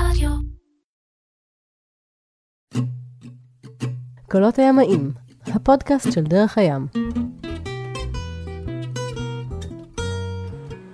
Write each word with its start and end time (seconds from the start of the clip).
רדיו. 0.00 0.30
קולות 4.30 4.58
הימאים, 4.58 5.12
הפודקאסט 5.46 6.12
של 6.12 6.22
דרך 6.22 6.58
הים. 6.58 6.86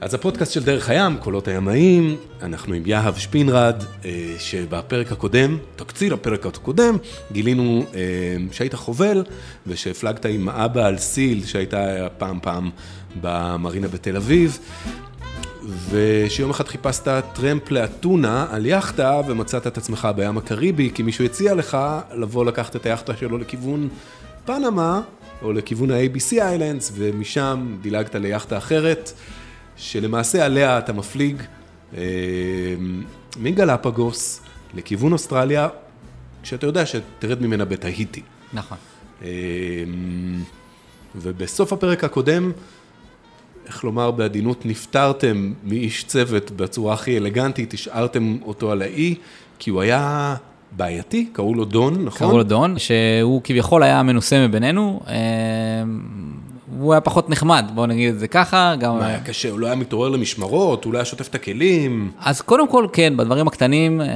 אז 0.01 0.15
הפודקאסט 0.15 0.53
של 0.53 0.65
דרך 0.65 0.88
הים, 0.88 1.17
קולות 1.19 1.49
הימאים, 1.49 2.17
אנחנו 2.43 2.75
עם 2.75 2.83
יהב 2.87 3.17
שפינרד, 3.17 3.83
אה, 4.04 4.34
שבפרק 4.38 5.12
הקודם, 5.12 5.59
תקציר 5.77 6.14
הפרק 6.14 6.46
הקודם, 6.46 6.96
גילינו 7.32 7.84
אה, 7.95 8.37
שהיית 8.53 8.75
חובל 8.75 9.25
ושהפלגת 9.66 10.27
עם 10.27 10.48
אבא 10.48 10.87
על 10.87 10.98
סיל 10.98 11.45
שהייתה 11.45 12.09
פעם 12.19 12.39
פעם 12.43 12.71
במרינה 13.21 13.89
בתל 13.89 14.16
אביב, 14.16 14.59
ושיום 15.90 16.50
אחד 16.50 16.68
חיפשת 16.68 17.22
טרמפ 17.32 17.70
לאתונה 17.70 18.46
על 18.50 18.66
יאכטה 18.66 19.20
ומצאת 19.26 19.66
את 19.66 19.79
עצמך 19.79 20.08
בים 20.16 20.39
הקריבי, 20.39 20.90
כי 20.94 21.03
מישהו 21.03 21.25
הציע 21.25 21.54
לך 21.54 21.79
לבוא 22.14 22.44
לקחת 22.44 22.76
את 22.76 22.86
היאכטה 22.86 23.16
שלו 23.16 23.39
לכיוון 23.39 23.89
פנמה, 24.44 25.00
או 25.43 25.53
לכיוון 25.53 25.90
ה-ABC 25.90 26.43
איילנדס, 26.43 26.93
ומשם 26.94 27.76
דילגת 27.80 28.14
ליאכטה 28.14 28.58
אחרת. 28.58 29.12
שלמעשה 29.76 30.44
עליה 30.44 30.79
אתה 30.79 30.93
מפליג 30.93 31.43
אה, 31.96 32.03
מגלפגוס 33.36 34.41
לכיוון 34.75 35.12
אוסטרליה, 35.12 35.69
כשאתה 36.42 36.67
יודע 36.67 36.86
שתרד 36.86 37.42
ממנה 37.42 37.64
בתהיטי. 37.64 38.22
נכון. 38.53 38.78
אה, 39.22 39.28
ובסוף 41.17 41.72
הפרק 41.72 42.05
הקודם, 42.05 42.53
איך 43.66 43.84
לומר 43.84 44.11
בעדינות, 44.11 44.66
נפטרתם 44.66 45.52
מאיש 45.64 46.05
צוות 46.05 46.50
בצורה 46.50 46.94
הכי 46.94 47.19
אלגנטית, 47.19 47.75
השארתם 47.75 48.36
אותו 48.42 48.72
על 48.72 48.83
האי, 48.83 49.14
כי 49.58 49.70
הוא 49.70 49.80
היה 49.80 50.34
בעייתי, 50.77 51.27
קראו 51.33 51.55
לו 51.55 51.64
דון, 51.64 52.05
נכון? 52.05 52.28
קראו 52.28 52.39
לו 52.39 52.45
דון, 52.45 52.78
שהוא 52.78 53.41
כביכול 53.45 53.83
היה 53.83 54.00
המנוסה 54.00 54.47
מבינינו. 54.48 55.00
אה, 56.73 56.78
הוא 56.81 56.92
היה 56.92 57.01
פחות 57.01 57.31
נחמד, 57.31 57.70
בואו 57.75 57.87
נגיד 57.87 58.15
את 58.15 58.19
זה 58.19 58.28
ככה. 58.28 58.75
גם... 58.78 58.98
מה 58.98 59.06
היה 59.06 59.20
קשה? 59.20 59.51
הוא 59.51 59.61
לא 59.61 59.67
היה 59.67 59.77
מתעורר 59.77 60.09
למשמרות? 60.09 60.84
הוא 60.84 60.92
לא 60.92 60.98
היה 60.98 61.05
שוטף 61.05 61.28
את 61.28 61.34
הכלים? 61.34 62.11
אז 62.20 62.41
קודם 62.41 62.69
כל, 62.69 62.87
כן, 62.92 63.17
בדברים 63.17 63.47
הקטנים, 63.48 64.01
אה, 64.01 64.06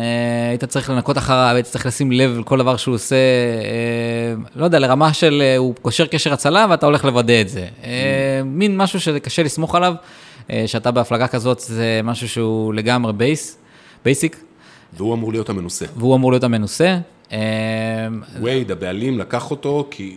היית 0.49 0.65
צריך 0.65 0.91
לנקות 0.91 1.19
אחריו, 1.19 1.55
היית 1.55 1.67
צריך 1.67 1.87
לשים 1.87 2.13
לב 2.13 2.39
לכל 2.39 2.59
דבר 2.59 2.77
שהוא 2.77 2.95
עושה, 2.95 3.17
אה, 3.17 4.35
לא 4.57 4.65
יודע, 4.65 4.79
לרמה 4.79 5.13
של 5.13 5.43
אה, 5.45 5.57
הוא 5.57 5.75
קושר 5.83 6.07
קשר 6.07 6.33
הצלה 6.33 6.67
ואתה 6.71 6.87
הולך 6.87 7.05
לוודא 7.05 7.41
את 7.41 7.49
זה. 7.49 7.67
אה, 7.85 8.41
מין 8.45 8.77
משהו 8.77 9.01
שקשה 9.01 9.43
לסמוך 9.43 9.75
עליו, 9.75 9.95
אה, 10.51 10.65
שאתה 10.67 10.91
בהפלגה 10.91 11.27
כזאת, 11.27 11.61
זה 11.61 12.01
משהו 12.05 12.29
שהוא 12.29 12.75
לגמרי 12.75 13.13
base, 13.13 13.59
basic, 14.05 14.37
והוא 14.97 15.15
אמור 15.15 15.33
להיות 15.33 15.49
המנוסה. 15.49 15.87
והוא 15.97 16.17
אמור 16.17 16.33
להיות 16.33 16.45
המנוסה. 16.45 16.99
אה, 17.33 17.39
וייד, 18.43 18.71
הבעלים, 18.71 19.19
לקח 19.19 19.51
אותו 19.51 19.89
כי 19.91 20.17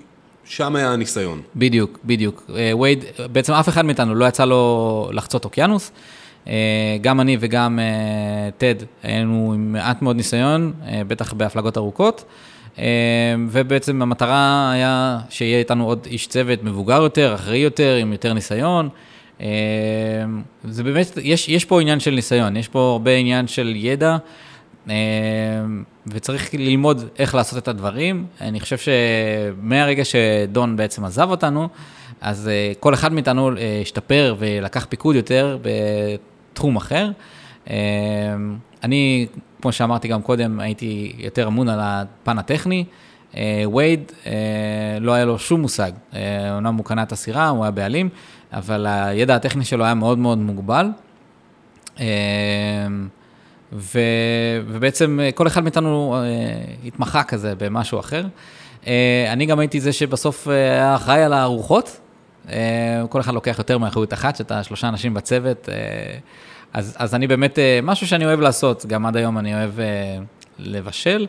שם 0.49 0.75
היה 0.75 0.93
הניסיון. 0.93 1.41
בדיוק, 1.55 1.99
בדיוק. 2.05 2.51
אה, 2.55 2.77
וייד, 2.77 3.05
בעצם 3.31 3.53
אף 3.53 3.69
אחד 3.69 3.85
מאיתנו 3.85 4.15
לא 4.15 4.25
יצא 4.25 4.45
לו 4.45 5.09
לחצות 5.13 5.45
אוקיינוס. 5.45 5.91
אה, 6.47 6.97
גם 7.01 7.21
אני 7.21 7.37
וגם 7.39 7.79
אה, 7.79 8.49
טד 8.57 8.75
היינו 9.03 9.51
עם 9.53 9.71
מעט 9.73 10.01
מאוד 10.01 10.15
ניסיון, 10.15 10.73
בטח 11.07 11.33
בהפלגות 11.33 11.77
ארוכות. 11.77 12.23
ובעצם 13.49 14.01
המטרה 14.01 14.71
היה 14.71 15.19
שיהיה 15.29 15.59
איתנו 15.59 15.85
עוד 15.85 16.07
איש 16.11 16.27
צוות 16.27 16.63
מבוגר 16.63 17.01
יותר, 17.01 17.35
אחראי 17.35 17.57
יותר, 17.57 17.95
עם 17.95 18.11
יותר 18.11 18.33
ניסיון. 18.33 18.89
זה 20.63 20.83
באמת, 20.83 21.17
יש, 21.23 21.49
יש 21.49 21.65
פה 21.65 21.81
עניין 21.81 21.99
של 21.99 22.11
ניסיון, 22.11 22.57
יש 22.57 22.67
פה 22.67 22.79
הרבה 22.91 23.11
עניין 23.11 23.47
של 23.47 23.73
ידע. 23.75 24.17
אה, 24.89 24.95
וצריך 26.07 26.53
ללמוד 26.53 27.03
איך 27.19 27.35
לעשות 27.35 27.63
את 27.63 27.67
הדברים. 27.67 28.25
אני 28.41 28.59
חושב 28.59 28.77
שמהרגע 28.77 30.03
שדון 30.05 30.75
בעצם 30.75 31.05
עזב 31.05 31.29
אותנו, 31.29 31.69
אז 32.21 32.47
אה, 32.47 32.71
כל 32.79 32.93
אחד 32.93 33.13
מאיתנו 33.13 33.57
אה, 33.57 33.79
השתפר 33.81 34.35
ולקח 34.39 34.85
פיקוד 34.89 35.15
יותר 35.15 35.57
בתחום 35.61 36.75
אחר. 36.75 37.11
אה, 37.69 37.75
אני, 38.83 39.27
כמו 39.61 39.71
שאמרתי 39.71 40.07
גם 40.07 40.21
קודם, 40.21 40.59
הייתי 40.59 41.15
יותר 41.17 41.47
אמון 41.47 41.69
על 41.69 41.79
הפן 41.81 42.39
הטכני. 42.39 42.85
וייד, 43.73 44.11
לא 45.01 45.13
היה 45.13 45.25
לו 45.25 45.39
שום 45.39 45.61
מושג. 45.61 45.91
אומנם 46.51 46.75
הוא 46.75 46.85
קנה 46.85 47.03
את 47.03 47.11
הסירה, 47.11 47.49
הוא 47.49 47.63
היה 47.63 47.71
בעלים, 47.71 48.09
אבל 48.53 48.85
הידע 48.87 49.35
הטכני 49.35 49.65
שלו 49.65 49.85
היה 49.85 49.93
מאוד 49.93 50.17
מאוד 50.17 50.37
מוגבל. 50.37 50.87
ו, 53.73 53.99
ובעצם 54.67 55.19
כל 55.35 55.47
אחד 55.47 55.63
מאיתנו 55.63 56.15
אה, 56.15 56.25
התמחה 56.85 57.23
כזה 57.23 57.53
במשהו 57.55 57.99
אחר. 57.99 58.25
אה, 58.87 59.25
אני 59.33 59.45
גם 59.45 59.59
הייתי 59.59 59.79
זה 59.79 59.93
שבסוף 59.93 60.47
אה, 60.47 60.53
היה 60.53 60.95
אחראי 60.95 61.23
על 61.23 61.33
הארוחות. 61.33 61.99
אה, 62.49 63.03
כל 63.09 63.21
אחד 63.21 63.33
לוקח 63.33 63.55
יותר 63.57 63.77
מאחריות 63.77 64.13
אחת, 64.13 64.35
שאתה 64.35 64.63
שלושה 64.63 64.87
אנשים 64.87 65.13
בצוות. 65.13 65.69
אה, 65.69 65.75
אז, 66.73 66.95
אז 66.99 67.15
אני 67.15 67.27
באמת, 67.27 67.59
אה, 67.59 67.79
משהו 67.83 68.07
שאני 68.07 68.25
אוהב 68.25 68.39
לעשות, 68.39 68.85
גם 68.85 69.05
עד 69.05 69.17
היום 69.17 69.37
אני 69.37 69.53
אוהב 69.53 69.79
אה, 69.79 69.85
לבשל. 70.59 71.27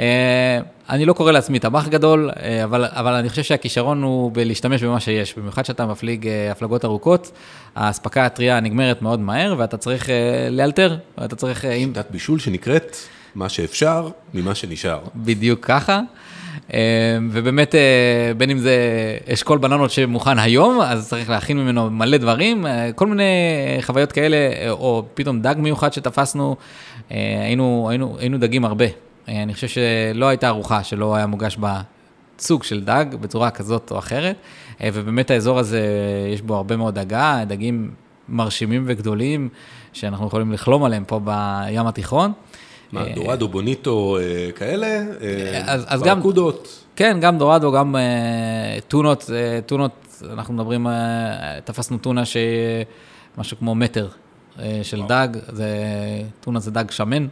אה, 0.00 0.60
אני 0.90 1.04
לא 1.04 1.12
קורא 1.12 1.32
לעצמי 1.32 1.58
טבח 1.58 1.88
גדול, 1.88 2.30
אה, 2.42 2.64
אבל, 2.64 2.84
אבל 2.84 3.12
אני 3.12 3.28
חושב 3.28 3.42
שהכישרון 3.42 4.02
הוא 4.02 4.30
בלהשתמש 4.34 4.82
במה 4.82 5.00
שיש, 5.00 5.38
במיוחד 5.38 5.64
שאתה 5.64 5.86
מפליג 5.86 6.26
אה, 6.26 6.50
הפלגות 6.50 6.84
ארוכות, 6.84 7.32
האספקה 7.76 8.26
הטריה 8.26 8.60
נגמרת 8.60 9.02
מאוד 9.02 9.20
מהר, 9.20 9.54
ואתה 9.58 9.76
צריך 9.76 10.08
לאלתר, 10.50 10.96
ואתה 11.18 11.36
צריך... 11.36 11.64
אה, 11.64 11.72
אם... 11.72 11.88
שיטת 11.88 12.10
בישול 12.10 12.38
שנקראת 12.38 12.96
מה 13.34 13.48
שאפשר 13.48 14.08
ממה 14.34 14.54
שנשאר. 14.54 15.00
בדיוק 15.16 15.60
ככה. 15.66 16.00
ובאמת, 17.30 17.74
בין 18.36 18.50
אם 18.50 18.58
זה 18.58 18.76
אשכול 19.32 19.58
בננות 19.58 19.90
שמוכן 19.90 20.38
היום, 20.38 20.80
אז 20.80 21.08
צריך 21.08 21.30
להכין 21.30 21.58
ממנו 21.58 21.90
מלא 21.90 22.16
דברים, 22.16 22.66
כל 22.94 23.06
מיני 23.06 23.24
חוויות 23.80 24.12
כאלה, 24.12 24.36
או 24.70 25.04
פתאום 25.14 25.40
דג 25.40 25.54
מיוחד 25.58 25.92
שתפסנו, 25.92 26.56
היינו, 27.10 27.86
היינו, 27.90 28.16
היינו 28.18 28.38
דגים 28.38 28.64
הרבה. 28.64 28.84
אה, 29.28 29.42
אני 29.42 29.54
חושב 29.54 29.68
שלא 29.68 30.26
הייתה 30.28 30.48
ארוחה 30.48 30.84
שלא 30.84 31.14
היה 31.16 31.26
מוגש 31.26 31.56
בה 31.56 31.80
סוג 32.38 32.62
של 32.62 32.84
דג 32.84 33.04
בצורה 33.20 33.50
כזאת 33.50 33.90
או 33.90 33.98
אחרת, 33.98 34.36
אה, 34.82 34.88
ובאמת 34.92 35.30
האזור 35.30 35.58
הזה, 35.58 35.82
יש 36.34 36.42
בו 36.42 36.56
הרבה 36.56 36.76
מאוד 36.76 36.94
דגה, 36.98 37.42
דגים 37.46 37.90
מרשימים 38.28 38.84
וגדולים, 38.86 39.48
שאנחנו 39.92 40.26
יכולים 40.26 40.52
לחלום 40.52 40.84
עליהם 40.84 41.04
פה 41.04 41.18
בים 41.24 41.86
התיכון. 41.86 42.32
מה, 42.92 43.04
דורדו, 43.14 43.48
בוניטו, 43.48 44.18
אה, 44.20 44.52
כאלה? 44.52 44.86
אה, 44.86 45.62
אז- 45.66 45.84
אז 45.88 46.02
גם- 46.02 46.16
ברקודות? 46.16 46.84
כן, 46.96 47.18
גם 47.20 47.38
דורדו, 47.38 47.72
גם 47.72 47.96
אה, 47.96 48.00
טונות, 48.88 49.30
אה, 49.34 49.60
טונות, 49.66 49.90
אנחנו 50.32 50.54
מדברים, 50.54 50.86
אה, 50.86 50.92
תפסנו 51.64 51.98
טונה 51.98 52.22
שמשהו 52.24 53.56
כמו 53.58 53.74
מטר 53.74 54.04
אה, 54.04 54.10
של 54.82 55.02
דג, 55.08 55.28
זה, 55.52 55.68
טונה 56.40 56.60
זה 56.60 56.70
דג 56.70 56.90
שמן, 56.90 57.26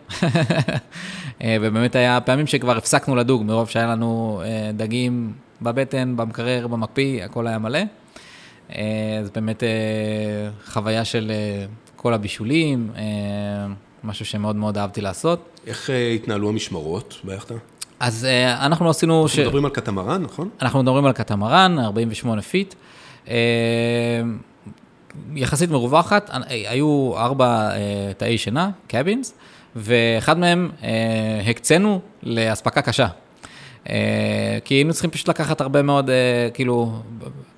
אה, 1.43 1.57
ובאמת 1.61 1.97
היה 1.97 2.21
פעמים 2.21 2.47
שכבר 2.47 2.77
הפסקנו 2.77 3.17
לדוג, 3.17 3.43
מרוב 3.43 3.69
שהיה 3.69 3.87
לנו 3.87 4.43
אה, 4.45 4.71
דגים 4.77 5.33
בבטן, 5.63 6.17
במקרר, 6.17 6.67
במקפיא, 6.67 7.25
הכל 7.25 7.47
היה 7.47 7.59
מלא. 7.59 7.79
אה, 8.73 9.19
אז 9.21 9.31
באמת 9.31 9.63
אה, 9.63 9.69
חוויה 10.67 11.05
של 11.05 11.33
אה, 11.35 11.67
כל 11.97 12.15
הבישולים, 12.15 12.91
אה, 12.97 13.03
משהו 14.05 14.25
שמאוד 14.25 14.57
מאוד 14.57 14.79
אהבתי 14.79 15.01
לעשות. 15.01 15.61
איך 15.67 15.91
אה, 15.91 16.11
התנהלו 16.11 16.49
המשמרות 16.49 17.21
ביאכטה? 17.25 17.55
אז 18.01 18.25
אה, 18.25 18.67
אנחנו 18.67 18.91
עשינו... 18.91 19.29
ש... 19.29 19.31
אנחנו 19.33 19.43
מדברים 19.43 19.65
על 19.65 19.71
קטמרן, 19.71 20.23
נכון? 20.23 20.49
אנחנו 20.63 20.83
מדברים 20.83 21.07
על 21.07 21.13
קטמרן, 21.13 21.79
48 21.79 22.43
feet. 22.43 22.75
יחסית 25.35 25.71
מרווחת, 25.71 26.31
אה, 26.31 26.41
היו 26.49 27.13
ארבע 27.17 27.71
אה, 27.71 28.13
תאי 28.17 28.39
שינה, 28.39 28.71
קאבינס, 28.87 29.35
ואחד 29.77 30.39
מהם 30.39 30.71
אה, 30.83 31.51
הקצינו 31.51 32.01
לאספקה 32.23 32.83
קשה. 32.83 33.07
כי 34.65 34.75
היינו 34.75 34.93
צריכים 34.93 35.11
פשוט 35.11 35.29
לקחת 35.29 35.61
הרבה 35.61 35.83
מאוד, 35.83 36.11
כאילו, 36.55 36.93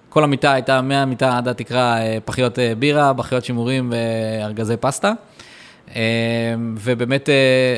כל 0.09 0.25
המיטה 0.25 0.53
הייתה 0.53 0.81
מהמיטה 0.83 1.39
עד 1.39 1.49
התקרה 1.49 1.99
פחיות 2.25 2.59
בירה, 2.79 3.13
פחיות 3.17 3.45
שימורים 3.45 3.93
וארגזי 3.93 4.77
פסטה. 4.77 5.13
ובאמת, 6.77 7.29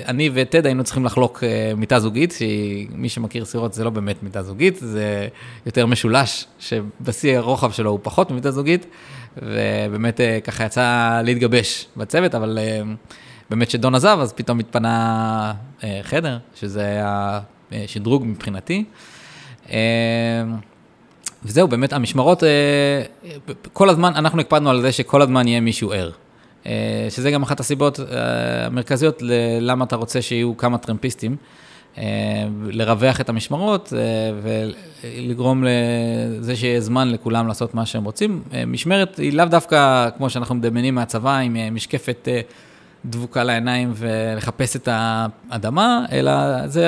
אני 0.07 0.31
וטד 0.35 0.67
היינו 0.67 0.85
צריכים 0.85 1.05
לחלוק 1.05 1.45
מיטה 1.77 2.01
זוגית, 2.01 2.33
שמי 2.33 3.09
שמכיר 3.09 3.45
סירות 3.45 3.73
זה 3.73 3.85
לא 3.85 3.91
באמת 3.91 4.23
מיטה 4.23 4.43
זוגית, 4.43 4.77
זה 4.77 5.29
יותר 5.67 5.87
משולש, 5.87 6.47
שבשיא 6.59 7.37
הרוחב 7.37 7.73
שלו 7.73 7.91
הוא 7.91 8.01
פחות 8.03 8.31
ממיטה 8.31 8.51
זוגית, 8.51 8.87
ובאמת 9.37 10.21
אה, 10.21 10.39
ככה 10.45 10.65
יצא 10.65 11.21
להתגבש 11.25 11.87
בצוות, 11.97 12.35
אבל 12.35 12.59
אה, 12.59 12.81
באמת 13.51 13.69
כשדון 13.69 13.95
עזב, 13.95 14.19
אז 14.21 14.33
פתאום 14.33 14.59
התפנה 14.59 15.53
אה, 15.85 16.01
חדר, 16.03 16.39
שזה 16.55 16.81
היה 16.81 17.41
שדרוג 17.87 18.25
מבחינתי. 18.27 18.85
וזהו, 21.45 21.69
באמת, 21.69 21.93
המשמרות, 21.93 22.43
כל 23.73 23.89
הזמן, 23.89 24.13
אנחנו 24.15 24.41
הקפדנו 24.41 24.71
על 24.71 24.83
זה 24.83 24.93
שכל 24.93 25.23
הזמן 25.23 25.49
יהיה 25.49 25.61
מישהו 25.61 25.93
ער. 25.93 26.11
שזה 27.11 27.31
גם 27.31 27.43
אחת 27.43 27.61
הסיבות 27.61 28.01
המרכזיות 28.67 29.23
ללמה 29.23 29.85
אתה 29.85 29.97
רוצה 29.97 30.23
שיהיו 30.23 30.57
כמה 30.57 30.79
טרמפיסטים. 30.79 31.37
אה, 31.99 32.05
לרווח 32.65 33.21
את 33.21 33.29
המשמרות 33.29 33.93
ולגרום 34.43 35.65
לזה 35.65 36.57
שיהיה 36.57 36.81
זמן 36.81 37.09
לכולם 37.11 37.49
לעשות 37.49 37.75
מה 37.75 37.87
שהם 37.87 38.05
רוצים. 38.05 38.43
משמרת 38.67 39.17
היא 39.17 39.33
לאו 39.33 39.45
דווקא 39.45 40.09
כמו 40.17 40.31
שאנחנו 40.31 40.55
מדמיינים 40.55 40.95
מהצבא, 40.95 41.37
עם 41.37 41.57
משקפת 41.75 42.29
דבוקה 43.05 43.45
לעיניים 43.45 43.93
ולחפש 43.97 44.77
את 44.77 44.89
האדמה, 44.93 46.05
אלא 46.13 46.33
זה, 46.67 46.87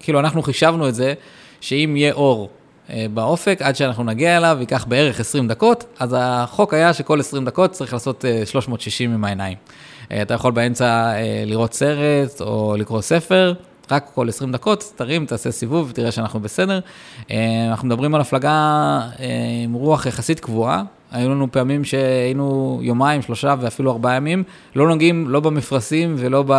כאילו 0.00 0.20
אנחנו 0.20 0.42
חישבנו 0.42 0.88
את 0.88 0.94
זה, 0.94 1.14
שאם 1.60 1.94
יהיה 1.96 2.12
אור 2.12 2.50
אה, 2.90 3.06
באופק, 3.14 3.58
עד 3.62 3.76
שאנחנו 3.76 4.04
נגיע 4.04 4.36
אליו, 4.36 4.56
ייקח 4.60 4.84
בערך 4.88 5.20
20 5.20 5.48
דקות, 5.48 5.84
אז 5.98 6.16
החוק 6.18 6.74
היה 6.74 6.92
שכל 6.92 7.20
20 7.20 7.44
דקות 7.44 7.70
צריך 7.70 7.92
לעשות 7.92 8.24
360 8.44 9.10
אה, 9.10 9.14
עם 9.14 9.24
העיניים. 9.24 9.56
אה, 10.12 10.22
אתה 10.22 10.34
יכול 10.34 10.52
באמצע 10.52 11.12
לראות 11.46 11.74
סרט 11.74 12.40
או 12.40 12.76
לקרוא 12.78 13.00
ספר, 13.00 13.52
רק 13.90 14.10
כל 14.14 14.28
20 14.28 14.52
דקות, 14.52 14.92
תרים, 14.96 15.26
תעשה 15.26 15.50
סיבוב 15.50 15.86
ותראה 15.90 16.10
שאנחנו 16.10 16.40
בסדר. 16.40 16.80
אנחנו 17.70 17.88
מדברים 17.88 18.14
על 18.14 18.20
הפלגה 18.20 19.00
עם 19.64 19.72
רוח 19.72 20.06
יחסית 20.06 20.40
קבועה, 20.40 20.82
היו 21.10 21.30
לנו 21.30 21.52
פעמים 21.52 21.84
שהיינו 21.84 22.78
יומיים, 22.82 23.22
שלושה 23.22 23.54
ואפילו 23.60 23.90
ארבעה 23.90 24.16
ימים, 24.16 24.44
לא 24.76 24.88
נוגעים 24.88 25.28
לא 25.28 25.40
במפרשים 25.40 26.14
ולא 26.18 26.44
ב... 26.46 26.52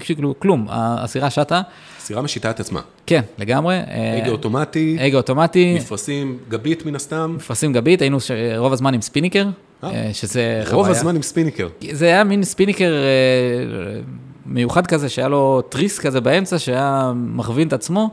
כאילו, 0.00 0.34
כלום, 0.38 0.66
הסירה 0.70 1.30
שטה. 1.30 1.60
הסירה 1.98 2.22
משיתה 2.22 2.50
את 2.50 2.60
עצמה. 2.60 2.80
כן, 3.06 3.20
לגמרי. 3.38 3.80
הגה 4.22 4.30
אוטומטי. 4.30 4.96
הגה 5.00 5.16
אוטומטי. 5.16 5.74
מפרשים 5.74 6.38
גבית 6.48 6.86
מן 6.86 6.94
הסתם. 6.94 7.34
מפרשים 7.36 7.72
גבית, 7.72 8.02
היינו 8.02 8.18
רוב 8.56 8.72
הזמן 8.72 8.94
עם 8.94 9.02
ספיניקר, 9.02 9.46
אה? 9.84 9.90
אה, 9.90 10.10
שזה 10.12 10.60
חוויה. 10.64 10.76
רוב 10.76 10.88
הזמן 10.88 11.16
עם 11.16 11.22
ספיניקר. 11.22 11.68
זה 11.92 12.06
היה 12.06 12.24
מין 12.24 12.44
ספיניקר 12.44 12.92
אה, 12.92 14.00
מיוחד 14.48 14.86
כזה, 14.86 15.08
שהיה 15.08 15.28
לו 15.28 15.62
תריס 15.68 15.98
כזה 15.98 16.20
באמצע, 16.20 16.58
שהיה 16.58 17.12
מכווין 17.16 17.68
את 17.68 17.72
עצמו, 17.72 18.10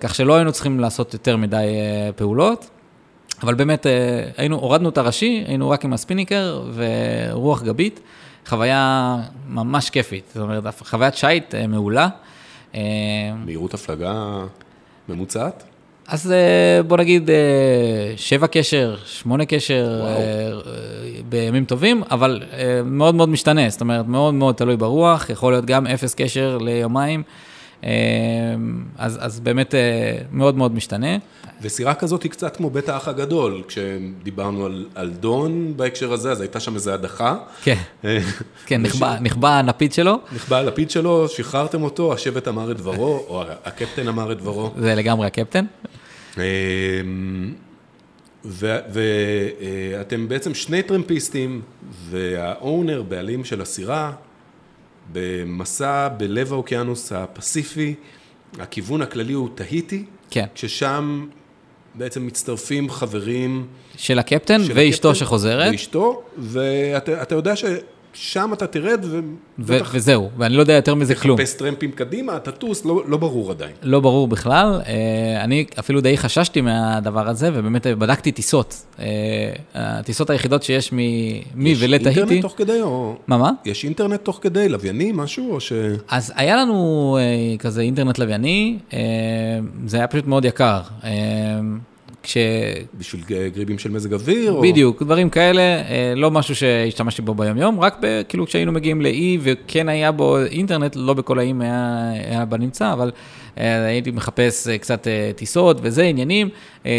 כך 0.00 0.14
שלא 0.14 0.34
היינו 0.36 0.52
צריכים 0.52 0.80
לעשות 0.80 1.12
יותר 1.12 1.36
מדי 1.36 1.66
פעולות. 2.16 2.70
אבל 3.42 3.54
באמת, 3.54 3.86
היינו, 4.36 4.56
הורדנו 4.56 4.88
את 4.88 4.98
הראשי, 4.98 5.44
היינו 5.46 5.70
רק 5.70 5.84
עם 5.84 5.92
הספיניקר 5.92 6.62
ורוח 6.74 7.62
גבית, 7.62 8.00
חוויה 8.46 9.16
ממש 9.48 9.90
כיפית, 9.90 10.24
זאת 10.34 10.42
אומרת, 10.42 10.64
חוויית 10.80 11.14
שיט 11.14 11.54
מעולה. 11.68 12.08
מהירות 13.44 13.74
הפלגה 13.74 14.44
ממוצעת? 15.08 15.64
אז 16.08 16.32
אה, 16.32 16.82
בוא 16.82 16.96
נגיד 16.96 17.30
אה, 17.30 17.36
שבע 18.16 18.46
קשר, 18.46 18.96
שמונה 19.06 19.46
קשר 19.46 20.00
וואו. 20.00 20.10
אה, 20.10 20.50
בימים 21.28 21.64
טובים, 21.64 22.02
אבל 22.10 22.42
מאוד 22.84 23.14
מאוד 23.14 23.28
משתנה, 23.28 23.68
זאת 23.70 23.80
אומרת, 23.80 24.06
מאוד 24.06 24.34
מאוד 24.34 24.54
תלוי 24.54 24.76
ברוח, 24.76 25.30
יכול 25.30 25.52
להיות 25.52 25.64
גם 25.64 25.86
אפס 25.86 26.14
קשר 26.14 26.58
ליומיים. 26.58 27.22
אמ, 27.84 28.84
אז, 28.98 29.18
אז 29.20 29.40
באמת 29.40 29.74
אה, 29.74 30.18
מאוד 30.32 30.56
מאוד 30.56 30.74
משתנה. 30.74 31.16
וסירה 31.62 31.94
כזאת 31.94 32.22
היא 32.22 32.30
קצת 32.30 32.56
כמו 32.56 32.70
בית 32.70 32.88
האח 32.88 33.08
הגדול, 33.08 33.62
כשדיברנו 33.68 34.66
על, 34.66 34.86
על 34.94 35.10
דון 35.10 35.76
בהקשר 35.76 36.12
הזה, 36.12 36.32
אז 36.32 36.40
הייתה 36.40 36.60
שם 36.60 36.74
איזו 36.74 36.92
הדחה. 36.92 37.36
כן, 37.62 37.76
אה, 38.04 38.18
כן, 38.66 38.82
נחבא, 38.82 39.16
נחבא 39.20 39.48
הנפיד 39.48 39.92
שלו. 39.92 40.18
נחבא 40.32 40.56
הלפיד 40.56 40.90
שלו, 40.90 41.28
שחררתם 41.28 41.82
אותו, 41.82 42.12
השבט 42.12 42.48
אמר 42.48 42.70
את 42.70 42.76
דברו, 42.76 43.24
או 43.28 43.42
הקפטן 43.64 44.08
אמר 44.08 44.32
את 44.32 44.38
דברו. 44.38 44.70
זה 44.78 44.94
לגמרי 44.94 45.26
הקפטן. 45.26 45.64
אמ, 46.36 46.42
ואתם 48.44 50.20
אה, 50.20 50.26
בעצם 50.28 50.54
שני 50.54 50.82
טרמפיסטים, 50.82 51.62
והאונר, 52.10 53.02
בעלים 53.02 53.44
של 53.44 53.60
הסירה, 53.60 54.12
במסע 55.12 56.08
בלב 56.08 56.52
האוקיינוס 56.52 57.12
הפסיפי, 57.12 57.94
הכיוון 58.58 59.02
הכללי 59.02 59.32
הוא 59.32 59.48
תהיטי, 59.54 60.04
כן. 60.30 60.46
ששם 60.54 61.26
בעצם 61.94 62.26
מצטרפים 62.26 62.90
חברים. 62.90 63.66
של 63.96 64.18
הקפטן 64.18 64.64
של 64.64 64.72
ואשתו 64.74 65.08
הקפטן, 65.08 65.24
שחוזרת. 65.24 65.72
ואשתו, 65.72 66.22
ואתה 66.38 67.34
יודע 67.34 67.56
ש... 67.56 67.64
שם 68.14 68.50
אתה 68.52 68.66
תרד 68.66 69.04
ו... 69.04 69.20
ו- 69.58 69.78
וזהו, 69.92 70.30
ואני 70.36 70.54
לא 70.54 70.60
יודע 70.60 70.72
יותר 70.72 70.94
מזה 70.94 71.14
כלום. 71.14 71.38
תחפש 71.38 71.54
טרמפים 71.54 71.92
קדימה, 71.92 72.38
תטוס, 72.38 72.84
לא, 72.84 73.02
לא 73.06 73.16
ברור 73.16 73.50
עדיין. 73.50 73.72
לא 73.82 74.00
ברור 74.00 74.28
בכלל. 74.28 74.80
אה, 74.86 75.44
אני 75.44 75.64
אפילו 75.78 76.00
די 76.00 76.16
חששתי 76.16 76.60
מהדבר 76.60 77.28
הזה, 77.28 77.50
ובאמת 77.54 77.86
בדקתי 77.86 78.32
טיסות. 78.32 78.82
אה, 78.98 79.06
הטיסות 79.74 80.30
היחידות 80.30 80.62
שיש 80.62 80.92
מ... 80.92 80.96
מי 81.54 81.74
ולתהיתי. 81.78 82.10
יש 82.10 82.18
אינטרנט 82.18 82.42
תוך 82.42 82.54
כדי 82.56 82.80
או... 82.80 83.16
מה, 83.26 83.38
מה? 83.38 83.50
יש 83.64 83.84
אינטרנט 83.84 84.24
תוך 84.24 84.38
כדי, 84.42 84.68
לווייני, 84.68 85.12
משהו, 85.14 85.54
או 85.54 85.60
ש... 85.60 85.72
אז 86.08 86.32
היה 86.36 86.56
לנו 86.56 87.18
אה, 87.20 87.58
כזה 87.58 87.80
אינטרנט 87.80 88.18
לווייני, 88.18 88.78
זה 89.86 89.96
היה 89.96 90.06
פשוט 90.06 90.26
מאוד 90.26 90.44
יקר. 90.44 90.80
כש... 92.24 92.36
בשביל 92.98 93.22
גריבים 93.54 93.78
של 93.78 93.90
מזג 93.90 94.12
אוויר? 94.12 94.60
בדיוק, 94.62 95.00
או... 95.00 95.06
דברים 95.06 95.30
כאלה, 95.30 95.60
אה, 95.60 96.12
לא 96.16 96.30
משהו 96.30 96.56
שהשתמשתי 96.56 97.22
בו 97.22 97.34
ביום-יום, 97.34 97.80
רק 97.80 97.96
ב, 98.00 98.22
כאילו 98.28 98.46
כשהיינו 98.46 98.72
מגיעים 98.72 99.00
לאי 99.00 99.38
וכן 99.42 99.88
היה 99.88 100.12
בו 100.12 100.38
אינטרנט, 100.38 100.96
לא 100.96 101.14
בכל 101.14 101.38
האיים 101.38 101.60
היה, 101.60 102.10
היה 102.28 102.44
בנמצא, 102.44 102.92
אבל 102.92 103.10
אה, 103.58 103.84
הייתי 103.86 104.10
מחפש 104.10 104.68
אה, 104.68 104.78
קצת 104.78 105.06
טיסות 105.36 105.76
וזה, 105.82 106.02
עניינים. 106.02 106.48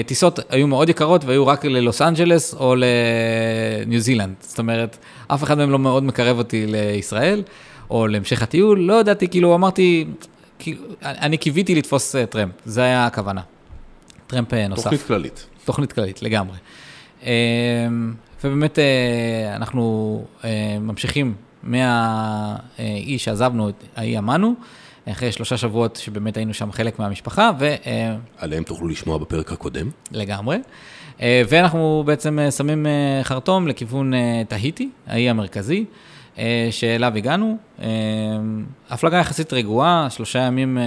טיסות 0.06 0.40
היו 0.50 0.68
מאוד 0.68 0.90
יקרות 0.90 1.26
והיו 1.26 1.48
רק 1.48 1.66
ללוס 1.66 2.02
אנג'לס 2.02 2.54
או 2.54 2.76
לניו 2.76 4.00
זילנד, 4.00 4.34
זאת 4.40 4.60
אומרת, 4.60 4.98
אף 5.28 5.44
אחד 5.44 5.58
מהם 5.58 5.72
לא 5.72 5.80
מאוד 5.80 6.04
מקרב 6.04 6.38
אותי 6.38 6.66
לישראל, 6.68 7.44
או 7.90 8.08
להמשך 8.08 8.44
הטיול, 8.44 8.80
לא 8.80 9.00
ידעתי, 9.00 9.28
כאילו 9.28 9.56
אמרתי, 9.56 10.06
כאילו, 10.60 10.82
אני 11.02 11.38
קיוויתי 11.38 11.76
לתפוס 11.76 12.16
טרמפ, 12.30 12.52
זה 12.66 12.84
היה 12.84 13.06
הכוונה. 13.06 13.42
טרמפ 14.28 14.54
אה, 14.54 14.68
נוסף. 14.68 14.84
תוכנית 14.84 15.02
כללית. 15.02 15.48
תוכנית 15.66 15.92
כללית, 15.92 16.22
לגמרי. 16.22 16.58
אמ, 17.24 17.30
ובאמת 18.44 18.80
אה, 18.80 19.56
אנחנו 19.56 20.26
אה, 20.44 20.78
ממשיכים 20.82 21.34
מהאי 21.64 23.18
שעזבנו, 23.18 23.70
האי 23.96 24.18
אמנו, 24.18 24.54
אחרי 25.12 25.32
שלושה 25.32 25.58
שבועות 25.58 25.96
שבאמת 25.96 26.38
היינו 26.38 26.54
שם 26.54 26.72
חלק 26.72 27.00
מהמשפחה, 27.00 27.52
ו... 27.60 27.76
עליהם 28.38 28.64
תוכלו 28.64 28.88
לשמוע 28.88 29.18
בפרק 29.18 29.52
הקודם. 29.52 29.90
לגמרי. 30.12 30.58
ואנחנו 31.22 32.04
בעצם 32.06 32.40
שמים 32.58 32.86
חרטום 33.24 33.68
לכיוון 33.68 34.12
תהיטי, 34.48 34.90
האי 35.08 35.30
המרכזי, 35.30 35.86
שאליו 36.72 37.14
הגענו. 37.16 37.58
הפלגה 38.90 39.18
יחסית 39.18 39.54
רגועה, 39.54 40.08
שלושה 40.10 40.40
ימים 40.40 40.78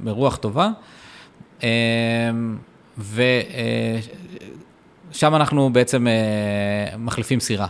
ברוח 0.00 0.36
טובה. 0.36 0.70
אמ, 1.62 2.56
ושם 2.98 3.24
אה, 5.22 5.36
אנחנו 5.36 5.70
בעצם 5.72 6.06
אה, 6.06 6.96
מחליפים 6.98 7.40
סירה. 7.40 7.66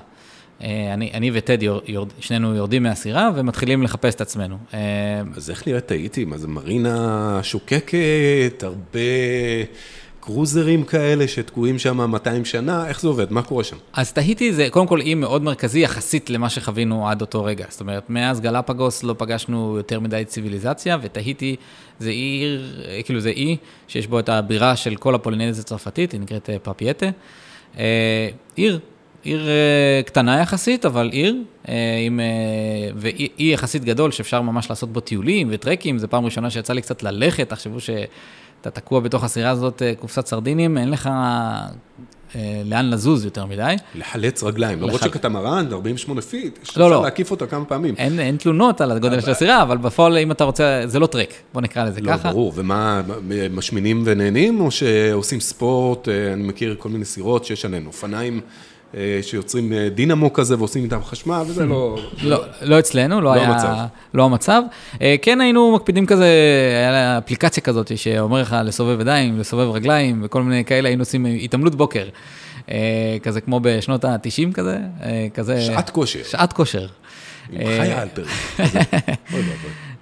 אה, 0.62 0.95
אני, 0.95 1.11
אני 1.14 1.30
וטד, 1.35 1.59
יורד, 1.62 2.09
שנינו 2.21 2.54
יורדים 2.54 2.83
מהסירה 2.83 3.30
ומתחילים 3.35 3.83
לחפש 3.83 4.14
את 4.14 4.21
עצמנו. 4.21 4.59
אז 5.37 5.50
איך 5.50 5.68
נראית 5.68 5.87
טעיתי? 5.87 6.25
מה 6.25 6.38
זה 6.38 6.49
מרינה 6.49 7.40
שוקקת, 7.42 8.62
הרבה 8.62 9.00
קרוזרים 10.29 10.85
כאלה 10.85 11.29
שתקועים 11.29 11.79
שם 11.79 12.11
200 12.11 12.45
שנה, 12.45 12.89
איך 12.89 13.01
זה 13.01 13.09
עובד? 13.09 13.33
מה 13.33 13.43
קורה 13.43 13.65
שם? 13.65 13.77
אז 13.93 14.13
תהיתי 14.13 14.53
זה 14.53 14.69
קודם 14.71 14.87
כל 14.87 15.01
אי 15.01 15.15
מאוד 15.15 15.43
מרכזי 15.43 15.81
יחסית 15.81 16.31
למה 16.31 16.51
שחווינו 16.51 17.09
עד 17.09 17.21
אותו 17.21 17.45
רגע. 17.45 17.67
זאת 17.69 17.81
אומרת, 17.81 18.11
מאז 18.11 18.41
גלפגוס 18.41 19.03
לא 19.03 19.15
פגשנו 19.19 19.75
יותר 19.77 20.01
מדי 20.01 20.25
ציוויליזציה, 20.27 20.99
ותהיתי 21.03 21.57
זה 21.99 22.11
עיר, 22.11 22.85
כאילו 23.05 23.21
זה 23.21 23.29
אי 23.29 23.57
שיש 23.89 24.07
בו 24.07 24.19
את 24.19 24.29
הבירה 24.29 24.77
של 24.77 24.97
כל 24.97 25.15
הפולינזיה 25.15 25.63
הצרפתית, 25.63 26.13
היא 26.13 26.21
נקראת 26.21 26.51
אה, 26.51 26.57
פפייטה. 26.63 27.07
אה, 27.79 28.29
עיר, 28.57 28.79
עיר 29.23 29.49
אה, 29.49 30.03
קטנה 30.07 30.41
יחסית, 30.41 30.87
אבל 30.87 31.11
עיר, 31.13 31.37
עם, 32.07 32.21
ואי 32.97 33.31
יחסית 33.39 33.85
גדול 33.85 34.11
שאפשר 34.11 34.43
ממש 34.43 34.71
לעשות 34.71 34.93
בו 34.93 35.01
טיולים 35.01 35.49
וטרקים, 35.51 35.99
זו 35.99 36.09
פעם 36.11 36.25
ראשונה 36.25 36.51
שיצא 36.51 36.73
לי 36.73 36.83
קצת 36.83 37.03
ללכת, 37.03 37.49
תחשבו 37.49 37.81
ש... 37.81 37.91
אתה 38.61 38.71
תקוע 38.71 39.00
בתוך 39.00 39.25
הסירה 39.25 39.50
הזאת, 39.50 39.83
אה, 39.83 39.93
קופסת 39.95 40.27
סרדינים, 40.27 40.79
אין 40.79 40.91
לך 40.91 41.11
אה, 42.35 42.62
לאן 42.65 42.91
לזוז 42.91 43.25
יותר 43.25 43.47
מדי. 43.47 43.77
לחלץ 43.95 44.43
רגליים, 44.43 44.83
למרות 44.83 45.00
שקטמרן, 45.00 45.67
48 45.73 46.21
feet, 46.21 46.59
יש 46.62 46.77
לא, 46.77 46.87
אפשר 46.87 46.97
לא. 46.97 47.03
להקיף 47.03 47.31
אותה 47.31 47.47
כמה 47.47 47.65
פעמים. 47.65 47.95
אין, 47.99 48.21
אין 48.21 48.37
תלונות 48.37 48.81
על 48.81 48.93
הגודל 48.93 49.21
של 49.21 49.31
הסירה, 49.31 49.62
אבל 49.62 49.77
בפועל, 49.77 50.19
אם 50.19 50.31
אתה 50.31 50.45
רוצה, 50.45 50.83
זה 50.87 50.99
לא 50.99 51.07
טרק, 51.07 51.33
בוא 51.53 51.62
נקרא 51.62 51.85
לזה 51.85 52.00
לא, 52.00 52.12
ככה. 52.12 52.29
לא, 52.29 52.35
ברור, 52.35 52.53
ומה, 52.55 53.03
משמינים 53.50 54.03
ונהנים, 54.07 54.61
או 54.61 54.71
שעושים 54.71 55.41
ספורט, 55.41 56.09
אה, 56.09 56.33
אני 56.33 56.43
מכיר 56.43 56.77
כל 56.79 56.88
מיני 56.88 57.05
סירות 57.05 57.45
שיש 57.45 57.65
עליהן 57.65 57.87
אופניים. 57.87 58.41
אה, 58.97 59.18
שיוצרים 59.23 59.73
אה, 59.73 59.88
דינמו 59.88 60.33
כזה 60.33 60.59
ועושים 60.59 60.85
איתם 60.85 61.02
חשמל, 61.04 61.42
וזה 61.47 61.66
לא... 61.66 61.99
לא, 62.23 62.42
לא 62.62 62.78
אצלנו, 62.78 63.21
לא, 63.21 63.23
לא 63.23 63.33
היה... 63.33 63.49
המצב. 63.50 63.75
לא 64.14 64.25
המצב. 64.25 64.62
אה, 65.02 65.14
כן 65.23 65.40
היינו 65.40 65.73
מקפידים 65.75 66.07
כזה, 66.07 66.26
היה 66.78 66.90
לה 66.92 67.18
אפליקציה 67.18 67.62
כזאת 67.62 67.99
שאומר 67.99 68.40
לך 68.40 68.57
לסובב 68.64 69.00
ידיים, 69.00 69.38
לסובב 69.38 69.71
רגליים 69.75 70.21
וכל 70.25 70.42
מיני 70.42 70.64
כאלה, 70.64 70.88
היינו 70.88 71.02
עושים 71.02 71.26
התעמלות 71.26 71.75
בוקר. 71.75 72.09
כזה 73.23 73.40
כמו 73.40 73.61
בשנות 73.62 74.04
ה-90 74.04 74.52
כזה, 74.54 74.78
כזה... 75.35 75.61
שעת 75.61 75.90
כושר. 75.90 76.23
שעת 76.25 76.52
כושר. 76.52 76.87
עם 77.52 77.61
חיה 77.80 78.02
על 78.02 78.09
פרק. 78.09 78.26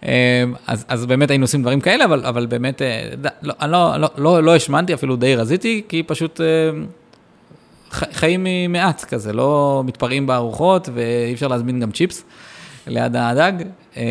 אה, 0.05 0.45
אז, 0.67 0.85
אז 0.89 1.07
באמת 1.07 1.31
היינו 1.31 1.45
עושים 1.45 1.63
דברים 1.63 1.81
כאלה, 1.81 2.05
אבל, 2.05 2.25
אבל 2.25 2.47
באמת, 2.47 2.83
לא, 3.43 3.55
אני 3.61 3.73
לא, 3.73 3.97
לא, 3.97 4.09
לא, 4.19 4.43
לא 4.43 4.57
השמנתי, 4.57 4.95
אפילו 4.95 5.17
די 5.17 5.37
רזיתי, 5.37 5.83
כי 5.89 6.03
פשוט 6.03 6.41
ח- 6.41 6.45
חיים 8.13 8.41
ממעט 8.45 9.05
כזה, 9.05 9.33
לא 9.33 9.83
מתפרעים 9.87 10.27
בארוחות, 10.27 10.89
ואי 10.95 11.35
אפשר 11.35 11.49
להזמין 11.49 11.81
גם 11.81 11.91
צ'יפס 11.91 12.25
ליד 12.87 13.17
הדג. 13.17 13.53
אה, 13.97 14.03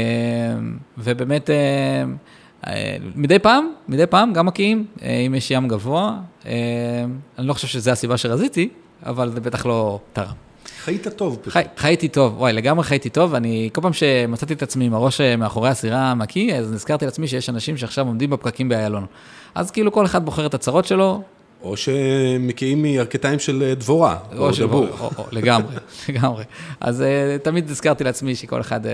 ובאמת, 0.98 1.50
אה, 1.50 1.56
אה, 2.68 2.98
מדי 3.16 3.40
פעם, 3.40 3.70
מדי 3.88 4.06
פעם, 4.06 4.34
גם 4.34 4.46
מקיאים, 4.46 4.86
אם 5.28 5.36
יש 5.36 5.52
ים 5.52 5.68
גבוה. 5.68 6.18
אני 6.46 7.48
לא 7.48 7.54
חושב 7.54 7.68
שזו 7.68 7.92
הסיבה 7.92 8.18
שרזיתי, 8.18 8.70
אבל 9.06 9.32
זה 9.32 9.42
בטח 9.42 9.66
לא 9.66 10.00
תרם. 10.14 10.34
חיית 10.84 11.08
טוב 11.08 11.38
פשוט. 11.42 11.54
חי, 11.54 11.64
חייתי 11.78 12.08
טוב, 12.08 12.34
וואי, 12.38 12.54
לגמרי 12.54 12.84
חייתי 12.84 13.10
טוב. 13.10 13.36
אני, 13.36 13.70
כל 13.74 13.82
פעם 13.82 13.94
שמצאתי 13.94 14.54
את 14.54 14.64
עצמי 14.64 14.86
עם 14.86 14.94
הראש 14.94 15.22
מאחורי 15.22 15.70
הסירה 15.70 16.12
המקיא, 16.12 16.56
אז 16.56 16.72
נזכרתי 16.72 17.06
לעצמי 17.06 17.28
שיש 17.28 17.50
אנשים 17.50 17.78
שעכשיו 17.78 18.08
עומדים 18.08 18.30
בפקקים 18.30 18.70
באיילון. 18.70 19.06
אז 19.56 19.72
כאילו 19.72 19.92
כל 19.92 20.06
אחד 20.06 20.26
בוחר 20.26 20.46
את 20.46 20.54
הצרות 20.54 20.86
שלו, 20.86 21.22
או 21.66 21.78
שמקיאים 21.78 22.82
מירכתיים 22.82 23.40
של 23.40 23.64
אה, 23.64 23.76
דבורה, 23.76 24.18
או 24.38 24.54
של- 24.54 24.64
דבור. 24.64 24.88
לגמרי, 25.32 25.76
לגמרי. 26.10 26.44
אז 26.80 27.02
uh, 27.02 27.44
תמיד 27.44 27.70
הזכרתי 27.70 28.04
לעצמי 28.04 28.36
שכל 28.36 28.62
אחד 28.62 28.86
uh, 28.86 28.90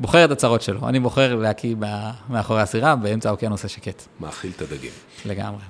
בוחר 0.00 0.24
את 0.24 0.30
הצרות 0.30 0.62
שלו. 0.62 0.88
אני 0.88 1.00
בוחר 1.00 1.34
להקיא 1.34 1.74
מאחורי 2.30 2.60
הסירה 2.62 2.96
באמצע 2.96 3.28
האוקיינוס 3.28 3.64
השקט, 3.64 4.02
מאכיל 4.20 4.50
את 4.56 4.62
הדגים. 4.62 4.90
לגמרי. 5.26 5.60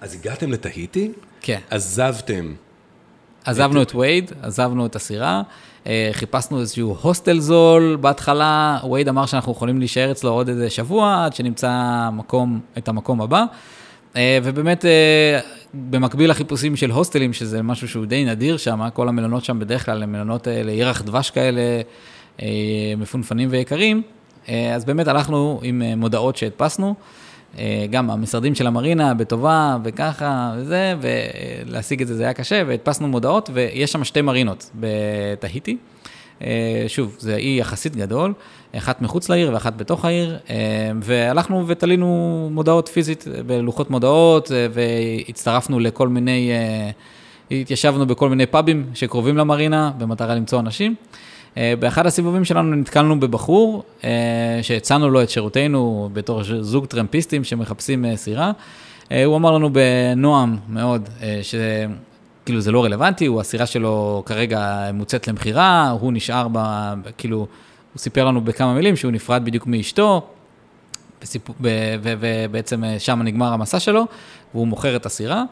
אז 0.00 0.14
הגעתם 0.14 0.52
לתהיטי, 0.52 1.12
כן. 1.40 1.58
עזבתם. 1.70 2.54
עזבנו 3.44 3.82
את 3.82 3.94
וייד, 3.94 4.32
עזבנו 4.42 4.86
את 4.86 4.96
הסירה, 4.96 5.42
אה, 5.86 6.10
חיפשנו 6.12 6.60
איזשהו 6.60 6.96
הוסטל 7.02 7.40
זול 7.40 7.96
בהתחלה, 8.00 8.78
וייד 8.92 9.08
אמר 9.08 9.26
שאנחנו 9.26 9.52
יכולים 9.52 9.78
להישאר 9.78 10.10
אצלו 10.10 10.30
עוד 10.30 10.48
איזה 10.48 10.70
שבוע, 10.70 11.24
עד 11.24 11.34
שנמצא 11.34 11.70
מקום, 12.12 12.60
את 12.78 12.88
המקום 12.88 13.20
הבא. 13.20 13.44
אה, 14.16 14.38
ובאמת, 14.42 14.84
אה, 14.84 15.40
במקביל 15.74 16.30
לחיפושים 16.30 16.76
של 16.76 16.90
הוסטלים, 16.90 17.32
שזה 17.32 17.62
משהו 17.62 17.88
שהוא 17.88 18.06
די 18.06 18.24
נדיר 18.24 18.56
שם, 18.56 18.88
כל 18.94 19.08
המלונות 19.08 19.44
שם 19.44 19.58
בדרך 19.58 19.84
כלל 19.84 20.02
הם 20.02 20.12
מלונות 20.12 20.48
אה, 20.48 20.62
לירח 20.62 21.02
דבש 21.02 21.30
כאלה, 21.30 21.60
מפונפנים 22.96 23.48
ויקרים, 23.52 24.02
אז 24.74 24.84
באמת 24.84 25.08
הלכנו 25.08 25.60
עם 25.62 25.82
מודעות 25.96 26.36
שהדפסנו. 26.36 26.94
גם 27.90 28.10
המשרדים 28.10 28.54
של 28.54 28.66
המרינה 28.66 29.14
בטובה 29.14 29.76
וככה 29.84 30.54
וזה, 30.56 30.94
ולהשיג 31.00 32.02
את 32.02 32.08
זה 32.08 32.16
זה 32.16 32.22
היה 32.22 32.32
קשה, 32.32 32.62
והדפסנו 32.66 33.08
מודעות, 33.08 33.50
ויש 33.52 33.92
שם 33.92 34.04
שתי 34.04 34.20
מרינות 34.20 34.70
בתהיטי. 34.74 35.76
אה, 36.42 36.84
שוב, 36.88 37.16
זה 37.18 37.36
אי 37.36 37.56
יחסית 37.60 37.96
גדול, 37.96 38.32
אחת 38.76 39.02
מחוץ 39.02 39.28
לעיר 39.28 39.50
ואחת 39.52 39.76
בתוך 39.76 40.04
העיר, 40.04 40.38
אה, 40.50 40.56
והלכנו 41.02 41.68
ותלינו 41.68 42.48
מודעות 42.52 42.88
פיזית 42.88 43.24
בלוחות 43.46 43.90
מודעות, 43.90 44.52
אה, 44.52 44.66
והצטרפנו 44.72 45.80
לכל 45.80 46.08
מיני, 46.08 46.50
התיישבנו 47.50 48.06
בכל 48.06 48.28
מיני 48.28 48.46
פאבים 48.46 48.86
שקרובים 48.94 49.36
למרינה, 49.36 49.92
במטרה 49.98 50.34
למצוא 50.34 50.60
אנשים. 50.60 50.94
באחד 51.78 52.06
הסיבובים 52.06 52.44
שלנו 52.44 52.76
נתקלנו 52.76 53.20
בבחור, 53.20 53.82
שהצענו 54.62 55.10
לו 55.10 55.22
את 55.22 55.30
שירותינו 55.30 56.10
בתור 56.12 56.42
זוג 56.60 56.86
טרמפיסטים 56.86 57.44
שמחפשים 57.44 58.16
סירה. 58.16 58.52
הוא 59.24 59.36
אמר 59.36 59.52
לנו 59.52 59.70
בנועם 59.72 60.56
מאוד, 60.68 61.08
אה, 61.22 61.40
שכאילו 62.44 62.60
זה 62.60 62.72
לא 62.72 62.84
רלוונטי, 62.84 63.26
הוא, 63.26 63.40
הסירה 63.40 63.66
שלו 63.66 64.22
כרגע 64.26 64.90
מוצאת 64.94 65.28
למכירה, 65.28 65.90
הוא 65.90 66.12
נשאר 66.12 66.46
ב... 66.52 66.58
כאילו, 67.18 67.38
הוא 67.38 67.46
סיפר 67.98 68.24
לנו 68.24 68.40
בכמה 68.40 68.74
מילים 68.74 68.96
שהוא 68.96 69.12
נפרד 69.12 69.44
בדיוק 69.44 69.66
מאשתו. 69.66 70.26
ובעצם 71.60 72.84
אה, 72.84 72.98
שם 72.98 73.22
נגמר 73.22 73.52
המסע 73.52 73.80
שלו, 73.80 74.06
והוא 74.54 74.66
מוכר 74.66 74.96
את 74.96 75.06
הסירה. 75.06 75.42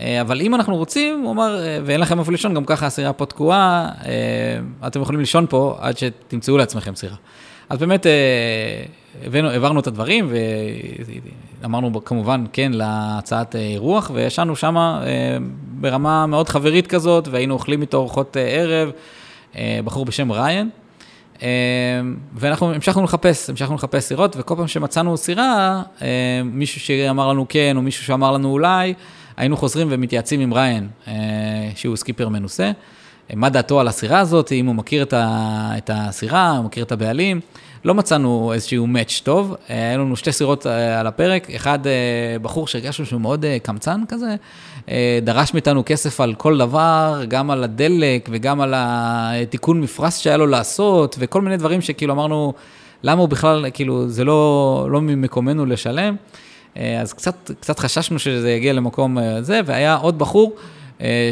אה, 0.00 0.20
אבל 0.20 0.40
אם 0.40 0.54
אנחנו 0.54 0.76
רוצים, 0.76 1.20
הוא 1.20 1.32
אמר, 1.32 1.62
אה, 1.62 1.78
ואין 1.84 2.00
לכם 2.00 2.18
איפה 2.18 2.32
לישון, 2.32 2.54
גם 2.54 2.64
ככה 2.64 2.86
הסירה 2.86 3.12
פה 3.12 3.26
תקועה, 3.26 3.88
אתם 4.86 5.00
יכולים 5.02 5.20
לישון 5.20 5.46
פה 5.48 5.76
עד 5.80 5.98
שתמצאו 5.98 6.58
לעצמכם 6.58 6.94
סירה. 6.94 7.16
אז 7.68 7.78
באמת 7.78 8.06
אה, 8.06 8.12
הבאנו, 9.24 9.50
העברנו 9.50 9.80
את 9.80 9.86
הדברים 9.86 10.32
ואמרנו 11.60 12.04
כמובן 12.04 12.44
כן 12.52 12.72
להצעת 12.74 13.56
אה, 13.56 13.60
אירוח, 13.60 14.10
וישנו 14.14 14.56
שם 14.56 14.76
אה, 14.76 15.02
ברמה 15.80 16.26
מאוד 16.26 16.48
חברית 16.48 16.86
כזאת, 16.86 17.28
והיינו 17.28 17.54
אוכלים 17.54 17.80
איתו 17.80 17.98
ארוחות 17.98 18.36
אה, 18.36 18.42
ערב, 18.42 18.90
אה, 19.56 19.80
בחור 19.84 20.04
בשם 20.04 20.32
ריין. 20.32 20.70
אה, 21.42 21.48
ואנחנו 22.34 22.74
המשכנו 22.74 23.04
לחפש, 23.04 23.50
המשכנו 23.50 23.74
לחפש 23.74 24.04
סירות, 24.04 24.36
וכל 24.38 24.54
פעם 24.56 24.68
שמצאנו 24.68 25.16
סירה, 25.16 25.82
אה, 26.02 26.42
מישהו 26.44 26.80
שאמר 26.80 27.28
לנו 27.28 27.46
כן, 27.48 27.76
או 27.76 27.82
מישהו 27.82 28.04
שאמר 28.04 28.32
לנו 28.32 28.50
אולי, 28.50 28.94
היינו 29.36 29.56
חוזרים 29.56 29.86
ומתייעצים 29.90 30.40
עם 30.40 30.52
ריין, 30.52 30.88
אה, 31.08 31.12
שהוא 31.74 31.96
סקיפר 31.96 32.28
מנוסה, 32.28 32.64
אה, 32.64 32.72
מה 33.36 33.48
דעתו 33.48 33.80
על 33.80 33.88
הסירה 33.88 34.18
הזאת, 34.20 34.52
אם 34.52 34.66
הוא 34.66 34.74
מכיר 34.74 35.06
את, 35.12 35.90
הסירה, 35.92 36.50
הוא 36.56 36.64
מכיר 36.64 36.84
את 36.84 36.92
הבעלים. 36.92 37.40
לא 37.84 37.94
מצאנו 37.94 38.52
איזשהו 38.54 38.86
מאץ' 38.86 39.20
טוב, 39.24 39.56
אה, 39.70 39.90
היו 39.90 39.98
לנו 40.00 40.16
שתי 40.16 40.32
סירות 40.32 40.66
אה, 40.66 41.00
על 41.00 41.06
הפרק, 41.06 41.50
אחד 41.50 41.86
אה, 41.86 41.92
בחור 42.42 42.66
שהרגשנו 42.66 43.06
שהוא 43.06 43.20
מאוד 43.20 43.44
אה, 43.44 43.58
קמצן 43.62 44.00
כזה, 44.08 44.36
אה, 44.88 45.18
דרש 45.22 45.54
מאיתנו 45.54 45.82
כסף 45.86 46.20
על 46.20 46.34
כל 46.34 46.58
דבר, 46.58 47.22
גם 47.28 47.50
על 47.50 47.64
הדלק 47.64 48.28
וגם 48.32 48.60
על 48.60 48.74
התיקון 48.76 49.80
מפרש 49.80 50.22
שהיה 50.22 50.36
לו 50.36 50.46
לעשות, 50.46 51.16
וכל 51.18 51.40
מיני 51.40 51.56
דברים 51.56 51.80
שכאילו 51.80 52.14
אמרנו, 52.14 52.52
למה 53.02 53.20
הוא 53.20 53.28
בכלל, 53.28 53.66
כאילו, 53.74 54.08
זה 54.08 54.24
לא, 54.24 54.88
לא 54.90 55.00
ממקומנו 55.00 55.66
לשלם. 55.66 56.16
אה, 56.76 57.00
אז 57.00 57.12
קצת, 57.12 57.50
קצת 57.60 57.78
חששנו 57.78 58.18
שזה 58.18 58.50
יגיע 58.50 58.72
למקום 58.72 59.18
אה, 59.18 59.42
זה, 59.42 59.60
והיה 59.64 59.94
עוד 59.94 60.18
בחור, 60.18 60.52
אה, 60.56 60.62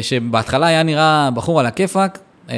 שבהתחלה 0.01 0.67
היה 0.67 0.83
נראה 0.83 1.29
בחור 1.33 1.59
על 1.59 1.65
הכיפאק, 1.65 2.19
אה, 2.49 2.55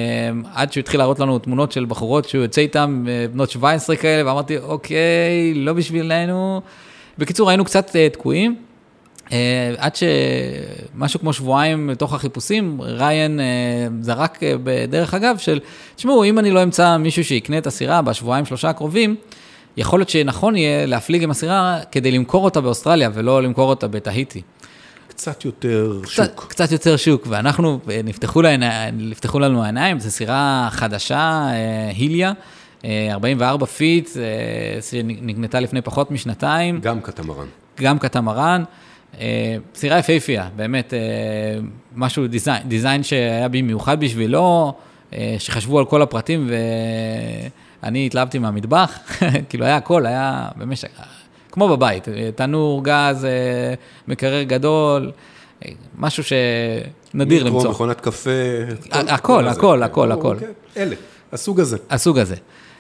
עד 0.53 0.71
שהוא 0.71 0.81
התחיל 0.81 1.00
להראות 1.00 1.19
לנו 1.19 1.39
תמונות 1.39 1.71
של 1.71 1.85
בחורות 1.85 2.29
שהוא 2.29 2.41
יוצא 2.41 2.62
איתן, 2.62 3.03
אה, 3.07 3.25
בנות 3.33 3.50
17 3.50 3.95
כאלה, 3.95 4.29
ואמרתי, 4.29 4.57
אוקיי, 4.57 5.53
לא 5.55 5.74
בשבילנו. 5.74 6.62
בקיצור, 7.17 7.50
היינו 7.50 7.65
קצת 7.65 7.95
אה, 7.95 8.09
תקועים. 8.09 8.55
אה, 9.31 9.74
עד 9.77 9.91
שמשהו 9.95 11.19
כמו 11.19 11.33
שבועיים 11.33 11.89
לתוך 11.89 12.13
החיפושים, 12.13 12.81
ריין 12.81 13.39
אה, 13.39 13.45
זרק 14.01 14.43
אה, 14.43 14.53
בדרך 14.63 15.13
אגב 15.13 15.38
של, 15.38 15.59
תשמעו, 15.95 16.24
אם 16.24 16.39
אני 16.39 16.51
לא 16.51 16.63
אמצא 16.63 16.97
מישהו 16.97 17.24
שיקנה 17.24 17.57
את 17.57 17.67
הסירה 17.67 18.01
בשבועיים 18.01 18.45
שלושה 18.45 18.69
הקרובים, 18.69 19.15
יכול 19.77 20.00
להיות 20.00 20.09
שנכון 20.09 20.55
יהיה 20.55 20.85
להפליג 20.85 21.24
עם 21.24 21.31
הסירה 21.31 21.79
כדי 21.91 22.12
למכור 22.12 22.45
אותה 22.45 22.62
באוסטרליה 22.62 23.09
ולא 23.13 23.43
למכור 23.43 23.69
אותה 23.69 23.88
בתהיטי. 23.88 24.41
קצת 25.15 25.45
יותר 25.45 26.00
קצת, 26.03 26.12
שוק. 26.12 26.45
קצת 26.50 26.72
יותר 26.72 26.98
שוק, 26.98 27.27
ואנחנו, 27.29 27.79
אה, 27.89 28.01
נפתחו, 28.03 28.41
לעיני, 28.41 28.65
נפתחו 28.93 29.39
לנו 29.39 29.63
העיניים, 29.63 30.00
זו 30.00 30.12
סירה 30.12 30.67
חדשה, 30.72 31.48
אה, 31.51 31.91
היליה, 31.95 32.34
אה, 32.86 33.07
44 33.12 33.65
feet, 33.65 34.09
אה, 34.17 34.81
שנקנתה 34.81 35.60
לפני 35.60 35.81
פחות 35.81 36.12
משנתיים. 36.12 36.79
גם 36.81 37.01
קטמרן. 37.01 37.48
גם 37.81 38.00
קטמרן. 38.00 38.63
סירה 39.75 40.00
יפהפייה, 40.00 40.50
באמת, 40.55 40.93
משהו, 41.95 42.27
design, 42.27 42.67
design 42.67 43.03
שהיה 43.03 43.48
במיוחד 43.48 44.00
בשבילו, 44.00 44.74
שחשבו 45.39 45.79
על 45.79 45.86
כל 45.86 46.01
הפרטים, 46.01 46.50
ואני 47.84 48.05
התלהבתי 48.05 48.39
מהמטבח, 48.39 49.00
כאילו 49.50 49.65
היה 49.65 49.75
הכל, 49.75 50.05
היה 50.05 50.48
ממש, 50.55 50.88
כמו 51.55 51.69
בבית, 51.69 52.07
תנור, 52.35 52.83
גז, 52.83 53.25
אה, 53.25 53.74
מקרר 54.07 54.43
גדול, 54.43 55.12
אה, 55.65 55.71
משהו 55.97 56.24
שנדיר 56.24 57.43
מיקרו, 57.43 57.57
למצוא. 57.57 57.71
מכונת 57.71 58.01
קפה. 58.01 58.29
הכל, 58.91 59.07
כל 59.07 59.07
הכל, 59.09 59.45
הזה. 59.45 59.50
הכל, 59.55 59.83
הכל, 59.83 60.12
הכל. 60.12 60.35
כן. 60.39 60.51
אלה, 60.77 60.95
הסוג 61.31 61.59
הזה. 61.59 61.77
הסוג 61.89 62.19
הזה. 62.19 62.35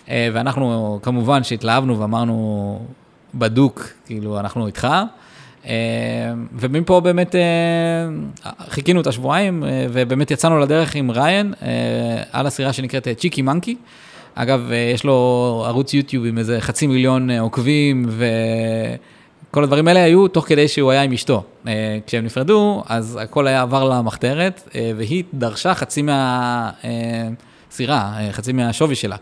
אה, 0.09 0.29
ואנחנו 0.33 0.99
כמובן 1.03 1.43
שהתלהבנו 1.43 1.99
ואמרנו, 1.99 2.79
בדוק, 3.33 3.87
כאילו, 4.05 4.39
אנחנו 4.39 4.67
איתך. 4.67 4.87
ומפה 6.53 6.99
באמת 6.99 7.35
חיכינו 8.69 9.01
את 9.01 9.07
השבועיים, 9.07 9.63
ובאמת 9.91 10.31
יצאנו 10.31 10.59
לדרך 10.59 10.95
עם 10.95 11.11
ריין 11.11 11.53
על 12.31 12.47
הסירה 12.47 12.73
שנקראת 12.73 13.07
צ'יקי 13.17 13.41
מנקי. 13.41 13.75
אגב, 14.35 14.71
אה, 14.71 14.91
יש 14.93 15.03
לו 15.03 15.63
ערוץ 15.67 15.93
יוטיוב 15.93 16.25
עם 16.25 16.37
איזה 16.37 16.61
חצי 16.61 16.87
מיליון 16.87 17.29
אה, 17.29 17.39
עוקבים, 17.39 18.05
וכל 19.49 19.63
הדברים 19.63 19.87
האלה 19.87 20.03
היו 20.03 20.27
תוך 20.27 20.47
כדי 20.47 20.67
שהוא 20.67 20.91
היה 20.91 21.01
עם 21.01 21.11
אשתו. 21.11 21.43
אה, 21.67 21.97
כשהם 22.07 22.25
נפרדו, 22.25 22.83
אז 22.87 23.19
הכל 23.21 23.47
היה 23.47 23.61
עבר 23.61 23.89
למחתרת, 23.89 24.69
והיא 24.97 25.23
דרשה 25.33 25.73
חצי 25.73 26.01
מהסירה, 27.71 28.13
חצי 28.31 28.53
מהשווי 28.53 28.95
שלה. 28.95 29.15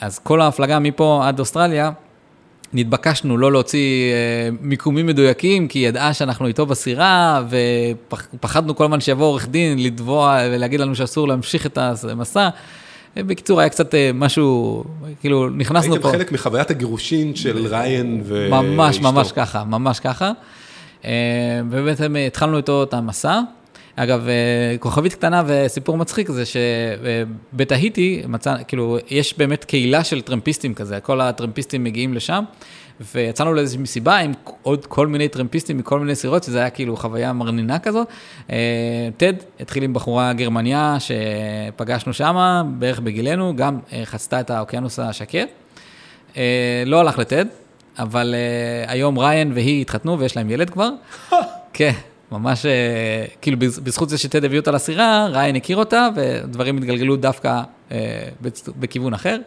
אז 0.00 0.18
כל 0.18 0.40
ההפלגה 0.40 0.78
מפה 0.78 1.22
עד 1.24 1.40
אוסטרליה 1.40 1.90
נתבקשנו 2.72 3.38
לא 3.38 3.52
להוציא 3.52 4.12
מיקומים 4.60 5.06
מדויקים, 5.06 5.68
כי 5.68 5.78
היא 5.78 5.88
ידעה 5.88 6.14
שאנחנו 6.14 6.46
איתו 6.46 6.66
בסירה, 6.66 7.42
ופחדנו 7.50 8.76
כל 8.76 8.84
הזמן 8.84 9.00
שיבוא 9.00 9.26
עורך 9.26 9.48
דין 9.48 9.82
לתבוע 9.82 10.38
ולהגיד 10.50 10.80
לנו 10.80 10.94
שאסור 10.94 11.28
להמשיך 11.28 11.66
את 11.66 11.78
המסע. 11.78 12.48
בקיצור, 13.16 13.60
היה 13.60 13.68
קצת 13.68 13.94
אה, 13.94 14.10
משהו, 14.14 14.84
כאילו, 15.20 15.50
נכנסנו 15.50 16.00
פה. 16.00 16.08
הייתם 16.08 16.18
חלק 16.18 16.32
מחוויית 16.32 16.70
הגירושין 16.70 17.34
של 17.34 17.66
ריין 17.66 18.22
ואשתו. 18.24 18.62
ממש, 18.62 19.00
ממש 19.00 19.32
ככה, 19.32 19.64
ממש 19.64 20.00
ככה. 20.00 20.32
אה, 21.04 21.10
ובעצם 21.70 22.16
התחלנו 22.26 22.56
איתו 22.56 22.82
את 22.82 22.94
המסע. 22.94 23.40
אגב, 23.96 24.28
אה, 24.28 24.78
כוכבית 24.78 25.14
קטנה 25.14 25.42
וסיפור 25.46 25.96
מצחיק 25.96 26.30
זה 26.30 26.42
שבתהיטי, 26.46 28.22
מצא, 28.28 28.56
כאילו, 28.68 28.98
יש 29.10 29.38
באמת 29.38 29.64
קהילה 29.64 30.04
של 30.04 30.20
טרמפיסטים 30.20 30.74
כזה, 30.74 31.00
כל 31.00 31.20
הטרמפיסטים 31.20 31.84
מגיעים 31.84 32.14
לשם, 32.14 32.44
ויצאנו 33.14 33.54
לאיזושהי 33.54 33.82
מסיבה 33.82 34.16
עם 34.16 34.32
עוד 34.62 34.86
כל 34.86 35.06
מיני 35.06 35.28
טרמפיסטים 35.28 35.78
מכל 35.78 36.00
מיני 36.00 36.14
סירות, 36.14 36.44
שזה 36.44 36.58
היה 36.58 36.70
כאילו 36.70 36.96
חוויה 36.96 37.32
מרנינה 37.32 37.78
כזאת. 37.78 38.08
טד 39.16 39.32
התחיל 39.60 39.82
עם 39.82 39.92
בחורה 39.92 40.32
גרמניה 40.32 40.96
שפגשנו 40.98 42.12
שם, 42.12 42.62
בערך 42.78 43.00
בגילנו, 43.00 43.56
גם 43.56 43.78
אה, 43.92 44.02
חצתה 44.04 44.40
את 44.40 44.50
האוקיינוס 44.50 44.98
השקט. 44.98 45.48
אה, 46.36 46.82
לא 46.86 47.00
הלך 47.00 47.18
לטד, 47.18 47.44
אבל 47.98 48.34
היום 48.86 49.18
ריין 49.18 49.52
והיא 49.52 49.80
התחתנו 49.80 50.18
ויש 50.18 50.36
להם 50.36 50.50
ילד 50.50 50.70
כבר. 50.70 50.90
כן. 51.72 51.92
ממש, 52.38 52.66
כאילו 53.42 53.58
בזכות 53.58 54.08
זה 54.08 54.18
שטד 54.18 54.44
הביא 54.44 54.58
אותה 54.58 54.70
לסירה, 54.70 55.26
ריין 55.30 55.56
הכיר 55.56 55.76
אותה, 55.76 56.08
ודברים 56.16 56.76
התגלגלו 56.76 57.16
דווקא 57.16 57.62
בכיוון 58.78 59.14
אחר. 59.14 59.38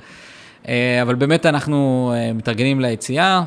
אבל 1.02 1.16
באמת 1.16 1.46
אנחנו 1.46 2.14
מתארגנים 2.36 2.82
ליציאה. 2.82 3.44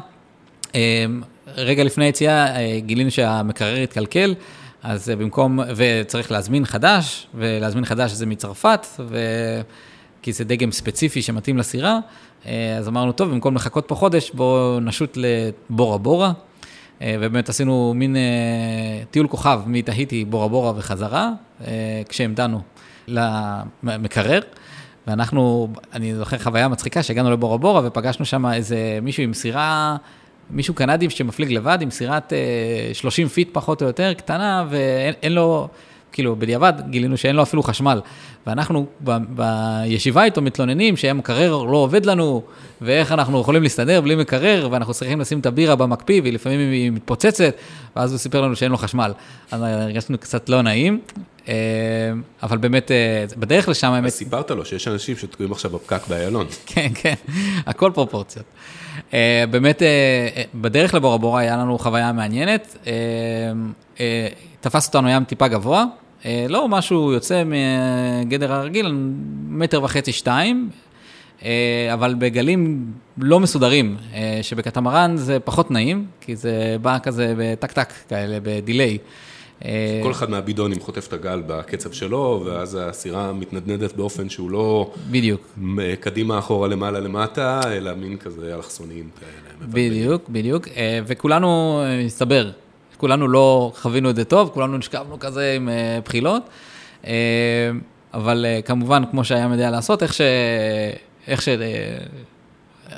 רגע 1.57 1.85
לפני 1.85 2.05
היציאה 2.05 2.47
גילינו 2.79 3.11
שהמקרר 3.11 3.77
התקלקל, 3.77 4.35
אז 4.83 5.09
במקום, 5.19 5.61
וצריך 5.77 6.33
להזמין 6.33 6.65
חדש, 6.65 7.27
ולהזמין 7.35 7.85
חדש 7.85 8.13
זה 8.13 8.27
מצרפת, 8.27 8.87
ו... 8.99 9.19
כי 10.23 10.33
זה 10.33 10.45
דגם 10.45 10.73
ספציפי 10.73 11.23
שמתאים 11.23 11.59
לסירה, 11.59 11.99
אז 12.79 12.89
אמרנו, 12.89 13.13
טוב, 13.13 13.31
במקום 13.31 13.55
לחכות 13.55 13.85
פה 13.89 13.95
חודש, 13.95 14.31
בואו 14.35 14.81
נשוט 14.81 15.19
לבורה 15.21 15.99
בורה. 15.99 16.33
אה, 17.03 17.17
ובאמת 17.21 17.49
עשינו 17.49 17.93
מין 17.97 18.17
אה, 18.17 19.03
טיול 19.11 19.29
כוכב 19.29 19.61
מתהיטי, 19.67 20.25
בורה 20.25 20.49
בורה 20.49 20.73
וחזרה, 20.77 21.31
אה, 21.67 22.03
כשהמתנו 22.09 22.61
למקרר. 23.83 24.41
ואנחנו, 25.07 25.69
אני 25.93 26.15
זוכר 26.15 26.39
חוויה 26.39 26.69
מצחיקה 26.69 27.03
שהגענו 27.03 27.31
לבורה 27.31 27.59
בורה 27.59 27.81
ופגשנו 27.85 28.25
שם 28.25 28.47
איזה 28.47 28.99
מישהו 29.03 29.23
עם 29.23 29.35
סירה, 29.35 29.97
מישהו 30.51 30.75
קנדי 30.75 31.11
שמפליג 31.11 31.53
לבד 31.53 31.79
עם 31.81 31.91
סירת 31.91 32.33
30 32.93 33.29
feet 33.29 33.49
פחות 33.53 33.83
או 33.83 33.87
יותר, 33.87 34.15
קטנה, 34.15 34.65
ואין 34.71 35.33
לו, 35.33 35.69
כאילו, 36.13 36.37
בדיעבד 36.37 36.73
גילינו 36.91 37.17
שאין 37.17 37.37
לו 37.37 37.43
אפילו 37.43 37.63
חשמל. 37.63 38.01
ואנחנו 38.47 38.87
ב, 39.05 39.17
בישיבה 39.29 40.25
איתו 40.25 40.43
מתלוננים 40.43 40.97
שהמקרר 40.97 41.63
לא 41.63 41.77
עובד 41.77 42.07
לנו, 42.07 42.43
ואיך 42.81 43.13
אנחנו 43.13 43.41
יכולים 43.41 43.63
להסתדר 43.63 44.01
בלי 44.01 44.17
מקרר, 44.17 44.69
ואנחנו 44.71 44.95
צריכים 44.95 45.21
לשים 45.21 45.41
את 45.41 45.47
הבירה 45.47 45.77
במקפיא, 45.77 46.21
ולפעמים 46.25 46.73
היא 46.73 46.91
מתפוצצת, 46.91 47.55
ואז 47.97 48.13
הוא 48.13 48.19
סיפר 48.19 48.41
לנו 48.41 48.57
שאין 48.57 48.71
לו 48.71 48.77
חשמל. 48.77 49.13
אז 49.51 49.63
הרגשנו 49.63 50.19
קצת 50.19 50.49
לא 50.49 50.63
נעים, 50.63 51.01
אה, 51.49 51.55
אבל 52.43 52.59
באמת, 52.59 52.91
אה, 52.91 53.25
בדרך 53.37 53.69
לשם 53.69 53.93
האמת... 53.93 54.09
סיפרת 54.09 54.51
לו 54.51 54.65
שיש 54.65 54.89
אנשים 54.89 55.17
שתקועים 55.17 55.53
עכשיו 55.53 55.71
בפקק 55.71 56.07
באיילון. 56.09 56.47
כן, 56.67 56.89
כן, 56.95 57.15
הכל 57.67 57.91
פרופורציות. 57.95 58.45
אה, 59.15 59.45
באמת, 59.51 59.83
בדרך 60.55 60.95
לבורה 60.95 61.19
בורה 61.19 61.41
היה 61.41 61.57
לנו 61.57 61.79
חוויה 61.79 62.13
מעניינת. 62.13 62.87
תפס 64.61 64.87
אותנו 64.87 65.09
ים 65.09 65.25
טיפה 65.25 65.49
גבוה, 65.49 65.85
אה, 66.25 66.47
לא 66.49 66.69
משהו 66.69 67.13
יוצא 67.13 67.43
מגדר 67.47 68.53
הרגיל, 68.53 68.93
מטר 69.49 69.83
וחצי, 69.83 70.13
שתיים, 70.13 70.71
אה, 71.45 71.91
אבל 71.95 72.15
בגלים 72.19 72.93
לא 73.19 73.41
מסודרים, 73.41 73.97
אה, 74.15 74.39
שבקטמרן 74.43 75.17
זה 75.17 75.41
פחות 75.41 75.71
נעים, 75.71 76.07
כי 76.21 76.37
זה 76.37 76.77
בא 76.83 76.99
כזה 77.03 77.35
בטק-טק 77.39 77.93
כאלה, 78.09 78.39
בדיליי. 78.43 78.99
כל 80.03 80.11
אחד 80.11 80.31
מהבידונים 80.31 80.81
חוטף 80.81 81.09
את 81.09 81.13
הגל 81.13 81.43
בקצב 81.47 81.93
שלו, 81.93 82.43
ואז 82.47 82.79
הסירה 82.81 83.33
מתנדנדת 83.33 83.93
באופן 83.97 84.29
שהוא 84.29 84.51
לא... 84.51 84.93
בדיוק. 85.11 85.59
קדימה, 86.01 86.39
אחורה, 86.39 86.69
למעלה, 86.69 87.01
למטה, 87.01 87.61
אלא 87.67 87.95
מין 87.95 88.17
כזה 88.17 88.55
אלכסוניים 88.55 89.09
כאלה. 89.21 89.69
בדיוק, 89.73 90.29
בדיוק, 90.29 90.69
וכולנו, 91.07 91.81
מסתבר, 92.07 92.51
כולנו 93.01 93.29
לא 93.29 93.73
חווינו 93.75 94.11
את 94.11 94.17
זה 94.17 94.25
טוב, 94.25 94.51
כולנו 94.55 94.79
נשכבנו 94.79 95.19
כזה 95.19 95.53
עם 95.57 95.69
אה, 95.69 95.99
בחילות, 96.05 96.43
אה, 97.07 97.13
אבל 98.15 98.47
אה, 98.49 98.63
כמובן, 98.63 99.03
כמו 99.11 99.25
שהים 99.25 99.53
יודע 99.53 99.71
לעשות, 99.71 100.03
איך 100.03 100.15
ש... 100.15 100.21
איך 101.27 101.43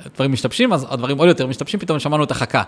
שדברים 0.04 0.32
משתבשים, 0.32 0.72
אז 0.72 0.86
הדברים 0.90 1.18
עוד 1.18 1.28
יותר 1.28 1.46
משתבשים, 1.46 1.80
פתאום 1.80 1.98
שמענו 1.98 2.24
את 2.24 2.30
החכה. 2.30 2.62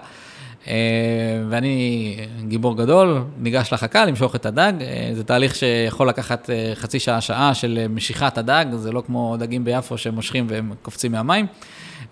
ואני 1.50 2.16
גיבור 2.48 2.76
גדול, 2.76 3.24
ניגש 3.38 3.72
לחכה 3.72 4.04
למשוך 4.04 4.36
את 4.36 4.46
הדג, 4.46 4.72
זה 5.12 5.24
תהליך 5.24 5.54
שיכול 5.54 6.08
לקחת 6.08 6.50
חצי 6.74 7.00
שעה, 7.00 7.20
שעה 7.20 7.54
של 7.54 7.86
משיכת 7.90 8.38
הדג, 8.38 8.64
זה 8.74 8.92
לא 8.92 9.02
כמו 9.06 9.36
דגים 9.38 9.64
ביפו 9.64 9.98
שמושכים 9.98 10.46
והם 10.48 10.72
קופצים 10.82 11.12
מהמים. 11.12 11.46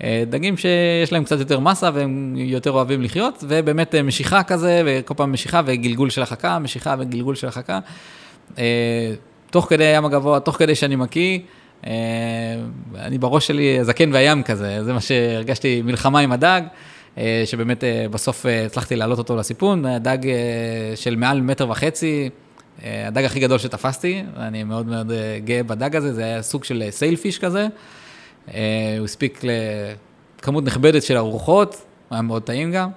אה, 0.03 0.25
דגים 0.31 0.57
שיש 0.57 1.13
להם 1.13 1.25
קצת 1.25 1.39
יותר 1.39 1.61
מסה 1.61 1.91
והם 1.95 2.35
יותר 2.37 2.71
אוהבים 2.71 3.03
לחיות, 3.03 3.45
ובאמת 3.49 3.95
אה, 3.95 4.03
משיכה 4.03 4.43
כזה, 4.43 4.83
וכל 4.87 5.15
פעם 5.15 5.33
משיכה 5.33 5.61
וגלגול 5.67 6.11
של 6.11 6.23
החכה, 6.23 6.59
משיכה 6.59 6.95
וגלגול 6.99 7.35
של 7.35 7.49
החכה. 7.49 7.79
אה, 8.59 9.13
תוך 9.51 9.67
כדי 9.69 9.85
הים 9.85 10.05
הגבוה, 10.05 10.41
תוך 10.41 10.57
כדי 10.57 10.75
שאני 10.75 10.97
מקיא, 10.97 11.39
אני 12.95 13.19
בראש 13.21 13.47
שלי 13.47 13.85
זקן 13.85 14.13
והים 14.13 14.43
כזה, 14.43 14.85
זה 14.85 14.93
מה 14.93 15.01
שהרגשתי, 15.01 15.83
מלחמה 15.83 16.21
עם 16.21 16.33
הדג. 16.33 16.63
שבאמת 17.45 17.85
בסוף 18.11 18.47
הצלחתי 18.67 18.97
להעלות 18.97 19.19
אותו 19.19 19.37
לסיפון, 19.37 19.85
דג 19.99 20.19
של 20.95 21.17
מעל 21.17 21.41
מטר 21.41 21.71
וחצי, 21.71 22.31
הדג 22.83 23.25
הכי 23.25 23.41
גדול 23.41 23.59
שתפסתי, 23.59 24.23
אני 24.37 24.65
מאוד 24.65 24.87
מאוד 24.87 25.13
גאה 25.45 25.63
בדג 25.63 25.97
הזה, 25.97 26.13
זה 26.13 26.25
היה 26.25 26.43
סוג 26.43 26.65
של 26.65 26.83
סיילפיש 26.91 27.39
כזה. 27.39 27.67
אה, 28.49 28.95
הוא 28.99 29.05
הספיק 29.05 29.41
לכמות 30.39 30.65
נכבדת 30.65 31.03
של 31.03 31.17
ארוחות, 31.17 31.77
היה 32.11 32.23
מאוד 32.23 32.43
טעים 32.43 32.73
גם. 32.73 32.89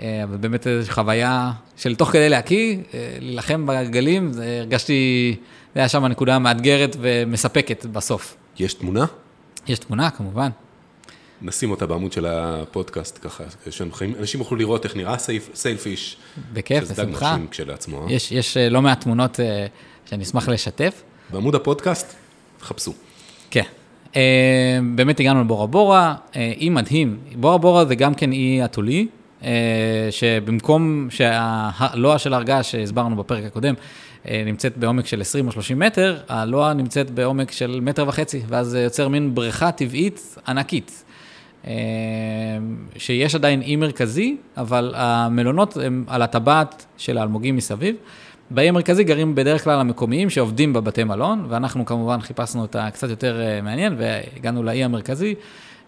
אה, 0.00 0.24
אבל 0.24 0.36
באמת 0.36 0.66
איזו 0.66 0.92
חוויה 0.92 1.52
של 1.76 1.94
תוך 1.94 2.10
כדי 2.10 2.28
להקיא, 2.28 2.76
אה, 2.94 3.16
להילחם 3.20 3.66
בגלים, 3.66 4.30
הרגשתי, 4.60 5.36
זה 5.74 5.80
היה 5.80 5.88
שם 5.88 6.06
נקודה 6.06 6.38
מאתגרת 6.38 6.96
ומספקת 7.00 7.86
בסוף. 7.86 8.36
יש 8.58 8.74
תמונה? 8.74 9.04
יש 9.66 9.78
תמונה, 9.78 10.10
כמובן. 10.10 10.50
נשים 11.42 11.70
אותה 11.70 11.86
בעמוד 11.86 12.12
של 12.12 12.26
הפודקאסט, 12.26 13.18
ככה, 13.22 13.44
שאנשים 13.70 14.40
יוכלו 14.40 14.56
לראות 14.56 14.84
איך 14.84 14.96
נראה 14.96 15.16
סיילפיש. 15.54 16.16
בכיף, 16.52 16.82
בשמחה. 16.82 16.94
שזה 16.94 17.04
דג 17.04 17.10
מרשים 17.12 17.46
כשלעצמו. 17.50 18.06
יש, 18.08 18.32
יש 18.32 18.56
לא 18.56 18.82
מעט 18.82 19.00
תמונות 19.00 19.40
שאני 20.06 20.22
אשמח 20.24 20.48
לשתף. 20.48 21.02
בעמוד 21.30 21.54
הפודקאסט, 21.54 22.14
חפשו. 22.60 22.94
כן. 23.50 23.62
אה, 24.16 24.78
באמת 24.94 25.20
הגענו 25.20 25.40
לבורה 25.40 25.66
בורה, 25.66 26.14
אה, 26.36 26.52
אי 26.56 26.68
מדהים. 26.68 27.16
בורה 27.36 27.58
בורה 27.58 27.84
זה 27.84 27.94
גם 27.94 28.14
כן 28.14 28.32
אי 28.32 28.64
אתולי, 28.64 29.06
אה, 29.44 30.08
שבמקום 30.10 31.06
שהלוע 31.10 32.18
של 32.18 32.34
הרגה 32.34 32.62
שהסברנו 32.62 33.16
בפרק 33.16 33.44
הקודם, 33.44 33.74
נמצאת 34.46 34.76
בעומק 34.76 35.06
של 35.06 35.20
20 35.20 35.46
או 35.46 35.52
30 35.52 35.78
מטר, 35.78 36.18
הלוע 36.28 36.72
נמצאת 36.72 37.10
בעומק 37.10 37.50
של 37.50 37.80
מטר 37.82 38.08
וחצי, 38.08 38.40
ואז 38.48 38.66
זה 38.66 38.82
יוצר 38.82 39.08
מין 39.08 39.34
בריכה 39.34 39.72
טבעית 39.72 40.36
ענקית. 40.48 41.04
שיש 42.96 43.34
עדיין 43.34 43.62
אי 43.62 43.76
מרכזי, 43.76 44.36
אבל 44.56 44.92
המלונות 44.96 45.76
הם 45.76 46.04
על 46.08 46.22
הטבעת 46.22 46.84
של 46.96 47.18
האלמוגים 47.18 47.56
מסביב. 47.56 47.96
באי 48.50 48.68
המרכזי 48.68 49.04
גרים 49.04 49.34
בדרך 49.34 49.64
כלל 49.64 49.80
המקומיים 49.80 50.30
שעובדים 50.30 50.72
בבתי 50.72 51.04
מלון, 51.04 51.46
ואנחנו 51.48 51.84
כמובן 51.86 52.20
חיפשנו 52.20 52.64
את 52.64 52.76
הקצת 52.78 53.08
יותר 53.10 53.40
אה, 53.40 53.60
מעניין, 53.62 53.96
והגענו 53.98 54.62
לאי 54.62 54.84
המרכזי. 54.84 55.34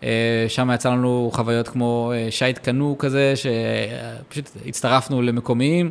אה, 0.03 0.45
שם 0.49 0.71
יצא 0.75 0.91
לנו 0.91 1.31
חוויות 1.33 1.69
כמו 1.69 2.13
אה, 2.15 2.31
שייט 2.31 2.59
קנו 2.59 2.97
כזה, 2.99 3.35
שפשוט 3.37 4.51
הצטרפנו 4.67 5.23
למקומיים. 5.23 5.91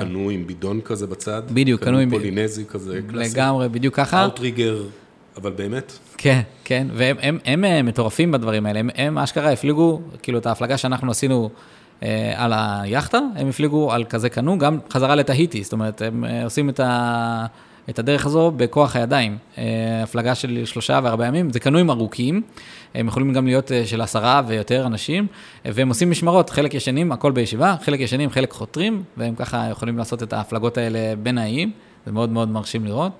קנו 0.00 0.30
עם 0.30 0.46
בידון 0.46 0.80
כזה 0.80 1.06
בצד. 1.06 1.42
בדיוק, 1.50 1.84
קנו 1.84 1.98
עם... 1.98 2.10
פולינזי 2.10 2.64
כזה, 2.64 3.00
קלאסי. 3.10 3.34
לגמרי, 3.34 3.68
בדיוק 3.68 3.94
ככה. 3.94 4.24
outrigger, 4.24 4.82
אבל 5.36 5.50
באמת. 5.50 5.92
כן, 6.18 6.40
כן, 6.64 6.86
והם 6.94 7.16
הם, 7.20 7.38
הם, 7.44 7.64
הם 7.64 7.86
מטורפים 7.86 8.32
בדברים 8.32 8.66
האלה, 8.66 8.80
הם, 8.80 8.90
הם 8.94 9.18
אשכרה 9.18 9.52
הפליגו, 9.52 10.00
כאילו 10.22 10.38
את 10.38 10.46
ההפלגה 10.46 10.76
שאנחנו 10.76 11.10
עשינו 11.10 11.50
על 12.36 12.52
היאכטה, 12.54 13.18
הם 13.36 13.48
הפליגו 13.48 13.92
על 13.92 14.04
כזה 14.04 14.28
קנו, 14.28 14.58
גם 14.58 14.78
חזרה 14.90 15.14
לתהיטי, 15.14 15.64
זאת 15.64 15.72
אומרת, 15.72 16.02
הם 16.02 16.24
אה, 16.24 16.44
עושים 16.44 16.68
את 16.68 16.80
את 17.90 17.98
הדרך 17.98 18.26
הזו 18.26 18.52
בכוח 18.56 18.96
הידיים. 18.96 19.38
אה, 19.58 19.64
הפלגה 20.02 20.34
של 20.34 20.64
שלושה 20.64 21.00
וארבעה 21.02 21.28
ימים, 21.28 21.50
זה 21.50 21.60
קנויים 21.60 21.90
ארוכים, 21.90 22.42
הם 22.94 23.08
יכולים 23.08 23.32
גם 23.32 23.46
להיות 23.46 23.72
אה, 23.72 23.86
של 23.86 24.00
עשרה 24.00 24.42
ויותר 24.46 24.86
אנשים, 24.86 25.26
והם 25.64 25.88
עושים 25.88 26.10
משמרות, 26.10 26.50
חלק 26.50 26.74
ישנים, 26.74 27.12
הכל 27.12 27.32
בישיבה, 27.32 27.76
חלק 27.82 28.00
ישנים, 28.00 28.30
חלק 28.30 28.52
חותרים, 28.52 29.02
והם 29.16 29.34
ככה 29.34 29.68
יכולים 29.70 29.98
לעשות 29.98 30.22
את 30.22 30.32
ההפלגות 30.32 30.78
האלה 30.78 30.98
בין 31.22 31.38
האיים, 31.38 31.70
זה 32.06 32.12
מאוד 32.12 32.30
מאוד 32.30 32.48
מרשים 32.48 32.84
לראות. 32.84 33.12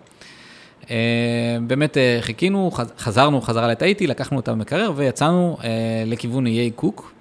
אה, 0.90 0.96
באמת 1.66 1.96
חיכינו, 2.20 2.70
חזרנו 2.98 3.40
חזרה 3.40 3.68
לטאיטי, 3.68 4.06
לקחנו 4.06 4.36
אותה 4.36 4.52
במקרר 4.52 4.92
ויצאנו 4.96 5.56
לכיוון 6.06 6.46
איי 6.46 6.70
קוק. 6.70 7.12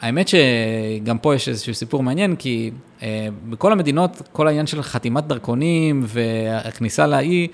האמת 0.00 0.28
שגם 0.28 1.18
פה 1.18 1.34
יש 1.34 1.48
איזשהו 1.48 1.74
סיפור 1.74 2.02
מעניין, 2.02 2.36
כי 2.36 2.70
בכל 3.48 3.72
המדינות, 3.72 4.22
כל 4.32 4.48
העניין 4.48 4.66
של 4.66 4.82
חתימת 4.82 5.26
דרכונים 5.26 6.02
והכניסה 6.06 7.06
לאי, 7.06 7.48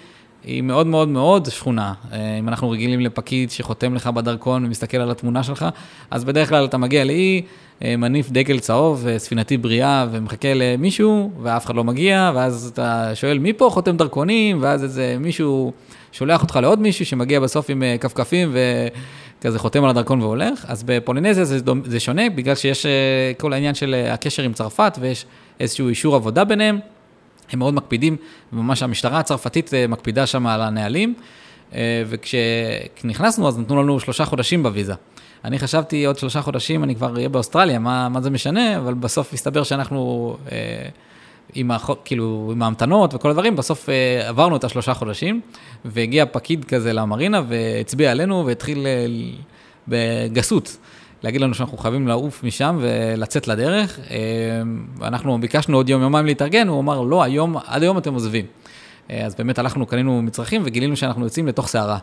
היא 0.44 0.62
מאוד 0.62 0.86
מאוד 0.86 1.08
מאוד 1.08 1.46
שכונה. 1.46 1.92
אה, 2.12 2.38
אם 2.38 2.48
אנחנו 2.48 2.70
רגילים 2.70 3.00
לפקיד 3.00 3.50
שחותם 3.50 3.94
לך 3.94 4.06
בדרכון 4.06 4.64
ומסתכל 4.64 4.96
על 4.96 5.10
התמונה 5.10 5.42
שלך, 5.42 5.66
אז 6.10 6.24
בדרך 6.24 6.48
כלל 6.48 6.64
אתה 6.64 6.78
מגיע 6.78 7.04
לאי, 7.04 7.42
אה, 7.84 7.96
מניף 7.96 8.30
דגל 8.30 8.58
צהוב, 8.58 9.06
אה, 9.06 9.18
ספינתי 9.18 9.56
בריאה, 9.56 10.06
ומחכה 10.10 10.48
למישהו, 10.54 11.30
ואף 11.42 11.66
אחד 11.66 11.74
לא 11.74 11.84
מגיע, 11.84 12.32
ואז 12.34 12.70
אתה 12.74 13.10
שואל, 13.14 13.38
מי 13.38 13.52
פה 13.52 13.68
חותם 13.72 13.96
דרכונים? 13.96 14.58
ואז 14.60 14.84
איזה 14.84 15.16
מישהו 15.20 15.72
שולח 16.12 16.42
אותך 16.42 16.58
לעוד 16.62 16.80
מישהו 16.80 17.06
שמגיע 17.06 17.40
בסוף 17.40 17.70
עם 17.70 17.82
כפכפים 18.00 18.52
וכזה 19.38 19.58
חותם 19.58 19.84
על 19.84 19.90
הדרכון 19.90 20.22
והולך. 20.22 20.64
אז 20.68 20.82
בפולינזיה 20.82 21.44
זה, 21.44 21.58
זה 21.84 22.00
שונה, 22.00 22.30
בגלל 22.30 22.54
שיש 22.54 22.86
כל 23.38 23.52
העניין 23.52 23.74
של 23.74 24.06
הקשר 24.10 24.42
עם 24.42 24.52
צרפת, 24.52 24.98
ויש 25.00 25.26
איזשהו 25.60 25.88
אישור 25.88 26.14
עבודה 26.14 26.44
ביניהם. 26.44 26.80
הם 27.52 27.58
מאוד 27.58 27.74
מקפידים, 27.74 28.16
וממש 28.52 28.82
המשטרה 28.82 29.18
הצרפתית 29.18 29.74
אה, 29.74 29.86
מקפידה 29.86 30.26
שם 30.26 30.46
על 30.46 30.62
הנהלים, 30.62 31.14
אה, 31.74 32.02
וכשנכנסנו 32.06 33.48
אז 33.48 33.58
נתנו 33.58 33.82
לנו 33.82 34.00
שלושה 34.00 34.24
חודשים 34.24 34.62
בוויזה. 34.62 34.94
אני 35.44 35.58
חשבתי 35.58 36.04
עוד 36.04 36.18
שלושה 36.18 36.42
חודשים 36.42 36.84
אני 36.84 36.94
כבר 36.94 37.16
אהיה 37.16 37.28
באוסטרליה, 37.28 37.78
מה, 37.78 38.08
מה 38.08 38.20
זה 38.20 38.30
משנה, 38.30 38.76
אבל 38.78 38.94
בסוף 38.94 39.32
הסתבר 39.32 39.62
שאנחנו 39.62 40.36
אה, 40.52 40.56
עם, 41.54 41.70
הח... 41.70 41.90
כאילו, 42.04 42.50
עם 42.52 42.62
ההמתנות 42.62 43.14
וכל 43.14 43.30
הדברים, 43.30 43.56
בסוף 43.56 43.88
אה, 43.88 44.28
עברנו 44.28 44.56
את 44.56 44.64
השלושה 44.64 44.94
חודשים, 44.94 45.40
והגיע 45.84 46.26
פקיד 46.26 46.64
כזה 46.64 46.92
למרינה 46.92 47.42
והצביע 47.48 48.10
עלינו 48.10 48.46
והתחיל 48.46 48.86
אה, 48.86 49.06
בגסות. 49.88 50.76
להגיד 51.22 51.40
לנו 51.40 51.54
שאנחנו 51.54 51.78
חייבים 51.78 52.08
לעוף 52.08 52.44
משם 52.44 52.78
ולצאת 52.80 53.48
לדרך. 53.48 53.98
אה, 54.10 54.16
אנחנו 55.02 55.38
ביקשנו 55.40 55.76
עוד 55.76 55.88
יום-יומיים 55.88 56.26
להתארגן, 56.26 56.68
הוא 56.68 56.80
אמר, 56.80 57.00
לא, 57.00 57.22
היום, 57.22 57.56
עד 57.66 57.82
היום 57.82 57.98
אתם 57.98 58.14
עוזבים. 58.14 58.44
אה, 59.10 59.26
אז 59.26 59.34
באמת 59.34 59.58
הלכנו, 59.58 59.86
קנינו 59.86 60.22
מצרכים 60.22 60.62
וגילינו 60.64 60.96
שאנחנו 60.96 61.24
יוצאים 61.24 61.46
לתוך 61.46 61.68
סערה. 61.68 61.98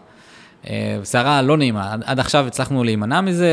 אה, 0.69 0.97
סערה 1.03 1.41
לא 1.41 1.57
נעימה, 1.57 1.95
עד 2.05 2.19
עכשיו 2.19 2.47
הצלחנו 2.47 2.83
להימנע 2.83 3.21
מזה, 3.21 3.49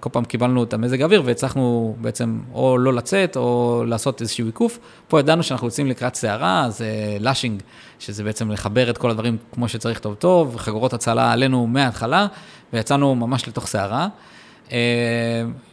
כל 0.00 0.10
פעם 0.12 0.24
קיבלנו 0.24 0.62
את 0.62 0.74
המזג 0.74 1.02
האוויר 1.02 1.22
והצלחנו 1.24 1.96
בעצם 2.00 2.38
או 2.54 2.78
לא 2.78 2.92
לצאת 2.92 3.36
או 3.36 3.82
לעשות 3.86 4.20
איזשהו 4.20 4.46
עיקוף. 4.46 4.78
פה 5.08 5.20
ידענו 5.20 5.42
שאנחנו 5.42 5.66
יוצאים 5.66 5.86
לקראת 5.86 6.14
סערה, 6.14 6.66
זה 6.70 7.16
לאשינג, 7.20 7.62
שזה 7.98 8.24
בעצם 8.24 8.50
לחבר 8.50 8.90
את 8.90 8.98
כל 8.98 9.10
הדברים 9.10 9.36
כמו 9.52 9.68
שצריך 9.68 9.98
טוב 9.98 10.14
טוב, 10.14 10.56
חגורות 10.56 10.92
הצלה 10.92 11.32
עלינו 11.32 11.66
מההתחלה, 11.66 12.26
ויצאנו 12.72 13.14
ממש 13.14 13.48
לתוך 13.48 13.66
סערה. 13.66 14.08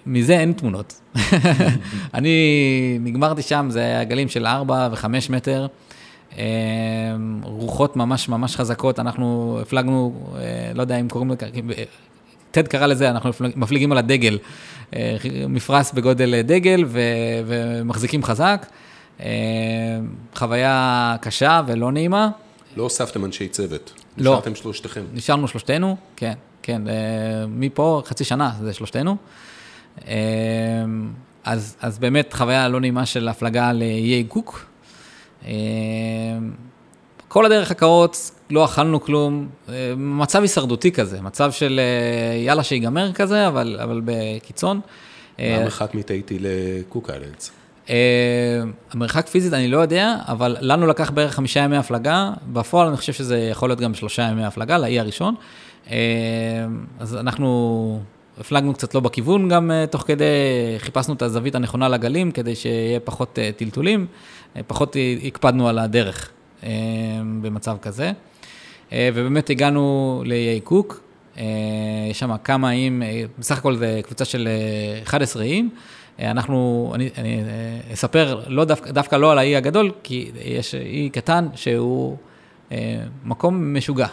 מזה 0.06 0.40
אין 0.40 0.54
תמונות. 0.54 1.02
אני 2.14 2.98
נגמרתי 3.02 3.42
שם, 3.42 3.68
זה 3.70 3.80
היה 3.80 4.04
גלים 4.04 4.30
של 4.30 4.46
4 4.46 4.90
ו-5 4.92 5.06
מטר, 5.30 5.68
רוחות 7.44 7.96
ממש 7.96 8.30
ממש 8.30 8.56
חזקות, 8.56 9.00
אנחנו 9.00 9.60
הפלגנו, 9.62 10.13
uh, 10.34 10.38
לא 10.74 10.82
יודע 10.82 11.00
אם 11.00 11.08
קוראים 11.10 11.32
לזה, 11.32 11.84
טד 12.52 12.67
קרא 12.67 12.86
לזה, 12.86 13.10
אנחנו 13.10 13.30
מפליגים 13.56 13.91
על 13.91 13.98
הדגל, 13.98 14.38
uh, 14.91 14.96
מפרש 15.50 15.91
בגודל 15.94 16.41
דגל 16.41 16.84
ו- 16.88 17.00
ומחזיקים 17.46 18.24
חזק. 18.24 18.65
Uh, 19.20 19.24
חוויה 20.36 21.15
קשה 21.22 21.62
ולא 21.67 21.91
נעימה. 21.91 22.30
לא 22.78 22.84
הוספתם 22.84 23.26
אנשי 23.26 23.48
צוות, 23.48 23.94
לא. 24.17 24.32
נשארתם 24.32 24.56
שלושתכם. 24.56 25.04
נשארנו 25.13 25.48
שלושתנו, 25.48 25.96
כן. 26.15 26.34
כן, 26.63 26.88
אה, 26.88 26.94
מפה 27.48 28.02
חצי 28.06 28.24
שנה, 28.24 28.52
זה 28.62 28.74
שלושתנו. 28.74 29.17
אה, 30.08 30.13
אז, 31.44 31.76
אז 31.82 32.00
באמת 32.00 32.34
חוויה 32.34 32.67
לא 32.67 32.80
נעימה 32.80 33.06
של 33.06 33.28
הפלגה 33.28 33.74
לאיי 33.74 34.24
קוק. 34.28 34.65
אה, 35.45 35.51
כל 37.27 37.45
הדרך 37.45 37.71
הקרות, 37.71 38.32
לא 38.49 38.65
אכלנו 38.65 39.01
כלום, 39.01 39.47
מצב 39.97 40.41
הישרדותי 40.41 40.91
כזה, 40.91 41.21
מצב 41.21 41.51
של 41.51 41.80
יאללה 42.45 42.63
שיגמר 42.63 43.13
כזה, 43.13 43.47
אבל, 43.47 43.80
אבל 43.84 44.01
בקיצון. 44.06 44.80
מה 45.39 45.45
המרחק 45.45 45.95
מתהייתי 45.95 46.38
לקוק 46.39 47.10
איילנדס? 47.10 47.51
Uh, 47.88 47.91
המרחק 48.91 49.27
פיזית 49.27 49.54
אני 49.54 49.67
לא 49.67 49.77
יודע, 49.77 50.15
אבל 50.27 50.58
לנו 50.62 50.88
לקח 50.88 51.12
בערך 51.12 51.34
חמישה 51.34 51.60
ימי 51.60 51.77
הפלגה, 51.77 52.32
בפועל 52.54 52.88
אני 52.88 52.97
חושב 52.97 53.13
שזה 53.13 53.39
יכול 53.39 53.69
להיות 53.69 53.80
גם 53.80 53.93
שלושה 53.93 54.21
ימי 54.21 54.45
הפלגה, 54.45 54.77
לאי 54.77 54.99
הראשון. 54.99 55.36
אה, 55.91 55.95
אז 56.99 57.15
אנחנו 57.15 57.99
הפלגנו 58.39 58.73
קצת 58.73 58.95
לא 58.95 59.01
בכיוון 59.01 59.49
גם 59.49 59.71
אה, 59.71 59.86
תוך 59.88 60.01
כדי, 60.01 60.25
חיפשנו 60.77 61.13
את 61.13 61.21
הזווית 61.21 61.56
הנכונה 61.56 61.89
לגלים 61.89 62.32
כדי 62.32 62.56
שיהיה 62.56 62.99
פחות 62.99 63.39
אה, 63.39 63.49
טלטולים, 63.58 64.08
פחות 64.68 64.96
הקפדנו 65.24 65.70
על 65.70 65.80
הדרך 65.80 66.30
במצב 67.42 67.78
כזה. 67.82 68.12
ובאמת 68.92 69.50
הגענו 69.50 70.24
לאיי 70.26 70.60
קוק, 70.60 71.02
יש 72.10 72.20
שם 72.20 72.38
כמה 72.44 72.72
איים, 72.72 73.04
בסך 73.40 73.58
הכל 73.58 73.76
זה 73.76 74.00
קבוצה 74.04 74.26
של 74.26 74.48
11 75.04 75.44
איים. 75.44 75.70
אנחנו, 76.20 76.92
אני, 76.96 77.10
אני 77.18 77.44
אספר 77.94 78.44
לא 78.48 78.66
דווקא, 78.66 78.92
דווקא 78.92 79.16
לא 79.16 79.32
על 79.32 79.38
האי 79.38 79.56
הגדול, 79.56 79.92
כי 80.04 80.32
יש 80.44 80.76
אי 80.76 81.10
קטן 81.10 81.48
שהוא 81.56 82.18
מקום 83.24 83.78
משוגע. 83.78 84.08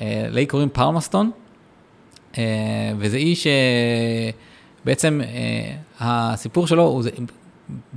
אה, 0.00 0.26
לאי 0.30 0.46
קוראים 0.46 0.68
פרמסטון, 0.68 1.30
אה, 2.38 2.92
וזה 2.98 3.16
אי 3.16 3.34
שבעצם 4.84 5.20
אה, 5.24 5.72
הסיפור 6.00 6.66
שלו 6.66 6.82
הוא 6.82 7.02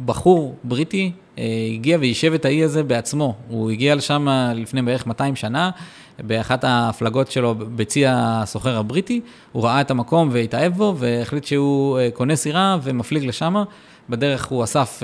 בחור 0.06 0.56
בריטי 0.64 1.12
הגיע 1.76 1.98
ויישב 2.02 2.34
את 2.34 2.46
האי 2.46 2.64
הזה 2.64 2.84
בעצמו. 2.84 3.36
הוא 3.48 3.72
הגיע 3.72 3.96
לשם 3.96 4.28
לפני 4.56 4.82
בערך 4.82 5.08
200 5.08 5.36
שנה, 5.36 5.70
באחת 6.20 6.64
ההפלגות 6.64 7.32
שלו 7.32 7.56
בצי 7.56 8.04
הסוחר 8.08 8.78
הבריטי, 8.78 9.22
הוא 9.52 9.64
ראה 9.64 9.82
את 9.82 9.92
המקום 9.92 10.30
והתאהב 10.32 10.74
בו 10.74 10.96
והחליט 10.98 11.44
שהוא 11.44 12.00
קונה 12.14 12.36
סירה 12.36 12.78
ומפליג 12.84 13.26
לשם. 13.26 13.64
בדרך 14.10 14.46
הוא 14.46 14.64
אסף 14.64 15.04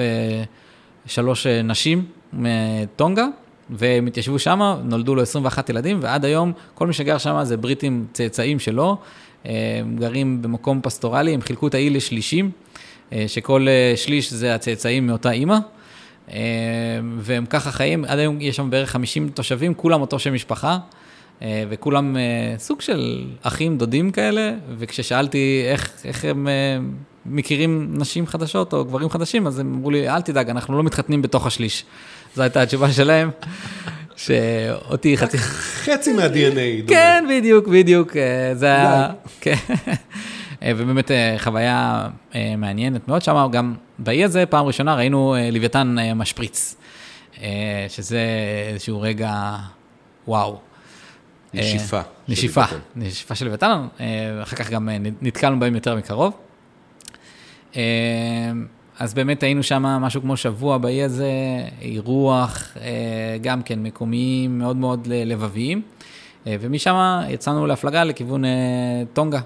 שלוש 1.06 1.48
נשים 1.48 2.06
מטונגה. 2.34 3.26
והם 3.70 4.08
התיישבו 4.08 4.40
שם, 4.40 4.60
נולדו 4.84 5.16
לו 5.16 5.22
21 5.22 5.70
ילדים, 5.70 6.00
ועד 6.02 6.26
היום 6.26 6.52
כל 6.74 6.88
מי 6.88 6.94
שגר 6.94 7.18
שם 7.18 7.40
זה 7.44 7.58
בריטים 7.58 8.06
צאצאים 8.14 8.60
שלו, 8.60 8.98
הם 9.46 9.96
גרים 10.00 10.42
במקום 10.42 10.82
פסטורלי, 10.82 11.34
הם 11.34 11.42
חילקו 11.42 11.68
את 11.68 11.74
האי 11.74 11.90
לשלישים, 11.90 12.46
אה, 12.46 12.52
שכל 13.28 13.68
אה, 13.68 13.94
שליש 13.96 14.34
זה 14.34 14.56
הצאצאים 14.56 15.08
מאותה 15.08 15.32
אימא, 15.32 15.58
אה, 16.32 16.40
והם 17.18 17.46
ככה 17.46 17.72
חיים, 17.72 18.06
עד 18.06 18.20
היום 18.20 18.42
יש 18.42 18.56
שם 18.56 18.70
בערך 18.70 18.90
50 18.90 19.30
תושבים, 19.30 19.74
כולם 19.74 20.02
אותו 20.02 20.20
שם 20.20 20.34
משפחה. 20.34 20.78
וכולם 21.70 22.18
סוג 22.58 22.82
של 22.82 23.26
אחים, 23.42 23.78
דודים 23.78 24.12
כאלה, 24.12 24.52
וכששאלתי 24.78 25.64
איך, 25.66 25.92
איך 26.06 26.26
הם 26.26 26.48
מכירים 27.26 27.90
נשים 27.92 28.28
חדשות 28.28 28.74
או 28.74 28.86
גברים 28.86 29.10
חדשים, 29.10 29.48
אז 29.48 29.60
הם 29.60 29.74
אמרו 29.74 29.92
לי, 29.92 30.10
אל 30.10 30.22
תדאג, 30.22 30.50
אנחנו 30.50 30.78
לא 30.78 30.84
מתחתנים 30.84 31.22
בתוך 31.22 31.48
השליש. 31.48 31.86
זו 32.36 32.42
הייתה 32.42 32.62
התשובה 32.62 32.92
שלהם, 32.92 33.30
שאותי 34.16 35.18
חצי... 35.18 35.38
חצי 35.38 36.14
מה-DNA. 36.14 36.88
כן, 36.88 37.26
בדיוק, 37.30 37.68
בדיוק. 37.68 38.18
אה, 38.18 38.56
זה 38.56 38.66
היה... 38.66 39.10
אה, 40.64 40.72
ובאמת 40.78 41.12
אה, 41.12 41.36
חוויה 41.38 42.08
מעניינת 42.58 43.08
מאוד 43.08 43.22
שם, 43.22 43.48
גם 43.52 43.76
באי 44.00 44.24
הזה 44.24 44.46
פעם 44.46 44.66
ראשונה 44.66 44.96
ראינו 44.96 45.36
לוויתן 45.52 45.96
משפריץ, 46.16 46.76
שזה 47.88 48.22
איזשהו 48.72 49.02
רגע, 49.02 49.56
וואו. 50.28 50.60
נשיפה. 51.54 52.02
נשיפה, 52.28 52.64
נשיפה 52.96 53.36
של 53.36 53.46
לוויתן, 53.46 53.88
אחר 54.44 54.56
כך 54.56 54.70
גם 54.70 54.90
נתקלנו 55.22 55.60
בהם 55.60 55.76
יותר 55.76 55.96
מקרוב. 55.96 56.34
אז 59.00 59.14
באמת 59.14 59.44
היינו 59.44 59.64
שם 59.64 59.84
משהו 59.84 60.22
כמו 60.22 60.38
שבוע 60.38 60.78
באי 60.78 61.04
הזה, 61.04 61.32
אירוח, 61.82 62.78
אה, 62.82 63.38
גם 63.42 63.62
כן 63.62 63.84
מקומיים 63.84 64.60
מאוד 64.60 64.76
מאוד 64.76 65.08
לבביים, 65.08 65.82
אה, 66.48 66.56
ומשם 66.60 67.22
יצאנו 67.30 67.68
להפלגה 67.68 68.04
לכיוון 68.04 68.46
אה, 68.46 68.50
טונגה. 69.14 69.40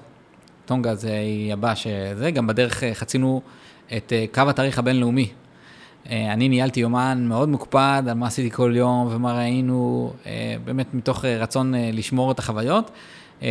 טונגה 0.65 0.95
זה 0.95 1.12
יבש, 1.49 1.88
זה, 2.15 2.32
גם 2.32 2.47
בדרך 2.47 2.84
חצינו 2.93 3.41
את 3.97 4.13
קו 4.34 4.41
התאריך 4.49 4.80
הבינלאומי. 4.80 5.30
אה, 6.10 6.34
אני 6.34 6.49
ניהלתי 6.49 6.80
יומן 6.80 7.26
מאוד 7.28 7.49
מוקפד 7.49 8.04
על 8.08 8.13
מה 8.13 8.28
עשיתי 8.28 8.52
כל 8.52 8.73
יום 8.76 9.08
ומה 9.12 9.38
ראינו, 9.38 10.13
אה, 10.26 10.56
באמת 10.65 10.93
מתוך 10.93 11.26
אה, 11.26 11.38
רצון 11.38 11.76
אה, 11.76 11.89
לשמור 11.93 12.32
את 12.32 12.39
החוויות. 12.39 12.91
אה, 13.43 13.47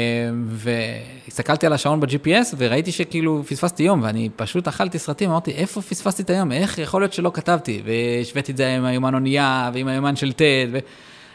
והסתכלתי 0.46 1.66
על 1.66 1.72
השעון 1.72 2.00
ב-GPS 2.00 2.54
וראיתי 2.56 2.92
שכאילו 2.92 3.42
פספסתי 3.48 3.82
יום, 3.82 4.02
ואני 4.02 4.28
פשוט 4.36 4.68
אכלתי 4.68 4.98
סרטים, 4.98 5.30
אמרתי, 5.30 5.50
איפה 5.50 5.82
פספסתי 5.82 6.22
את 6.22 6.30
היום? 6.30 6.52
איך 6.52 6.78
יכול 6.78 7.02
להיות 7.02 7.12
שלא 7.12 7.30
כתבתי? 7.34 7.82
והשוויתי 7.84 8.52
את 8.52 8.56
זה 8.56 8.76
עם 8.76 8.84
היומן 8.84 9.14
אונייה 9.14 9.70
ועם 9.74 9.88
היומן 9.88 10.16
של 10.16 10.32
טד. 10.32 10.68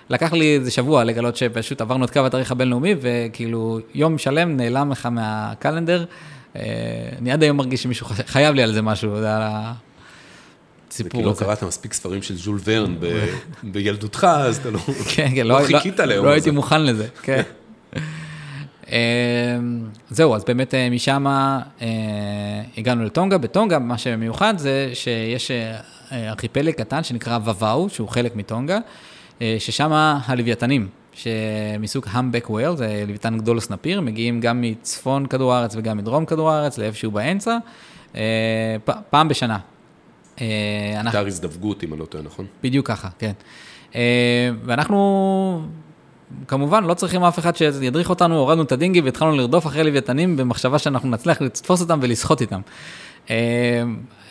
לקח 0.10 0.34
לי 0.34 0.56
איזה 0.56 0.72
שבוע 0.72 1.04
לגלות 1.04 1.36
שפשוט 1.36 1.82
עברנו 1.82 2.06
את 2.06 2.12
קו 2.12 2.26
התאריך 2.26 2.52
הבינלאומי, 2.52 2.96
וכאילו 3.02 3.80
יום 3.94 4.18
שלם 4.18 4.58
נעלם 4.58 4.92
לך 4.92 5.06
מהקלנדר. 5.06 6.06
אה, 6.56 6.62
אני 7.22 7.32
עד 7.32 7.44
היום 7.44 7.58
מרגיש 7.58 7.84
שמישהו 7.84 8.06
חייב 8.26 8.56
לי 8.56 8.64
על 8.64 8.74
זה 8.74 8.82
משהו, 8.82 9.20
זה 9.20 9.36
על 9.36 9.42
זה 9.42 9.48
כי 10.90 11.04
הסיפור 11.04 11.24
לא 11.24 11.32
הזה. 11.32 11.46
קראת 11.46 11.64
מספיק 11.64 11.94
ספרים 11.94 12.22
של 12.22 12.36
ז'ול 12.36 12.60
ורן 12.64 12.96
בילדותך, 13.64 14.28
אז 14.30 14.58
אתה 14.58 14.70
לא... 14.70 14.80
כן, 15.16 15.30
כן, 15.36 15.48
לא 15.48 15.60
לא, 15.60 15.66
חיכית 15.66 16.00
לא, 16.00 16.06
ליום 16.06 16.26
לא 16.26 16.30
הזה. 16.30 16.36
הייתי 16.36 16.52
מוכן 16.52 16.84
לזה, 16.84 17.08
כן. 17.24 17.42
אה, 18.92 19.58
זהו, 20.10 20.36
אז 20.36 20.44
באמת 20.44 20.74
אה, 20.74 20.90
משם 20.90 21.26
הגענו 22.78 23.06
לטונגה. 23.06 23.38
בטונגה, 23.38 23.80
מה 23.80 23.98
שמיוחד 23.98 24.54
זה 24.58 24.90
שיש 24.94 25.52
ארכיפלג 26.12 26.74
קטן 26.74 27.04
שנקרא 27.04 27.38
וואו, 27.38 27.90
שהוא 27.90 28.10
חלק 28.10 28.36
מטונגה, 28.36 28.80
ששם 29.60 29.92
הלוויתנים, 30.26 30.88
שמסוג 31.14 32.06
המבק 32.12 32.50
וויל, 32.50 32.76
זה 32.76 33.04
לוויתן 33.08 33.38
גדול 33.38 33.60
סנפיר, 33.60 34.02
מגיעים 34.02 34.40
גם 34.42 34.62
מצפון 34.62 35.26
כדור 35.26 35.54
הארץ 35.54 35.76
וגם 35.76 35.98
מדרום 35.98 36.26
כדור 36.26 36.52
הארץ, 36.52 36.78
לאיפשהו 36.78 37.12
באמצע, 37.12 37.58
אה, 38.16 38.22
פעם 39.10 39.28
בשנה. 39.28 39.58
אה, 40.42 40.46
אנחנו- 41.00 41.20
אתר 41.20 41.28
הזדווגות, 41.28 41.84
אם 41.84 41.94
אני 41.94 42.00
לא 42.00 42.06
טועה, 42.06 42.24
נכון? 42.24 42.46
בדיוק 42.64 42.88
ככה, 42.88 43.08
כן. 43.20 43.32
אה, 43.96 44.02
ואנחנו, 44.66 45.62
כמובן, 46.48 46.84
לא 46.84 46.94
צריכים 46.94 47.24
אף 47.24 47.40
אחד 47.40 47.56
שידריך 47.56 48.10
אותנו, 48.10 48.40
הורדנו 48.40 48.64
את 48.64 48.72
הדינגי 48.72 49.02
והתחלנו 49.02 49.32
לרדוף 49.32 49.68
אחרי 49.68 49.84
לוויתנים 49.84 50.38
במחשבה 50.38 50.80
שאנחנו 50.80 51.10
נצליח 51.10 51.42
לתפוס 51.42 51.82
אותם 51.82 52.00
ולסחוט 52.02 52.42
איתם. 52.42 52.62
אה, 53.30 53.84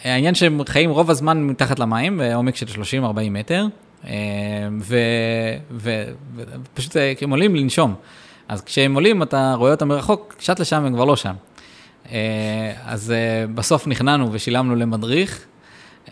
העניין 0.05 0.35
שהם 0.35 0.61
חיים 0.69 0.91
רוב 0.91 1.11
הזמן 1.11 1.43
מתחת 1.43 1.79
למים, 1.79 2.19
בעומק 2.19 2.57
של 2.57 2.67
30-40 2.67 2.73
מטר, 3.31 3.63
אה, 3.63 3.69
ופשוט 5.71 6.97
אה, 6.97 7.13
הם 7.21 7.31
עולים 7.31 7.57
לנשום. 7.57 7.95
אז 8.49 8.63
כשהם 8.63 8.95
עולים, 8.95 9.23
אתה 9.23 9.55
רואה 9.59 9.71
אותם 9.71 9.89
מרחוק, 9.89 10.35
קצת 10.39 10.61
לשם 10.61 10.85
הם 10.85 10.95
כבר 10.95 11.05
לא 11.05 11.17
שם. 11.17 11.35
אה, 12.13 12.73
אז 12.85 13.11
אה, 13.11 13.47
בסוף 13.55 13.87
נכנענו 13.87 14.29
ושילמנו 14.33 14.77
למדריך. 14.77 15.47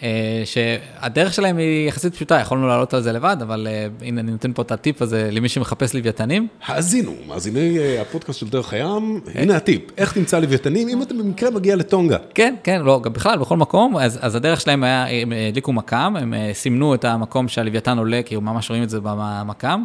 אה, 0.03 0.43
שהדרך 0.45 1.35
שלהם 1.35 1.57
היא 1.57 1.89
יחסית 1.89 2.15
פשוטה, 2.15 2.41
יכולנו 2.41 2.69
לעלות 2.69 2.95
על 2.95 3.03
זה 3.03 3.13
לבד, 3.13 3.37
אבל 3.43 3.67
אה, 3.71 3.87
הנה 4.07 4.21
אני 4.21 4.33
נותן 4.33 4.53
פה 4.53 4.63
את 4.63 4.73
הטיפ 4.73 5.03
הזה 5.03 5.29
למי 5.33 5.49
שמחפש 5.49 5.95
לוויתנים. 5.95 6.49
האזינו, 6.67 7.15
מאזיני 7.29 7.79
אה, 7.79 8.01
הפודקאסט 8.01 8.39
של 8.39 8.49
דרך 8.49 8.73
הים, 8.73 9.21
הנה 9.35 9.57
הטיפ, 9.57 9.83
איך 9.99 10.13
תמצא 10.13 10.39
לוויתנים 10.39 10.89
אם 10.89 11.03
אתה 11.03 11.15
במקרה 11.15 11.51
מגיע 11.51 11.77
לטונגה. 11.77 12.17
כן, 12.35 12.55
כן, 12.63 12.83
לא, 12.83 13.01
גם 13.03 13.13
בכלל, 13.13 13.39
בכל 13.39 13.57
מקום, 13.57 13.97
אז, 13.97 14.19
אז 14.23 14.35
הדרך 14.35 14.61
שלהם 14.61 14.85
היה, 14.85 15.07
הם 15.09 15.33
הדליקו 15.49 15.73
מכ"ם, 15.73 16.17
הם 16.17 16.35
סימנו 16.53 16.95
את 16.95 17.05
המקום 17.05 17.49
שהלוויתן 17.49 17.99
עולה, 17.99 18.21
כי 18.25 18.37
ממש 18.37 18.71
רואים 18.71 18.83
את 18.83 18.91
זה 18.91 18.99
במכ"ם. 19.03 19.85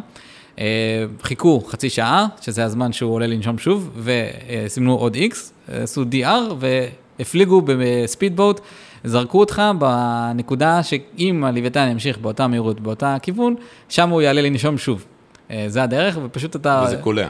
חיכו 1.22 1.60
חצי 1.60 1.90
שעה, 1.90 2.26
שזה 2.40 2.64
הזמן 2.64 2.92
שהוא 2.92 3.14
עולה 3.14 3.26
לנשום 3.26 3.58
שוב, 3.58 3.90
וסימנו 4.02 4.94
עוד 4.94 5.16
X, 5.16 5.34
עשו 5.68 6.02
DR, 6.02 6.54
והפליגו 6.58 7.62
בספידבוט, 7.66 8.60
זרקו 9.04 9.40
אותך 9.40 9.62
בנקודה 9.78 10.82
שאם 10.82 11.44
הלוויתן 11.44 11.88
ימשיך 11.90 12.18
באותה 12.18 12.46
מהירות, 12.46 12.80
באותה 12.80 13.16
כיוון, 13.22 13.54
שם 13.88 14.10
הוא 14.10 14.22
יעלה 14.22 14.42
לנשום 14.42 14.78
שוב. 14.78 15.04
אה, 15.50 15.64
זה 15.68 15.82
הדרך, 15.82 16.18
ופשוט 16.24 16.56
אתה... 16.56 16.82
וזה 16.86 16.96
קולע. 16.96 17.26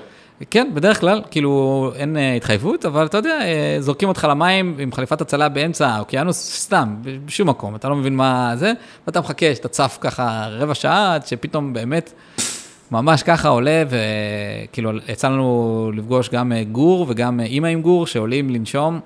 כן, 0.51 0.71
בדרך 0.75 1.01
כלל, 1.01 1.23
כאילו, 1.31 1.93
אין 1.95 2.17
אה, 2.17 2.35
התחייבות, 2.35 2.87
אבל 2.87 3.07
אתה 3.07 3.17
יודע, 3.17 3.39
אה, 3.43 3.77
זורקים 3.81 4.09
אותך 4.09 4.27
למים 4.31 4.77
עם 4.79 4.93
חליפת 4.93 5.21
הצלה 5.21 5.49
באמצע 5.49 5.89
האוקיינוס, 5.89 6.61
סתם, 6.63 6.97
בשום 7.25 7.49
מקום, 7.49 7.75
אתה 7.75 7.89
לא 7.89 7.97
מבין 7.97 8.17
מה 8.17 8.53
זה, 8.55 8.73
ואתה 9.07 9.21
מחכה 9.21 9.55
שאתה 9.55 9.69
צף 9.69 9.99
ככה 10.01 10.47
רבע 10.51 10.75
שעה, 10.75 11.15
עד 11.15 11.27
שפתאום 11.27 11.73
באמת, 11.73 12.13
ממש 12.91 13.23
ככה 13.23 13.49
עולה, 13.49 13.85
וכאילו, 13.89 14.91
יצא 15.09 15.29
לנו 15.29 15.91
לפגוש 15.95 16.29
גם 16.29 16.53
גור 16.73 17.07
וגם 17.09 17.41
אימא 17.41 17.67
עם 17.67 17.83
גור, 17.83 18.07
שעולים 18.07 18.51
לנשום, 18.51 19.01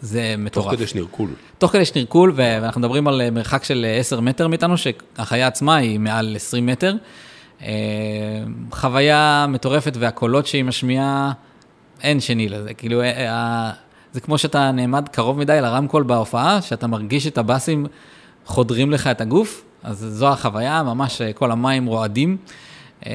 זה 0.00 0.34
תוך 0.36 0.46
מטורף. 0.46 0.74
כדי 0.74 0.86
שנרקול. 0.86 1.30
תוך 1.58 1.72
כדי 1.72 1.84
שנרקול, 1.84 2.32
ואנחנו 2.36 2.80
מדברים 2.80 3.08
על 3.08 3.20
אה, 3.20 3.30
מרחק 3.30 3.64
של 3.64 3.86
אה, 3.88 3.96
10 3.96 4.20
מטר 4.20 4.48
מאיתנו, 4.48 4.74
שהחיה 4.76 5.46
עצמה 5.46 5.76
היא 5.76 6.00
מעל 6.00 6.36
20 6.36 6.66
מטר. 6.66 6.94
אה, 7.62 7.68
חוויה 8.70 9.46
מטורפת 9.48 9.96
והקולות 9.98 10.46
שהיא 10.46 10.64
משמיעה, 10.64 11.32
אין 12.02 12.20
שני 12.20 12.48
לזה. 12.48 12.74
כאילו, 12.74 13.00
אה, 13.00 13.28
אה, 13.28 13.70
זה 14.12 14.20
כמו 14.20 14.38
שאתה 14.38 14.72
נעמד 14.72 15.08
קרוב 15.08 15.38
מדי 15.38 15.58
לרמקול 15.62 16.02
בהופעה, 16.02 16.62
שאתה 16.62 16.86
מרגיש 16.86 17.26
את 17.26 17.38
הבאסים 17.38 17.86
חודרים 18.46 18.90
לך 18.90 19.06
את 19.06 19.20
הגוף, 19.20 19.64
אז 19.82 19.98
זו 19.98 20.28
החוויה, 20.28 20.82
ממש 20.82 21.20
אה, 21.20 21.32
כל 21.32 21.50
המים 21.50 21.86
רועדים. 21.86 22.36
אה, 23.06 23.12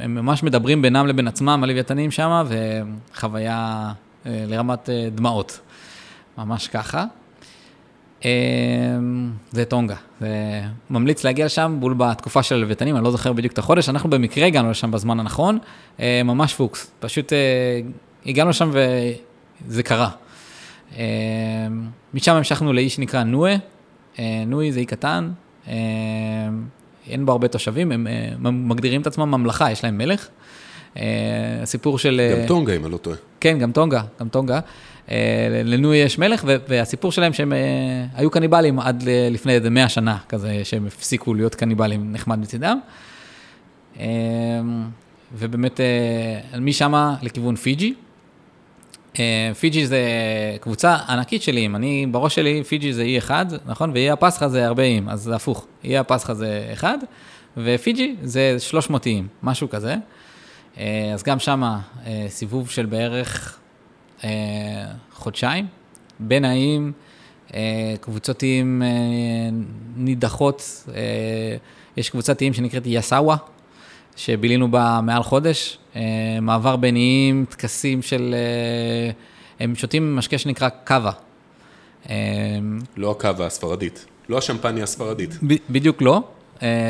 הם 0.00 0.14
ממש 0.14 0.42
מדברים 0.42 0.82
בינם 0.82 1.06
לבין 1.06 1.28
עצמם, 1.28 1.60
הלוויתנים 1.64 2.10
שם, 2.10 2.44
וחוויה 2.48 3.92
אה, 4.26 4.44
לרמת 4.48 4.90
אה, 4.90 5.08
דמעות. 5.14 5.60
ממש 6.38 6.68
ככה. 6.68 7.04
אמ, 8.24 9.30
זה 9.50 9.64
טונגה, 9.64 9.94
זה 10.20 10.28
ממליץ 10.90 11.24
להגיע 11.24 11.46
לשם 11.46 11.76
בול 11.80 11.94
בתקופה 11.94 12.42
של 12.42 12.54
הלוויתנים, 12.54 12.96
אני 12.96 13.04
לא 13.04 13.10
זוכר 13.10 13.32
בדיוק 13.32 13.52
את 13.52 13.58
החודש, 13.58 13.88
אנחנו 13.88 14.10
במקרה 14.10 14.46
הגענו 14.46 14.70
לשם 14.70 14.90
בזמן 14.90 15.20
הנכון, 15.20 15.58
אה, 16.00 16.22
ממש 16.24 16.54
פוקס, 16.54 16.90
פשוט 17.00 17.32
אה, 17.32 17.38
הגענו 18.26 18.50
לשם 18.50 18.70
וזה 19.66 19.82
קרה. 19.82 20.10
אה, 20.98 21.04
משם 22.14 22.34
המשכנו 22.34 22.72
לאי 22.72 22.88
שנקרא 22.88 23.22
נועה, 23.22 23.54
אה, 24.18 24.42
נוי 24.46 24.72
זה 24.72 24.80
אי 24.80 24.86
קטן, 24.86 25.30
אה, 25.68 25.74
אין 27.06 27.26
בו 27.26 27.32
הרבה 27.32 27.48
תושבים, 27.48 27.92
הם 27.92 28.06
אה, 28.06 28.50
מגדירים 28.50 29.00
את 29.00 29.06
עצמם 29.06 29.30
ממלכה, 29.30 29.70
יש 29.70 29.84
להם 29.84 29.98
מלך. 29.98 30.28
אה, 30.96 31.02
הסיפור 31.62 31.98
של... 31.98 32.20
אה, 32.20 32.40
גם 32.40 32.46
טונגה, 32.48 32.76
אם 32.76 32.84
אני 32.84 32.92
לא 32.92 32.96
טועה. 32.96 33.16
כן, 33.40 33.58
גם 33.58 33.72
טונגה, 33.72 34.02
גם 34.20 34.28
טונגה. 34.28 34.60
אה, 35.10 35.62
לנוי 35.64 35.96
יש 35.96 36.18
מלך, 36.18 36.44
והסיפור 36.68 37.12
שלהם 37.12 37.32
שהם 37.32 37.52
אה, 37.52 37.58
היו 38.14 38.30
קניבלים 38.30 38.78
עד 38.78 39.02
לפני 39.30 39.52
איזה 39.52 39.70
100 39.70 39.88
שנה, 39.88 40.18
כזה 40.28 40.60
שהם 40.64 40.86
הפסיקו 40.86 41.34
להיות 41.34 41.54
קניבלים 41.54 42.12
נחמד 42.12 42.38
מצידם. 42.38 42.78
אה, 44.00 44.06
ובאמת, 45.34 45.80
משם 46.60 47.14
לכיוון 47.22 47.56
פיג'י. 47.56 47.94
פיג'י 49.60 49.86
זה 49.86 50.00
קבוצה 50.60 50.96
ענקית 51.08 51.42
של 51.42 51.56
איים, 51.56 51.76
אני, 51.76 52.06
בראש 52.10 52.34
שלי 52.34 52.64
פיג'י 52.64 52.92
זה 52.92 53.02
אי 53.02 53.18
אחד, 53.18 53.46
נכון? 53.66 53.90
ואי 53.90 54.10
הפסחא 54.10 54.48
זה 54.48 54.66
הרבה 54.66 54.82
איים, 54.82 55.08
אז 55.08 55.22
זה 55.22 55.34
הפוך. 55.34 55.66
אי 55.84 55.98
הפסחא 55.98 56.34
זה 56.34 56.68
אחד, 56.72 56.98
ופיג'י 57.56 58.16
זה 58.22 58.56
300 58.58 59.06
איים, 59.06 59.28
משהו 59.42 59.70
כזה. 59.70 59.96
אז 61.14 61.22
גם 61.24 61.38
שם 61.38 61.62
סיבוב 62.28 62.70
של 62.70 62.86
בערך 62.86 63.61
חודשיים, 65.12 65.66
בין 66.20 66.44
האיים, 66.44 66.92
אה, 67.54 67.94
קבוצות 68.00 68.42
איים 68.42 68.82
אה, 68.82 68.88
נידחות, 69.96 70.84
אה, 70.94 71.56
יש 71.96 72.10
קבוצת 72.10 72.40
איים 72.40 72.54
שנקראת 72.54 72.82
יסאווה, 72.86 73.36
שבילינו 74.16 74.70
בה 74.70 75.00
מעל 75.02 75.22
חודש, 75.22 75.78
מעבר 76.42 76.76
בין 76.76 76.96
איים, 76.96 77.44
טקסים 77.48 78.02
של, 78.02 78.34
הם 79.60 79.74
שותים 79.74 80.16
משקה 80.16 80.38
שנקרא 80.38 80.68
קאבה. 80.84 81.10
לא 82.96 83.10
הקאבה 83.10 83.46
הספרדית. 83.46 84.06
לא 84.28 84.38
השמפניה 84.38 84.84
הספרדית. 84.84 85.34
ב- 85.46 85.62
בדיוק 85.70 86.02
לא, 86.02 86.22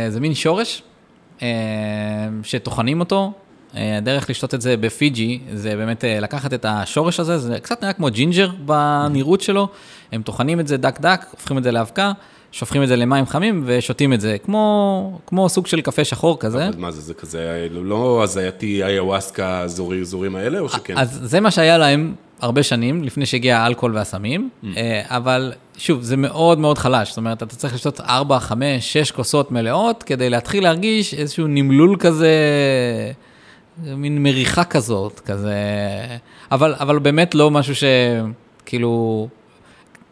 זה 0.09 0.21
מין 0.21 0.35
שורש 0.35 0.83
שטוחנים 2.43 3.01
אותו. 3.01 3.33
אה, 3.77 3.97
הדרך 3.97 4.31
לשתות 4.31 4.55
את 4.55 4.61
זה 4.61 4.77
בפיג'י 4.77 5.41
זה 5.55 5.77
באמת 5.77 6.05
אה, 6.05 6.21
לקחת 6.21 6.55
את 6.55 6.67
השורש 6.69 7.21
הזה, 7.21 7.39
זה 7.39 7.59
קצת 7.63 7.83
נראה 7.83 7.93
כמו 7.93 8.11
ג'ינג'ר 8.11 8.51
בנראות 8.65 9.41
שלו, 9.41 9.69
הם 10.13 10.23
טוחנים 10.23 10.61
את 10.61 10.69
זה 10.69 10.77
דק 10.77 11.01
דק, 11.01 11.27
הופכים 11.31 11.59
את 11.59 11.63
זה 11.63 11.73
לאבקה, 11.73 12.13
שופכים 12.53 12.83
את 12.83 12.89
זה 12.89 12.97
למים 12.97 13.27
חמים 13.27 13.63
ושותים 13.67 14.13
את 14.13 14.21
זה, 14.21 14.37
כמו, 14.45 15.19
כמו 15.27 15.49
סוג 15.49 15.67
של 15.67 15.81
קפה 15.81 16.05
שחור 16.05 16.39
כזה. 16.41 16.69
אבל 16.69 16.79
מה 16.79 16.91
זה, 16.91 17.01
זה 17.01 17.15
כזה, 17.15 17.69
לא 17.71 18.23
הזייתי 18.23 18.85
איוואסקה, 18.85 19.61
אזורים 19.61 20.37
האלה, 20.37 20.59
או 20.59 20.69
שכן? 20.69 20.99
אז 20.99 21.21
זה 21.23 21.41
מה 21.41 21.51
שהיה 21.51 21.79
להם 21.79 22.15
הרבה 22.41 22.63
שנים, 22.63 23.05
לפני 23.05 23.27
שהגיע 23.27 23.59
האלכוהול 23.59 23.97
והסמים, 23.97 24.51
אה, 24.77 25.03
אבל 25.05 25.53
שוב, 25.79 26.03
זה 26.03 26.17
מאוד 26.17 26.59
מאוד 26.59 26.79
חלש, 26.79 27.09
זאת 27.09 27.17
אומרת, 27.17 27.43
אתה 27.43 27.57
צריך 27.57 27.75
לשתות 27.75 28.01
4, 28.01 28.39
5, 28.39 28.93
6 28.93 29.11
כוסות 29.11 29.53
מלאות, 29.53 30.03
כדי 30.03 30.31
להתחיל 30.31 30.63
להרגיש 30.63 31.15
איזשהו 31.15 31.47
נמלול 31.47 31.97
כזה, 31.99 32.31
מין 33.79 34.23
מריחה 34.23 34.65
כזאת, 34.65 35.21
כזה, 35.21 35.55
אבל, 36.53 36.75
אבל 36.79 36.99
באמת 36.99 37.35
לא 37.35 37.51
משהו 37.51 37.75
שכאילו, 37.75 39.29
90% 39.29 39.43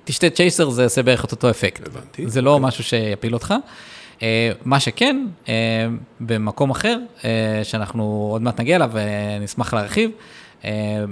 תשתה 0.05 0.31
צ'ייסר, 0.31 0.71
זה 0.71 0.85
עושה 0.85 1.03
בערך 1.03 1.25
את 1.25 1.33
אותו 1.33 1.51
אפקט. 1.51 1.87
הבנתי, 1.87 2.29
זה 2.29 2.43
לא 2.43 2.61
משהו 2.61 2.85
שיפיל 2.85 3.35
אותך. 3.35 3.55
אה, 4.23 4.53
מה 4.65 4.81
שכן, 4.81 5.27
אה, 5.49 5.55
במקום 6.21 6.71
אחר, 6.71 6.99
אה, 7.25 7.61
שאנחנו 7.63 8.29
עוד 8.33 8.43
מעט 8.43 8.61
נגיע 8.61 8.77
אליו 8.77 8.91
ונשמח 8.93 9.75
להרחיב, 9.75 10.11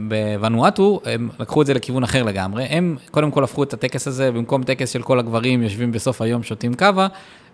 בוונואטו, 0.08 1.00
הם 1.04 1.28
לקחו 1.38 1.62
את 1.62 1.66
זה 1.66 1.74
לכיוון 1.74 2.02
אחר 2.02 2.22
לגמרי. 2.22 2.64
הם 2.64 2.96
קודם 3.10 3.30
כל 3.30 3.44
הפכו 3.44 3.62
את 3.62 3.74
הטקס 3.74 4.08
הזה, 4.08 4.32
במקום 4.32 4.62
טקס 4.62 4.90
של 4.90 5.02
כל 5.02 5.18
הגברים 5.18 5.62
יושבים 5.62 5.92
בסוף 5.92 6.22
היום, 6.22 6.42
שותים 6.42 6.74
קאבה, 6.74 7.06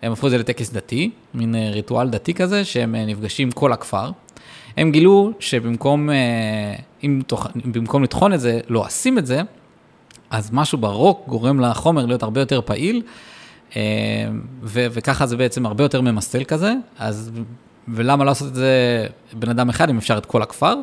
הם 0.02 0.12
הפכו 0.12 0.26
את 0.26 0.30
זה 0.30 0.38
לטקס 0.38 0.70
דתי, 0.70 1.11
מין 1.35 1.54
ריטואל 1.54 2.09
דתי 2.09 2.35
כזה, 2.35 2.64
שהם 2.64 2.94
נפגשים 2.94 3.50
כל 3.50 3.72
הכפר. 3.72 4.11
הם 4.76 4.90
גילו 4.90 5.32
שבמקום 5.40 6.10
אה, 6.10 6.14
אם 7.04 7.22
תוכ... 7.26 7.46
במקום 7.64 8.02
לטחון 8.02 8.32
את 8.32 8.40
זה, 8.40 8.60
לועשים 8.68 9.18
את 9.18 9.26
זה, 9.26 9.40
אז 10.30 10.50
משהו 10.52 10.78
ברוק 10.78 11.28
גורם 11.28 11.60
לחומר 11.60 12.06
להיות 12.06 12.22
הרבה 12.22 12.40
יותר 12.40 12.60
פעיל, 12.60 13.02
אה, 13.76 13.82
ו- 14.62 14.87
וככה 14.90 15.26
זה 15.26 15.37
בעצם 15.37 15.66
הרבה 15.66 15.84
יותר 15.84 16.00
ממסטל 16.00 16.44
כזה, 16.44 16.74
אז 16.98 17.30
ולמה 17.88 18.24
לא 18.24 18.30
לעשות 18.30 18.48
את 18.48 18.54
זה 18.54 19.06
בן 19.32 19.50
אדם 19.50 19.68
אחד 19.68 19.90
אם 19.90 19.98
אפשר 19.98 20.18
את 20.18 20.26
כל 20.26 20.42
הכפר? 20.42 20.74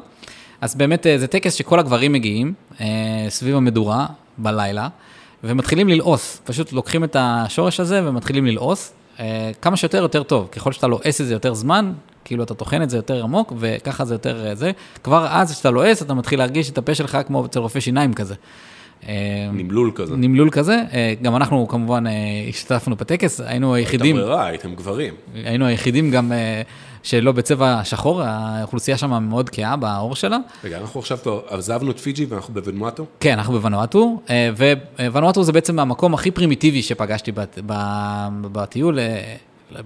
אז 0.61 0.75
באמת 0.75 1.07
אה, 1.07 1.17
זה 1.17 1.27
טקס 1.27 1.53
שכל 1.53 1.79
הגברים 1.79 2.13
מגיעים 2.13 2.53
סביב 3.29 3.55
המדורה 3.55 4.05
בלילה, 4.37 4.87
ומתחילים 5.43 5.89
ללעוס, 5.89 6.41
פשוט 6.43 6.73
לוקחים 6.73 7.03
את 7.03 7.15
השורש 7.19 7.79
הזה 7.79 8.09
ומתחילים 8.09 8.45
ללעוס, 8.45 8.93
כמה 9.61 9.77
שיותר 9.77 9.97
יותר 9.97 10.23
טוב, 10.23 10.47
ככל 10.51 10.71
שאתה 10.71 10.87
לועס 10.87 11.21
את 11.21 11.25
זה 11.25 11.33
יותר 11.33 11.53
זמן, 11.53 11.93
כאילו 12.25 12.43
אתה 12.43 12.53
טוחן 12.53 12.81
את 12.81 12.89
זה 12.89 12.97
יותר 12.97 13.23
עמוק, 13.23 13.53
וככה 13.59 14.05
זה 14.05 14.13
יותר 14.13 14.47
אה, 14.47 14.55
זה, 14.55 14.71
כבר 15.03 15.27
אז 15.29 15.51
כשאתה 15.51 15.71
לועס 15.71 16.01
אתה 16.01 16.13
מתחיל 16.13 16.39
להרגיש 16.39 16.69
את 16.69 16.77
הפה 16.77 16.95
שלך 16.95 17.17
כמו 17.27 17.45
אצל 17.45 17.59
רופא 17.59 17.79
שיניים 17.79 18.13
כזה. 18.13 18.35
אה, 19.07 19.49
נמלול 19.53 19.91
כזה. 19.95 20.15
נמלול 20.15 20.49
כזה, 20.49 20.83
אה, 20.93 21.13
גם 21.21 21.35
אנחנו 21.35 21.67
כמובן 21.67 22.03
השתתפנו 22.49 22.95
בטקס, 22.95 23.41
היינו 23.41 23.75
היחידים, 23.75 24.15
הייתה 24.15 24.27
ברירה, 24.27 24.45
הייתם 24.45 24.75
גברים. 24.75 25.13
היינו 25.33 25.65
היחידים 25.65 26.11
גם 26.11 26.31
שלא 27.03 27.31
בצבע 27.31 27.81
שחור, 27.83 28.21
האוכלוסייה 28.21 28.97
שם 28.97 29.23
מאוד 29.23 29.49
כהה 29.49 29.75
בעור 29.75 30.15
שלה. 30.15 30.37
רגע, 30.63 30.77
אנחנו 30.77 30.99
עכשיו 30.99 31.17
כבר 31.23 31.41
עזבנו 31.47 31.91
את 31.91 31.99
פיג'י 31.99 32.25
ואנחנו 32.25 32.53
בוונואטו? 32.53 33.05
כן, 33.19 33.31
אנחנו 33.31 33.53
בוונואטו, 33.53 34.21
וונואטו 35.11 35.43
זה 35.43 35.51
בעצם 35.51 35.79
המקום 35.79 36.13
הכי 36.13 36.31
פרימיטיבי 36.31 36.81
שפגשתי 36.81 37.31
בטיול, 38.41 38.99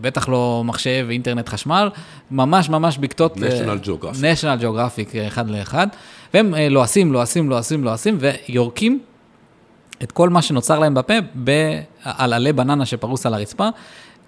בטח 0.01 0.29
לא 0.29 0.61
מחשב, 0.65 1.07
אינטרנט, 1.09 1.49
חשמל, 1.49 1.89
ממש 2.31 2.69
ממש 2.69 2.97
בקתות... 2.97 3.37
National 3.37 3.85
Geographic. 3.85 4.15
national 4.15 4.61
Geographic 4.61 5.15
אה, 5.15 5.27
אחד 5.27 5.49
לאחד, 5.49 5.87
והם 6.33 6.55
אה, 6.55 6.69
לועסים, 6.69 7.13
לועסים, 7.13 7.49
לועסים, 7.49 7.83
לועסים, 7.83 8.17
ויורקים 8.19 8.99
את 10.03 10.11
כל 10.11 10.29
מה 10.29 10.41
שנוצר 10.41 10.79
להם 10.79 10.93
בפה 10.93 11.13
ב- 11.43 11.79
על 12.03 12.33
עלי 12.33 12.53
בננה 12.53 12.85
שפרוס 12.85 13.25
על 13.25 13.33
הרצפה, 13.33 13.69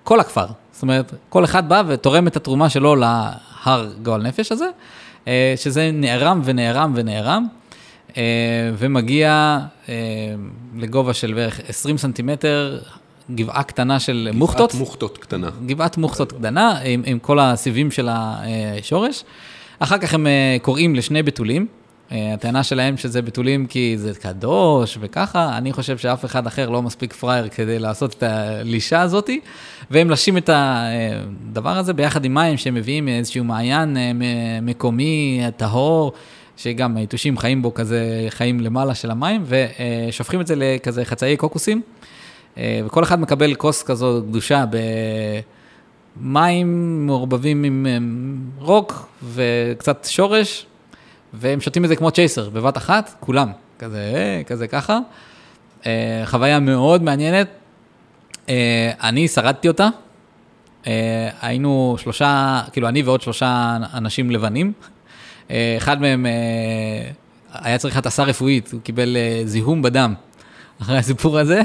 כל 0.03 0.19
הכפר. 0.19 0.45
זאת 0.71 0.81
אומרת, 0.81 1.13
כל 1.29 1.43
אחד 1.43 1.69
בא 1.69 1.83
ותורם 1.87 2.27
את 2.27 2.35
התרומה 2.35 2.69
שלו 2.69 2.95
להר 2.95 3.89
גועל 4.03 4.21
נפש 4.21 4.51
הזה, 4.51 4.69
אה, 5.27 5.53
שזה 5.55 5.89
נערם 5.93 6.41
ונערם 6.43 6.93
ונערם, 6.95 7.47
אה, 8.17 8.23
ומגיע 8.77 9.59
אה, 9.89 9.95
לגובה 10.75 11.13
של 11.13 11.33
בערך 11.33 11.61
20 11.67 11.97
סנטימטר, 11.97 12.79
גבעה 13.31 13.63
קטנה 13.63 13.99
של 13.99 14.29
מוכתות. 14.33 14.69
גבעת 14.71 14.79
מוכתות 14.79 15.17
קטנה. 15.17 15.49
גבעת 15.65 15.97
מוכתות 15.97 16.31
קטנה, 16.31 16.79
עם, 16.79 17.03
עם 17.05 17.19
כל 17.19 17.39
הסיבים 17.39 17.91
של 17.91 18.07
השורש. 18.11 19.23
אחר 19.79 19.97
כך 19.97 20.13
הם 20.13 20.27
אה, 20.27 20.57
קוראים 20.61 20.95
לשני 20.95 21.23
בתולים. 21.23 21.67
אה, 22.11 22.33
הטענה 22.33 22.63
שלהם 22.63 22.97
שזה 22.97 23.21
בתולים 23.21 23.67
כי 23.67 23.97
זה 23.97 24.13
קדוש 24.13 24.97
וככה, 25.01 25.57
אני 25.57 25.73
חושב 25.73 25.97
שאף 25.97 26.25
אחד 26.25 26.47
אחר 26.47 26.69
לא 26.69 26.81
מספיק 26.81 27.13
פראייר 27.13 27.47
כדי 27.47 27.79
לעשות 27.79 28.13
את 28.13 28.23
הלישה 28.23 29.01
הזאתי, 29.01 29.39
והם 29.91 30.09
לשים 30.09 30.37
את 30.37 30.49
הדבר 30.53 31.77
הזה 31.77 31.93
ביחד 31.93 32.25
עם 32.25 32.33
מים 32.33 32.57
שהם 32.57 32.73
מביאים 32.73 33.05
מאיזשהו 33.05 33.43
מעיין 33.43 33.97
אה, 33.97 34.11
מקומי, 34.61 35.41
טהור, 35.57 36.13
שגם 36.57 36.97
היתושים 36.97 37.37
חיים 37.37 37.61
בו 37.61 37.73
כזה, 37.73 38.25
חיים 38.29 38.59
למעלה 38.59 38.95
של 38.95 39.11
המים, 39.11 39.43
ושופכים 39.45 40.41
את 40.41 40.47
זה 40.47 40.53
לכזה 40.57 41.05
חצאי 41.05 41.37
קוקוסים, 41.37 41.81
וכל 42.85 43.03
אחד 43.03 43.19
מקבל 43.19 43.55
כוס 43.55 43.83
כזו 43.83 44.23
קדושה 44.29 44.65
ב... 44.69 44.77
מים 46.21 47.05
מעורבבים 47.07 47.63
עם 47.63 47.87
אה, 47.89 47.97
רוק 48.65 49.09
וקצת 49.23 50.07
שורש, 50.09 50.65
והם 51.33 51.61
שותים 51.61 51.83
את 51.83 51.89
זה 51.89 51.95
כמו 51.95 52.11
צ'ייסר, 52.11 52.49
בבת 52.49 52.77
אחת, 52.77 53.15
כולם, 53.19 53.51
כזה, 53.79 54.11
אה, 54.15 54.41
כזה 54.43 54.67
ככה. 54.67 54.99
אה, 55.85 56.23
חוויה 56.25 56.59
מאוד 56.59 57.03
מעניינת. 57.03 57.47
אה, 58.49 58.91
אני 59.03 59.27
שרדתי 59.27 59.67
אותה. 59.67 59.87
אה, 60.87 61.29
היינו 61.41 61.95
שלושה, 61.97 62.61
כאילו 62.71 62.87
אני 62.87 63.01
ועוד 63.01 63.21
שלושה 63.21 63.77
אנשים 63.93 64.31
לבנים. 64.31 64.73
אה, 65.51 65.75
אחד 65.77 66.01
מהם 66.01 66.25
אה, 66.25 67.11
היה 67.53 67.77
צריך 67.77 67.97
הטסה 67.97 68.23
רפואית, 68.23 68.71
הוא 68.71 68.81
קיבל 68.81 69.17
אה, 69.17 69.41
זיהום 69.45 69.81
בדם 69.81 70.13
אחרי 70.81 70.97
הסיפור 70.97 71.39
הזה. 71.39 71.61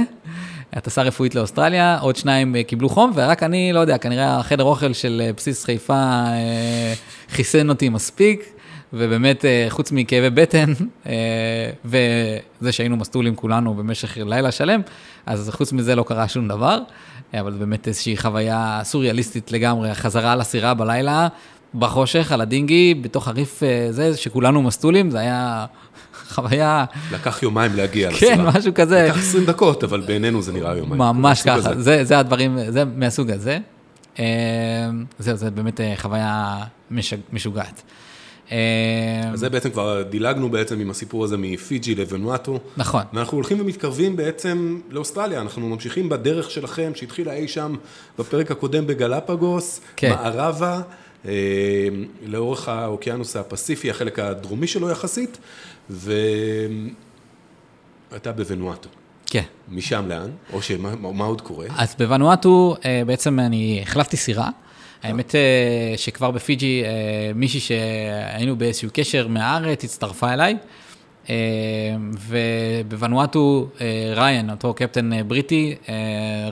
הטסה 0.73 1.03
רפואית 1.03 1.35
לאוסטרליה, 1.35 1.99
עוד 1.99 2.17
שניים 2.17 2.57
אה, 2.57 2.65
קיבלו 2.65 2.89
חום, 2.89 3.13
ורק 3.15 3.43
אני, 3.43 3.73
לא 3.73 3.81
יודע, 3.81 3.99
כנראה 3.99 4.39
החדר 4.39 4.65
אוכל 4.65 4.93
של 4.93 5.23
אה, 5.25 5.33
בסיס 5.33 5.65
חיפה 5.65 5.95
אה, 5.95 6.95
חיסן 7.29 7.69
אותי 7.69 7.89
מספיק, 7.89 8.53
ובאמת, 8.93 9.45
חוץ 9.69 9.93
מכאבי 9.93 10.31
בטן, 10.31 10.73
וזה 11.85 12.73
שהיינו 12.73 12.97
מסטולים 12.97 13.37
כולנו 13.37 13.75
במשך 13.75 14.17
לילה 14.17 14.53
שלם, 14.53 14.81
אז 15.27 15.51
חוץ 15.53 15.73
מזה 15.73 15.95
לא 15.95 16.03
קרה 16.03 16.29
שום 16.29 16.49
דבר, 16.49 16.79
אבל 17.41 17.53
באמת 17.53 17.89
איזושהי 17.89 18.17
חוויה 18.17 18.81
סוריאליסטית 18.83 19.53
לגמרי, 19.53 19.91
החזרה 19.91 20.37
לסירה 20.37 20.75
בלילה, 20.75 21.29
בחושך, 21.75 22.33
על 22.33 22.41
הדינגי, 22.41 22.95
בתוך 22.95 23.29
הריף 23.29 23.63
זה, 23.91 24.17
שכולנו 24.17 24.63
מסטולים, 24.63 25.11
זה 25.11 25.19
היה 25.19 25.67
חוויה, 26.33 26.85
לקח 27.13 27.43
יומיים 27.43 27.77
להגיע 27.77 28.11
כן, 28.11 28.17
לסירה. 28.17 28.51
משהו 28.51 28.75
כזה. 28.75 29.07
לקח 29.09 29.19
20 29.19 29.45
דקות, 29.45 29.85
אבל 29.85 30.01
בעינינו 30.01 30.43
זה 30.43 30.53
נראה 30.53 30.77
יומיים. 30.77 30.99
ממש 30.99 31.43
ככה. 31.43 31.81
זה, 31.81 32.05
זה 32.05 32.19
הדברים, 32.19 32.59
זה 32.69 32.85
מהסוג 32.85 33.31
הזה. 33.31 33.59
אה, 34.19 34.25
זהו, 35.19 35.37
זה 35.37 35.51
באמת 35.51 35.81
אה, 35.81 35.93
חוויה 35.97 36.59
משג, 36.91 37.17
משוגעת. 37.33 37.83
אה, 38.53 39.31
אז 39.33 39.41
זה 39.41 39.51
בעצם 39.51 39.71
כבר 39.71 40.03
דילגנו 40.03 40.51
בעצם 40.51 40.81
עם 40.81 40.91
הסיפור 40.91 41.25
הזה 41.25 41.37
מפיג'י 41.39 41.95
לוונואטו. 41.95 42.59
נכון. 42.77 43.03
ואנחנו 43.13 43.37
הולכים 43.37 43.61
ומתקרבים 43.61 44.17
בעצם 44.17 44.81
לאוסטרליה, 44.91 45.41
אנחנו 45.41 45.69
ממשיכים 45.69 46.09
בדרך 46.09 46.51
שלכם 46.51 46.93
שהתחילה 46.95 47.33
אי 47.33 47.49
שם 47.49 47.75
בפרק 48.19 48.51
הקודם 48.51 48.87
בגלפגוס, 48.87 49.81
כן. 49.97 50.11
מערבה, 50.11 50.81
לאורך 52.23 52.69
האוקיינוס 52.69 53.37
הפסיפי, 53.37 53.91
החלק 53.91 54.19
הדרומי 54.19 54.67
שלו 54.67 54.91
יחסית, 54.91 55.39
ואתה 55.91 56.33
בוונואטו. 58.33 58.89
כן. 59.33 59.43
משם 59.69 60.09
לאן? 60.09 60.31
או 60.53 60.63
שמה 60.63 60.97
מה 60.97 61.25
עוד 61.25 61.41
קורה? 61.41 61.67
אז 61.79 61.95
בוונואטו 61.99 62.77
אה, 62.85 63.03
בעצם 63.07 63.41
אני 63.41 63.81
החלפתי 63.83 64.17
סירה. 64.17 64.49
האמת 65.03 65.35
אה, 65.35 65.95
שכבר 65.97 66.31
בפיג'י 66.31 66.83
אה, 66.85 66.89
מישהי 67.35 67.61
שהיינו 67.61 68.57
באיזשהו 68.57 68.89
קשר 68.93 69.29
מהארץ 69.29 69.85
הצטרפה 69.85 70.33
אליי. 70.33 70.57
ובוונואטו 72.19 73.69
ריין, 74.15 74.51
אותו 74.51 74.75
קפטן 74.75 75.29
בריטי, 75.29 75.75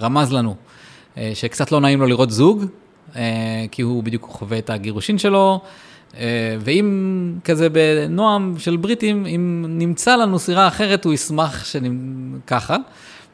רמז 0.00 0.32
לנו 0.32 0.54
שקצת 1.34 1.72
לא 1.72 1.80
נעים 1.80 2.00
לו 2.00 2.06
לראות 2.06 2.30
זוג, 2.30 2.64
כי 3.70 3.82
הוא 3.82 4.02
בדיוק 4.02 4.22
חווה 4.30 4.58
את 4.58 4.70
הגירושין 4.70 5.18
שלו. 5.18 5.60
אה, 6.18 6.56
ואם 6.60 7.32
כזה 7.44 7.68
בנועם 7.68 8.54
של 8.58 8.76
בריטים, 8.76 9.26
אם 9.26 9.64
נמצא 9.68 10.16
לנו 10.16 10.38
סירה 10.38 10.68
אחרת, 10.68 11.04
הוא 11.04 11.12
ישמח 11.12 11.64
שככה. 11.64 12.76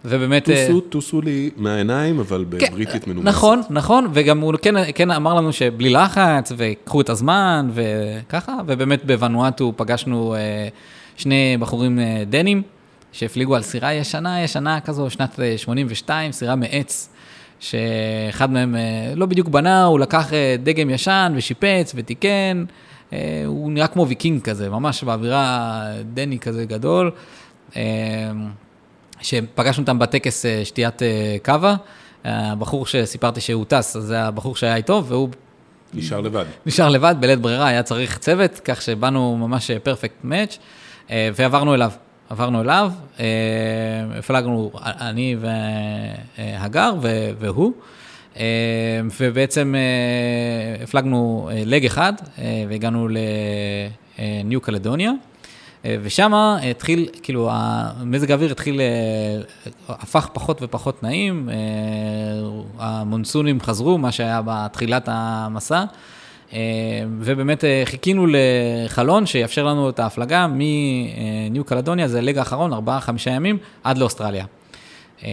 ובאמת... 0.05 0.51
אה, 0.51 0.67
טוסו, 0.69 0.81
טוסו 0.81 1.21
לי 1.21 1.51
מהעיניים, 1.57 2.21
אבל 2.21 2.45
בבריטית 2.45 3.07
מנומסת. 3.07 3.29
נכון, 3.29 3.62
נכון, 3.71 4.09
וגם 4.12 4.41
הוא 4.41 4.55
כן, 4.62 4.75
כן 4.95 5.11
אמר 5.11 5.35
לנו 5.35 5.53
שבלי 5.53 5.91
לחץ, 5.91 6.53
וקחו 6.57 7.01
את 7.01 7.11
הזמן, 7.11 7.71
וככה, 7.73 8.55
ובאמת 8.67 9.05
בוונואטו 9.05 9.73
פגשנו 9.77 10.35
אה, 10.35 10.69
שני 11.17 11.57
בחורים 11.61 11.99
אה, 11.99 12.23
דנים, 12.29 12.62
שהפליגו 13.12 13.57
על 13.57 13.62
סירה 13.62 13.95
ישנה, 13.95 14.43
ישנה 14.43 14.81
כזו, 14.81 15.11
שנת 15.11 15.41
אה, 15.41 15.59
82, 15.59 16.33
סירה 16.33 16.57
מעץ, 16.57 17.09
שאחד 17.61 18.51
מהם 18.51 18.76
אה, 18.76 19.12
לא 19.14 19.26
בדיוק 19.26 19.49
בנה, 19.49 19.85
הוא 19.85 20.01
לקח 20.01 20.33
אה, 20.33 20.57
דגם 20.62 20.91
ישן 20.91 21.33
ושיפץ 21.37 21.93
ותיקן, 21.95 22.64
אה, 23.12 23.43
הוא 23.47 23.72
נראה 23.72 23.87
כמו 23.87 24.09
ויקינג 24.09 24.43
כזה, 24.43 24.70
ממש 24.70 25.05
באווירה 25.05 25.83
דני 26.14 26.39
כזה 26.39 26.64
גדול. 26.64 27.11
שפגשנו 29.20 29.83
אותם 29.83 29.99
בטקס 29.99 30.45
שתיית 30.64 31.03
קאבה. 31.43 31.76
הבחור 32.24 32.87
שסיפרתי 32.87 33.41
שהוא 33.41 33.64
טס, 33.68 33.97
אז 33.97 34.03
זה 34.03 34.22
הבחור 34.22 34.57
שהיה 34.57 34.76
איתו, 34.76 35.05
והוא 35.05 35.28
נשאר 35.95 36.20
לבד. 36.20 36.45
נשאר 36.66 36.89
לבד, 36.89 37.14
בלית 37.20 37.41
ברירה, 37.41 37.66
היה 37.68 37.83
צריך 37.83 38.18
צוות, 38.18 38.61
כך 38.64 38.83
שבאנו 38.83 39.37
ממש 39.37 39.70
פרפקט 39.70 40.24
מאץ', 40.24 40.59
ועברנו 41.11 41.74
אליו. 41.74 41.91
עברנו 42.31 42.61
אליו, 42.61 42.93
אה, 43.20 43.24
הפלגנו, 44.18 44.70
אני 44.85 45.37
והגר 46.39 46.95
ו- 47.03 47.31
והוא, 47.39 47.72
אה, 48.37 48.43
ובעצם 49.20 49.74
אה, 49.77 50.83
הפלגנו 50.85 51.51
אה, 51.53 51.62
לג 51.66 51.87
אחד 51.87 52.12
אה, 52.39 52.64
והגענו 52.68 53.09
לניו 54.18 54.61
קלדוניה. 54.61 55.12
אה, 55.85 55.97
ושם 56.03 56.33
התחיל, 56.70 57.09
כאילו, 57.22 57.49
המזג 57.53 58.31
האוויר 58.31 58.51
התחיל, 58.53 58.81
אה, 58.81 59.41
הפך 59.89 60.29
פחות 60.33 60.59
ופחות 60.62 61.03
נעים, 61.03 61.49
אה, 61.53 61.57
המונסונים 62.79 63.61
חזרו, 63.61 63.99
מה 63.99 64.12
שהיה 64.12 64.41
בתחילת 64.45 65.09
המסע, 65.12 65.79
אה, 65.79 65.85
ובאמת 67.20 67.64
אה, 67.64 67.82
חיכינו 67.84 68.26
לחלון 68.26 69.26
שיאפשר 69.26 69.64
לנו 69.64 69.88
את 69.88 69.99
ההפלגה 69.99 70.47
מניו 70.51 71.64
קלדוניה, 71.64 72.09
זה 72.09 72.18
הלג 72.18 72.38
האחרון, 72.38 72.72
ארבעה, 72.72 73.01
חמישה 73.01 73.30
ימים, 73.30 73.59
עד 73.84 73.99
לאוסטרליה. 73.99 74.44
אה, 75.24 75.28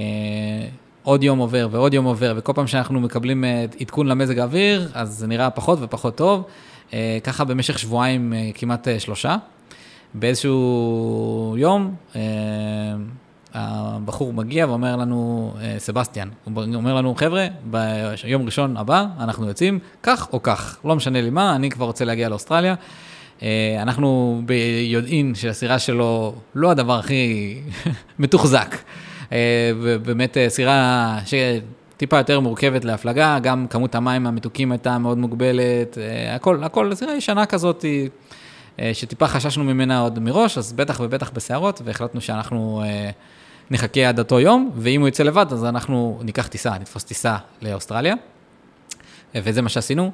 עוד 1.03 1.23
יום 1.23 1.39
עובר 1.39 1.67
ועוד 1.71 1.93
יום 1.93 2.05
עובר, 2.05 2.33
וכל 2.37 2.53
פעם 2.55 2.67
שאנחנו 2.67 2.99
מקבלים 2.99 3.43
אה, 3.45 3.65
עדכון 3.79 4.07
למזג 4.07 4.39
האוויר, 4.39 4.89
אז 4.93 5.09
זה 5.09 5.27
נראה 5.27 5.49
פחות 5.49 5.79
ופחות 5.81 6.15
טוב. 6.15 6.43
אה, 6.93 7.17
ככה 7.23 7.43
במשך 7.43 7.79
שבועיים, 7.79 8.33
אה, 8.33 8.49
כמעט 8.53 8.87
אה, 8.87 8.99
שלושה. 8.99 9.35
באיזשהו 10.13 11.55
יום, 11.57 11.95
אה, 12.15 12.21
הבחור 13.53 14.33
מגיע 14.33 14.67
ואומר 14.67 14.95
לנו, 14.95 15.53
אה, 15.61 15.75
סבסטיאן, 15.77 16.29
הוא 16.43 16.63
אומר 16.73 16.93
לנו, 16.95 17.15
חבר'ה, 17.15 17.47
ביום 17.63 18.45
ראשון 18.45 18.77
הבא 18.77 19.05
אנחנו 19.19 19.47
יוצאים 19.47 19.79
כך 20.03 20.27
או 20.33 20.43
כך, 20.43 20.77
לא 20.85 20.95
משנה 20.95 21.21
לי 21.21 21.29
מה, 21.29 21.55
אני 21.55 21.69
כבר 21.69 21.85
רוצה 21.85 22.05
להגיע 22.05 22.29
לאוסטרליה. 22.29 22.75
אה, 23.43 23.77
אנחנו 23.81 24.41
ביודעין 24.45 25.35
שהסירה 25.35 25.79
שלו 25.79 26.35
לא 26.55 26.71
הדבר 26.71 26.99
הכי 26.99 27.55
מתוחזק. 28.19 28.75
אה, 29.31 29.71
ובאמת 29.81 30.37
סירה 30.47 31.19
שטיפה 31.25 32.17
יותר 32.17 32.39
מורכבת 32.39 32.85
להפלגה, 32.85 33.39
גם 33.39 33.67
כמות 33.69 33.95
המים 33.95 34.27
המתוקים 34.27 34.71
הייתה 34.71 34.97
מאוד 34.97 35.17
מוגבלת, 35.17 35.97
הכל, 36.35 36.63
הכל, 36.63 36.95
סירה 36.95 37.15
ישנה 37.15 37.45
כזאת, 37.45 37.85
שטיפה 38.93 39.27
חששנו 39.27 39.63
ממנה 39.63 39.99
עוד 39.99 40.19
מראש, 40.19 40.57
אז 40.57 40.73
בטח 40.73 40.99
ובטח 41.03 41.29
בסערות, 41.29 41.81
והחלטנו 41.85 42.21
שאנחנו 42.21 42.83
נחכה 43.71 44.09
עד 44.09 44.19
אותו 44.19 44.39
יום, 44.39 44.71
ואם 44.75 45.01
הוא 45.01 45.07
יצא 45.07 45.23
לבד, 45.23 45.45
אז 45.51 45.65
אנחנו 45.65 46.19
ניקח 46.23 46.47
טיסה, 46.47 46.77
נתפוס 46.81 47.03
טיסה 47.03 47.37
לאוסטרליה, 47.61 48.15
אה, 49.35 49.41
וזה 49.43 49.61
מה 49.61 49.69
שעשינו. 49.69 50.11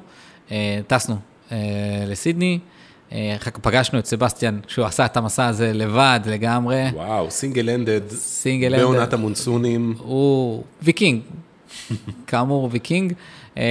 אה, 0.50 0.80
טסנו 0.86 1.16
אה, 1.52 1.58
לסידני, 2.06 2.58
אחר 3.12 3.50
כך 3.50 3.58
פגשנו 3.58 3.98
את 3.98 4.06
סבסטיאן, 4.06 4.60
שהוא 4.68 4.84
עשה 4.84 5.04
את 5.04 5.16
המסע 5.16 5.46
הזה 5.46 5.72
לבד 5.72 6.20
לגמרי. 6.26 6.86
וואו, 6.92 7.30
single 7.30 7.70
handed, 7.70 8.08
single 8.10 8.76
בעונת 8.76 9.00
handed. 9.00 9.14
המונסונים. 9.14 9.94
הוא 9.98 10.64
ויקינג, 10.82 11.20
כאמור 12.26 12.68
ויקינג. 12.72 13.12
אה, 13.58 13.62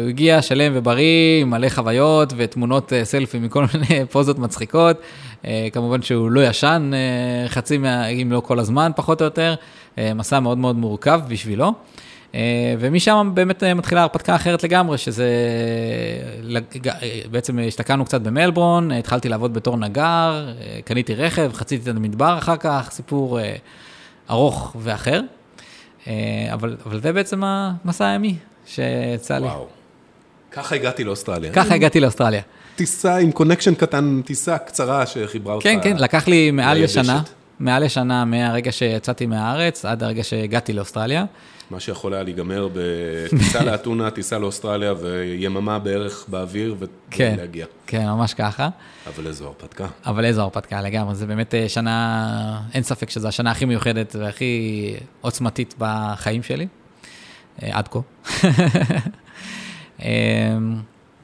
הוא 0.00 0.08
הגיע 0.08 0.42
שלם 0.42 0.72
ובריא, 0.74 1.44
מלא 1.44 1.68
חוויות 1.68 2.32
ותמונות 2.36 2.92
אה, 2.92 3.04
סלפי 3.04 3.38
מכל 3.38 3.64
מיני 3.74 4.06
פוזות 4.12 4.38
מצחיקות. 4.38 4.96
אה, 5.44 5.68
כמובן 5.72 6.02
שהוא 6.02 6.30
לא 6.30 6.40
ישן 6.40 6.90
חצי, 7.48 7.78
מה, 7.78 8.06
אם 8.06 8.32
לא 8.32 8.40
כל 8.40 8.58
הזמן, 8.58 8.92
פחות 8.96 9.20
או 9.20 9.24
יותר. 9.24 9.54
מסע 10.14 10.40
מאוד 10.40 10.58
מאוד 10.58 10.76
מורכב 10.76 11.20
בשבילו. 11.28 11.72
ומשם 12.78 13.30
באמת 13.34 13.64
מתחילה 13.64 14.02
הרפתקה 14.02 14.34
אחרת 14.34 14.62
לגמרי, 14.62 14.98
שזה... 14.98 15.28
בעצם 17.30 17.58
השתקענו 17.68 18.04
קצת 18.04 18.20
במלבורן, 18.20 18.92
התחלתי 18.92 19.28
לעבוד 19.28 19.54
בתור 19.54 19.76
נגר, 19.76 20.48
קניתי 20.84 21.14
רכב, 21.14 21.50
חציתי 21.54 21.90
את 21.90 21.96
המדבר 21.96 22.38
אחר 22.38 22.56
כך, 22.56 22.88
סיפור 22.90 23.38
ארוך 24.30 24.76
ואחר. 24.78 25.20
אבל, 26.52 26.76
אבל 26.86 27.00
זה 27.00 27.12
בעצם 27.12 27.42
המסע 27.44 28.06
הימי 28.06 28.34
שיצא 28.66 29.38
לי. 29.38 29.46
וואו. 29.46 29.66
ככה 30.52 30.74
הגעתי 30.74 31.04
לאוסטרליה. 31.04 31.52
ככה 31.52 31.74
הגעתי 31.74 32.00
לאוסטרליה. 32.00 32.42
טיסה 32.76 33.16
עם 33.16 33.32
קונקשן 33.32 33.74
קטן, 33.74 34.20
טיסה 34.24 34.58
קצרה 34.58 35.06
שחיברה 35.06 35.54
אותך. 35.54 35.64
כן, 35.64 35.78
כן, 35.82 35.96
לקח 35.96 36.28
לי 36.28 36.50
מעל 36.50 36.76
ליבשת. 36.76 37.00
לשנה, 37.00 37.22
מעל 37.60 37.84
לשנה 37.84 38.24
מהרגע 38.24 38.72
שיצאתי 38.72 39.26
מהארץ 39.26 39.84
עד 39.84 40.02
הרגע 40.02 40.24
שהגעתי 40.24 40.72
לאוסטרליה. 40.72 41.24
מה 41.70 41.80
שיכול 41.80 42.14
היה 42.14 42.22
להיגמר 42.22 42.68
בטיסה 42.74 43.64
לאתונה, 43.70 44.10
טיסה 44.10 44.38
לאוסטרליה 44.38 44.94
ויממה 45.00 45.78
בערך 45.78 46.24
באוויר 46.28 46.74
כן, 47.10 47.34
ולהגיע. 47.36 47.66
כן, 47.86 48.06
ממש 48.06 48.34
ככה. 48.34 48.68
אבל 49.06 49.26
איזו 49.26 49.46
הרפתקה. 49.46 49.86
אבל 50.06 50.24
איזו 50.24 50.42
הרפתקה 50.42 50.82
לגמרי, 50.82 51.14
זה 51.14 51.26
באמת 51.26 51.54
אה, 51.54 51.68
שנה, 51.68 52.60
אין 52.74 52.82
ספק 52.82 53.10
שזו 53.10 53.28
השנה 53.28 53.50
הכי 53.50 53.64
מיוחדת 53.64 54.16
והכי 54.18 54.94
עוצמתית 55.20 55.74
בחיים 55.78 56.42
שלי, 56.42 56.66
עד 57.62 57.88
כה. 57.88 57.98
אה, 60.02 60.56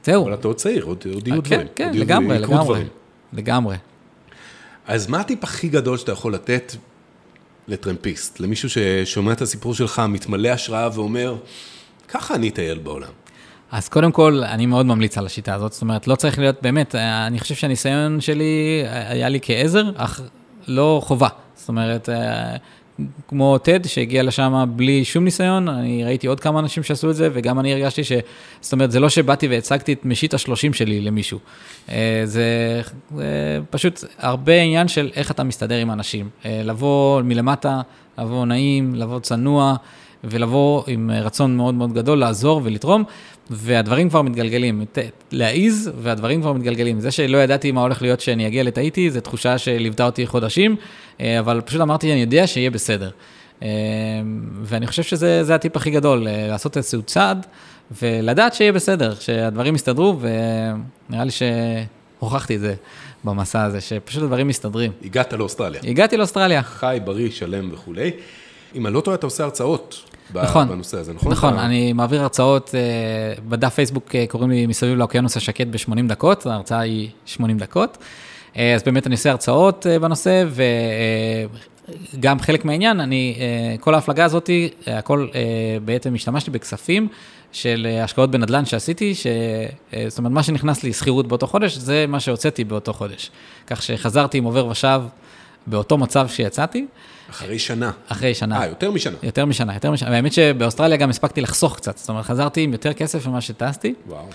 זהו. 0.03 0.23
אבל 0.23 0.33
אתה 0.33 0.47
עוד 0.47 0.55
צעיר, 0.57 0.83
עוד 0.83 1.03
עוד 1.13 1.27
יהיו 1.27 1.43
כן, 1.43 1.49
דברים. 1.49 1.67
כן, 1.75 1.89
יהיו- 1.93 2.03
לגמרי, 2.03 2.39
לגמרי. 2.39 2.83
לגמרי. 3.33 3.75
אז 4.87 5.07
מה 5.07 5.19
הטיפ 5.19 5.43
הכי 5.43 5.67
גדול 5.69 5.97
שאתה 5.97 6.11
יכול 6.11 6.33
לתת 6.33 6.75
לטרמפיסט? 7.67 8.39
למישהו 8.39 8.69
ששומע 8.69 9.31
את 9.31 9.41
הסיפור 9.41 9.73
שלך, 9.73 10.01
מתמלא 10.09 10.49
השראה 10.49 10.89
ואומר, 10.93 11.35
ככה 12.07 12.35
אני 12.35 12.49
אטייל 12.49 12.77
בעולם. 12.77 13.11
אז 13.71 13.89
קודם 13.89 14.11
כל, 14.11 14.41
אני 14.43 14.65
מאוד 14.65 14.85
ממליץ 14.85 15.17
על 15.17 15.25
השיטה 15.25 15.53
הזאת, 15.53 15.73
זאת 15.73 15.81
אומרת, 15.81 16.07
לא 16.07 16.15
צריך 16.15 16.39
להיות, 16.39 16.55
באמת, 16.61 16.95
אה, 16.95 17.27
אני 17.27 17.39
חושב 17.39 17.55
שהניסיון 17.55 18.21
שלי 18.21 18.83
אה, 18.85 19.11
היה 19.11 19.29
לי 19.29 19.39
כעזר, 19.41 19.83
אך 19.95 20.21
לא 20.67 21.01
חובה. 21.03 21.27
זאת 21.55 21.69
אומרת, 21.69 22.09
אה, 22.09 22.55
כמו 23.27 23.57
טד 23.57 23.85
שהגיע 23.85 24.23
לשם 24.23 24.65
בלי 24.75 25.05
שום 25.05 25.23
ניסיון, 25.23 25.67
אני 25.67 26.03
ראיתי 26.03 26.27
עוד 26.27 26.39
כמה 26.39 26.59
אנשים 26.59 26.83
שעשו 26.83 27.09
את 27.09 27.15
זה, 27.15 27.29
וגם 27.33 27.59
אני 27.59 27.73
הרגשתי 27.73 28.03
ש... 28.03 28.11
זאת 28.61 28.73
אומרת, 28.73 28.91
זה 28.91 28.99
לא 28.99 29.09
שבאתי 29.09 29.47
והצגתי 29.47 29.93
את 29.93 30.05
משית 30.05 30.33
השלושים 30.33 30.73
שלי 30.73 31.01
למישהו. 31.01 31.39
אה, 31.89 32.21
זה 32.23 32.81
זה 33.15 33.59
פשוט 33.69 34.03
הרבה 34.17 34.61
עניין 34.61 34.87
של 34.87 35.09
איך 35.15 35.31
אתה 35.31 35.43
מסתדר 35.43 35.75
עם 35.75 35.91
אנשים. 35.91 36.29
אה, 36.45 36.61
לבוא 36.63 37.21
מלמטה, 37.21 37.81
לבוא 38.17 38.45
נעים, 38.45 38.95
לבוא 38.95 39.19
צנוע. 39.19 39.75
ולבוא 40.23 40.83
עם 40.87 41.11
רצון 41.11 41.57
מאוד 41.57 41.73
מאוד 41.73 41.93
גדול 41.93 42.19
לעזור 42.19 42.61
ולתרום, 42.63 43.03
והדברים 43.51 44.09
כבר 44.09 44.21
מתגלגלים. 44.21 44.85
להעיז, 45.31 45.91
והדברים 46.01 46.41
כבר 46.41 46.53
מתגלגלים. 46.53 46.99
זה 46.99 47.11
שלא 47.11 47.37
ידעתי 47.37 47.71
מה 47.71 47.81
הולך 47.81 48.01
להיות 48.01 48.19
שאני 48.19 48.47
אגיע 48.47 48.63
לטאיטי, 48.63 49.11
זו 49.11 49.21
תחושה 49.21 49.57
שליוותה 49.57 50.05
אותי 50.05 50.27
חודשים, 50.27 50.75
אה, 51.21 51.39
אבל 51.39 51.61
פשוט 51.61 51.81
אמרתי, 51.81 52.11
אני 52.11 52.21
יודע 52.21 52.47
שיהיה 52.47 52.71
בסדר. 52.71 53.09
אה, 53.63 53.67
ואני 54.63 54.87
חושב 54.87 55.03
שזה 55.03 55.43
זה 55.43 55.55
הטיפ 55.55 55.77
הכי 55.77 55.91
גדול, 55.91 56.27
אה, 56.27 56.47
לעשות 56.47 56.77
איזשהו 56.77 57.01
צעד, 57.01 57.45
ולדעת 58.01 58.53
שיהיה 58.53 58.71
בסדר, 58.71 59.13
שהדברים 59.19 59.75
יסתדרו, 59.75 60.19
ונראה 60.19 61.25
לי 61.25 61.31
שהוכחתי 61.31 62.55
את 62.55 62.59
זה 62.59 62.75
במסע 63.23 63.63
הזה, 63.63 63.81
שפשוט 63.81 64.23
הדברים 64.23 64.47
מסתדרים. 64.47 64.91
הגעת 65.05 65.33
לאוסטרליה. 65.33 65.81
הגעתי 65.83 66.17
לאוסטרליה. 66.17 66.63
חי, 66.63 66.99
בריא, 67.05 67.31
שלם 67.31 67.69
וכולי. 67.73 68.11
אם 68.75 68.87
אני 68.87 68.93
לא 68.93 69.01
טועה, 69.01 69.15
אתה 69.15 69.27
עושה 69.27 69.43
הרצאות 69.43 70.16
נכון, 70.35 70.67
בנושא 70.69 70.97
הזה, 70.99 71.13
נכון? 71.13 71.31
נכון, 71.31 71.53
אתה- 71.53 71.65
אני 71.65 71.93
מעביר 71.93 72.21
הרצאות, 72.21 72.75
אה, 72.75 72.79
בדף 73.49 73.73
פייסבוק 73.73 74.15
אה, 74.15 74.25
קוראים 74.27 74.49
לי 74.49 74.65
מסביב 74.65 74.97
לאוקיינוס 74.97 75.37
השקט 75.37 75.67
ב-80 75.67 76.07
דקות, 76.07 76.45
ההרצאה 76.45 76.79
היא 76.79 77.09
80 77.25 77.57
דקות. 77.57 77.97
אה, 78.57 78.75
אז 78.75 78.83
באמת 78.83 79.07
אני 79.07 79.15
עושה 79.15 79.31
הרצאות 79.31 79.85
בנושא, 80.01 80.43
וגם 82.13 82.39
חלק 82.39 82.65
מהעניין, 82.65 82.99
אני, 82.99 83.35
כל 83.79 83.95
ההפלגה 83.95 84.25
הזאת, 84.25 84.49
הכל 84.87 85.27
בעצם 85.85 86.15
השתמשתי 86.15 86.51
בכספים 86.51 87.07
של 87.51 87.87
השקעות 88.03 88.31
בנדל"ן 88.31 88.65
שעשיתי, 88.65 89.15
ש... 89.15 89.27
זאת 90.07 90.17
אומרת, 90.17 90.31
מה 90.33 90.43
שנכנס 90.43 90.83
לי 90.83 90.93
שכירות 90.93 91.27
באותו 91.27 91.47
חודש, 91.47 91.77
זה 91.77 92.05
מה 92.07 92.19
שהוצאתי 92.19 92.63
באותו 92.63 92.93
חודש. 92.93 93.31
כך 93.67 93.81
שחזרתי 93.83 94.37
עם 94.37 94.43
עובר 94.43 94.67
ושב 94.67 95.01
באותו 95.67 95.97
מצב 95.97 96.27
שיצאתי, 96.27 96.85
אחרי 97.29 97.59
שנה. 97.59 97.91
אחרי 98.07 98.33
שנה. 98.33 98.59
אה, 98.59 98.67
יותר 98.67 98.91
משנה. 98.91 99.17
יותר 99.23 99.45
משנה, 99.45 99.73
יותר 99.73 99.91
משנה. 99.91 100.11
והאמת 100.11 100.33
שבאוסטרליה 100.33 100.97
גם 100.97 101.09
הספקתי 101.09 101.41
לחסוך 101.41 101.75
קצת, 101.75 101.97
זאת 101.97 102.09
אומרת, 102.09 102.25
חזרתי 102.25 102.61
עם 102.61 102.71
יותר 102.71 102.93
כסף 102.93 103.27
ממה 103.27 103.41
שטסתי. 103.41 103.93
וואו. 104.07 104.25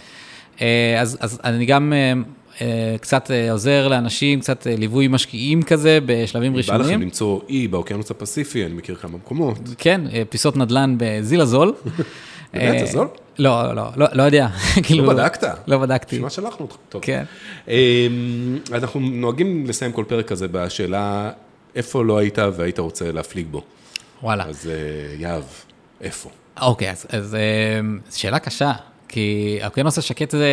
אה, 0.61 1.01
אז, 1.01 1.19
אז 1.21 1.39
אני 1.45 1.67
גם 1.67 1.93
אה, 1.93 2.13
אה, 2.61 2.97
קצת 3.01 3.31
עוזר 3.51 3.89
לאנשים, 3.89 4.41
קצת 4.41 4.67
ליווי 4.79 5.09
משקיעים 5.09 5.63
כזה 5.63 5.99
בשלבים 6.07 6.53
בא 6.53 6.59
לכם 6.59 6.73
ראשונים. 6.73 7.01
למצוא 7.01 7.41
אי 7.49 7.69
באוקיינוס 7.69 8.11
הפסיפי, 8.11 8.67
אני 8.67 8.75
מכיר 8.75 8.95
כמה 8.95 9.17
מקומות. 9.17 9.59
כן, 9.79 10.01
פיסות 10.31 10.57
נדל"ן 10.57 10.95
בזיל 10.99 11.41
הזול. 11.41 11.73
באמת, 12.53 12.75
אה, 12.81 12.87
זה 12.87 12.93
זול? 12.93 13.09
לא, 13.39 13.75
לא, 13.75 13.83
לא, 13.97 14.07
לא 14.13 14.23
יודע. 14.23 14.49
כאילו, 14.85 15.07
בדקת? 15.07 15.45
לא 15.67 15.79
בדקתי. 15.79 16.07
בשביל 16.07 16.23
מה 16.23 16.31
שלחנו 16.31 16.61
אותך? 16.67 16.77
טוב. 16.89 17.03
כן. 17.03 17.25
אמ, 17.69 17.73
אנחנו 18.73 19.01
נוהגים 19.01 19.65
לסיים 19.69 19.93
כל 19.93 20.05
פרק 20.09 20.27
כזה 20.29 20.49
בשאלה, 20.49 21.31
איפה 21.77 22.05
לא 22.05 22.19
היית 22.19 22.39
והיית 22.57 22.79
רוצה 22.79 23.13
להפליג 23.13 23.47
בו? 23.51 23.63
וואלה. 24.23 24.45
אז 24.45 24.71
אה, 24.71 24.75
יהב, 25.19 25.43
איפה? 26.01 26.31
אוקיי, 26.63 26.91
אז, 26.91 27.07
אז 27.09 27.35
אה, 27.35 27.41
שאלה 28.15 28.39
קשה, 28.39 28.73
כי 29.09 29.59
האוקיינוס 29.63 29.99
השקט 29.99 30.31
זה, 30.31 30.47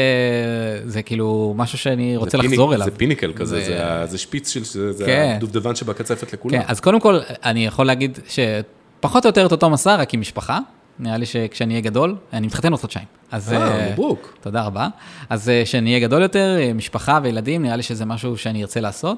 זה 0.86 1.02
כאילו 1.02 1.54
משהו 1.58 1.78
שאני 1.78 2.18
רוצה 2.18 2.38
pinna- 2.38 2.52
לחזור 2.52 2.76
אליו. 2.76 2.86
זה 2.86 2.92
pinnacle 2.92 3.34
כזה, 3.36 3.60
זה- 3.60 3.66
זה 3.66 4.12
זה 4.12 4.18
שפיץ 4.18 4.50
של, 4.54 4.64
זה 4.64 4.92
זה 4.94 5.06
כן. 5.06 5.34
הדובדבן 5.38 5.76
שבקצפת 5.76 6.34
לכולם. 6.34 6.58
כן, 6.60 6.66
אז 6.68 6.80
קודם 6.80 7.00
כל, 7.00 7.20
אני 7.44 7.66
יכול 7.66 7.86
להגיד 7.86 8.20
שפחות 8.30 9.26
או 9.26 9.30
יותר 9.30 9.46
את 9.46 9.52
אותו 9.52 9.70
מסע, 9.70 9.96
רק 9.96 10.14
עם 10.14 10.22
משפחה. 10.22 10.60
נראה 11.00 11.18
לי 11.18 11.26
שכשאני 11.26 11.74
אהיה 11.74 11.82
גדול, 11.82 12.16
אני 12.34 12.48
מתחתן 12.48 12.72
עוד 12.72 12.82
חודשיים. 12.82 13.06
אז... 13.32 13.54
אה, 13.54 13.58
אה, 13.58 13.92
מברוק. 13.92 14.38
תודה 14.42 14.64
רבה. 14.64 14.88
אז 15.30 15.50
אה, 15.50 15.62
כשאני 15.66 15.90
אהיה 15.90 16.08
גדול 16.08 16.22
יותר, 16.22 16.58
אה, 16.60 16.74
משפחה 16.74 17.20
וילדים, 17.24 17.62
נראה 17.62 17.76
לי 17.76 17.84
שזה 17.84 18.06
משהו 18.06 18.38
שאני 18.38 18.62
ארצה 18.62 18.80
לעשות. 18.80 19.18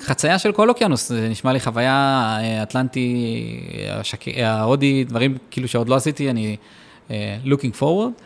חצייה 0.00 0.38
של 0.38 0.52
כל 0.52 0.68
אוקיינוס, 0.68 1.08
זה 1.08 1.28
נשמע 1.28 1.52
לי 1.52 1.60
חוויה 1.60 2.38
אטלנטי, 2.62 3.60
השק... 3.90 4.24
ההודי, 4.38 5.04
דברים 5.04 5.36
כאילו 5.50 5.68
שעוד 5.68 5.88
לא 5.88 5.94
עשיתי, 5.94 6.30
אני 6.30 6.56
looking 7.44 7.80
forward. 7.80 8.22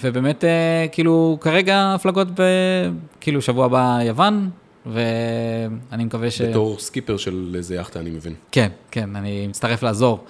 ובאמת, 0.00 0.44
כאילו, 0.92 1.38
כרגע 1.40 1.94
הפלגות 1.94 2.28
ב... 2.40 2.42
כאילו, 3.20 3.42
שבוע 3.42 3.66
הבא 3.66 3.98
יוון, 4.02 4.50
ואני 4.86 6.04
מקווה 6.04 6.30
ש... 6.30 6.42
בתור 6.42 6.78
סקיפר 6.78 7.16
של 7.16 7.52
איזה 7.56 7.74
יאכטה, 7.74 8.00
אני 8.00 8.10
מבין. 8.10 8.34
כן, 8.52 8.68
כן, 8.90 9.16
אני 9.16 9.46
מצטרף 9.46 9.82
לעזור 9.82 10.24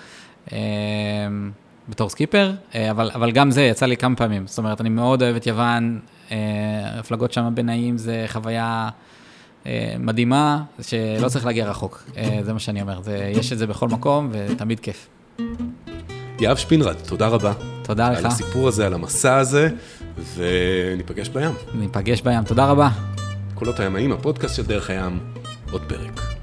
בתור 1.88 2.08
סקיפר, 2.08 2.52
אה, 2.74 2.90
אבל, 2.90 3.10
אבל 3.14 3.30
גם 3.30 3.50
זה 3.50 3.62
יצא 3.62 3.86
לי 3.86 3.96
כמה 3.96 4.16
פעמים. 4.16 4.46
זאת 4.46 4.58
אומרת, 4.58 4.80
אני 4.80 4.88
מאוד 4.88 5.22
אוהב 5.22 5.36
את 5.36 5.46
יוון, 5.46 6.00
אה, 6.30 6.36
הפלגות 6.98 7.32
שם 7.32 7.50
באיים 7.54 7.98
זה 7.98 8.24
חוויה 8.28 8.88
אה, 9.66 9.94
מדהימה, 9.98 10.62
שלא 10.80 11.28
צריך 11.28 11.46
להגיע 11.46 11.70
רחוק, 11.70 12.04
זה 12.42 12.52
מה 12.52 12.58
שאני 12.58 12.82
אומר. 12.82 13.02
זה, 13.02 13.32
יש 13.36 13.52
את 13.52 13.58
זה 13.58 13.66
בכל 13.66 13.88
מקום 13.88 14.28
ותמיד 14.32 14.80
כיף. 14.80 15.08
יהב 16.40 16.56
שפינרד, 16.56 16.96
תודה 17.06 17.28
רבה. 17.28 17.52
תודה 17.82 18.06
על 18.06 18.12
לך, 18.12 18.24
הסיפור 18.24 18.68
הזה, 18.68 18.86
על 18.86 18.94
המסע 18.94 19.36
הזה, 19.36 19.68
וניפגש 20.34 21.28
בים. 21.28 21.52
ניפגש 21.74 22.22
בים, 22.22 22.44
תודה 22.44 22.66
רבה. 22.66 22.88
קולות 23.54 23.80
הימאים, 23.80 24.12
הפודקאסט 24.12 24.56
של 24.56 24.66
דרך 24.66 24.90
הים, 24.90 25.18
עוד 25.70 25.82
פרק. 25.88 26.37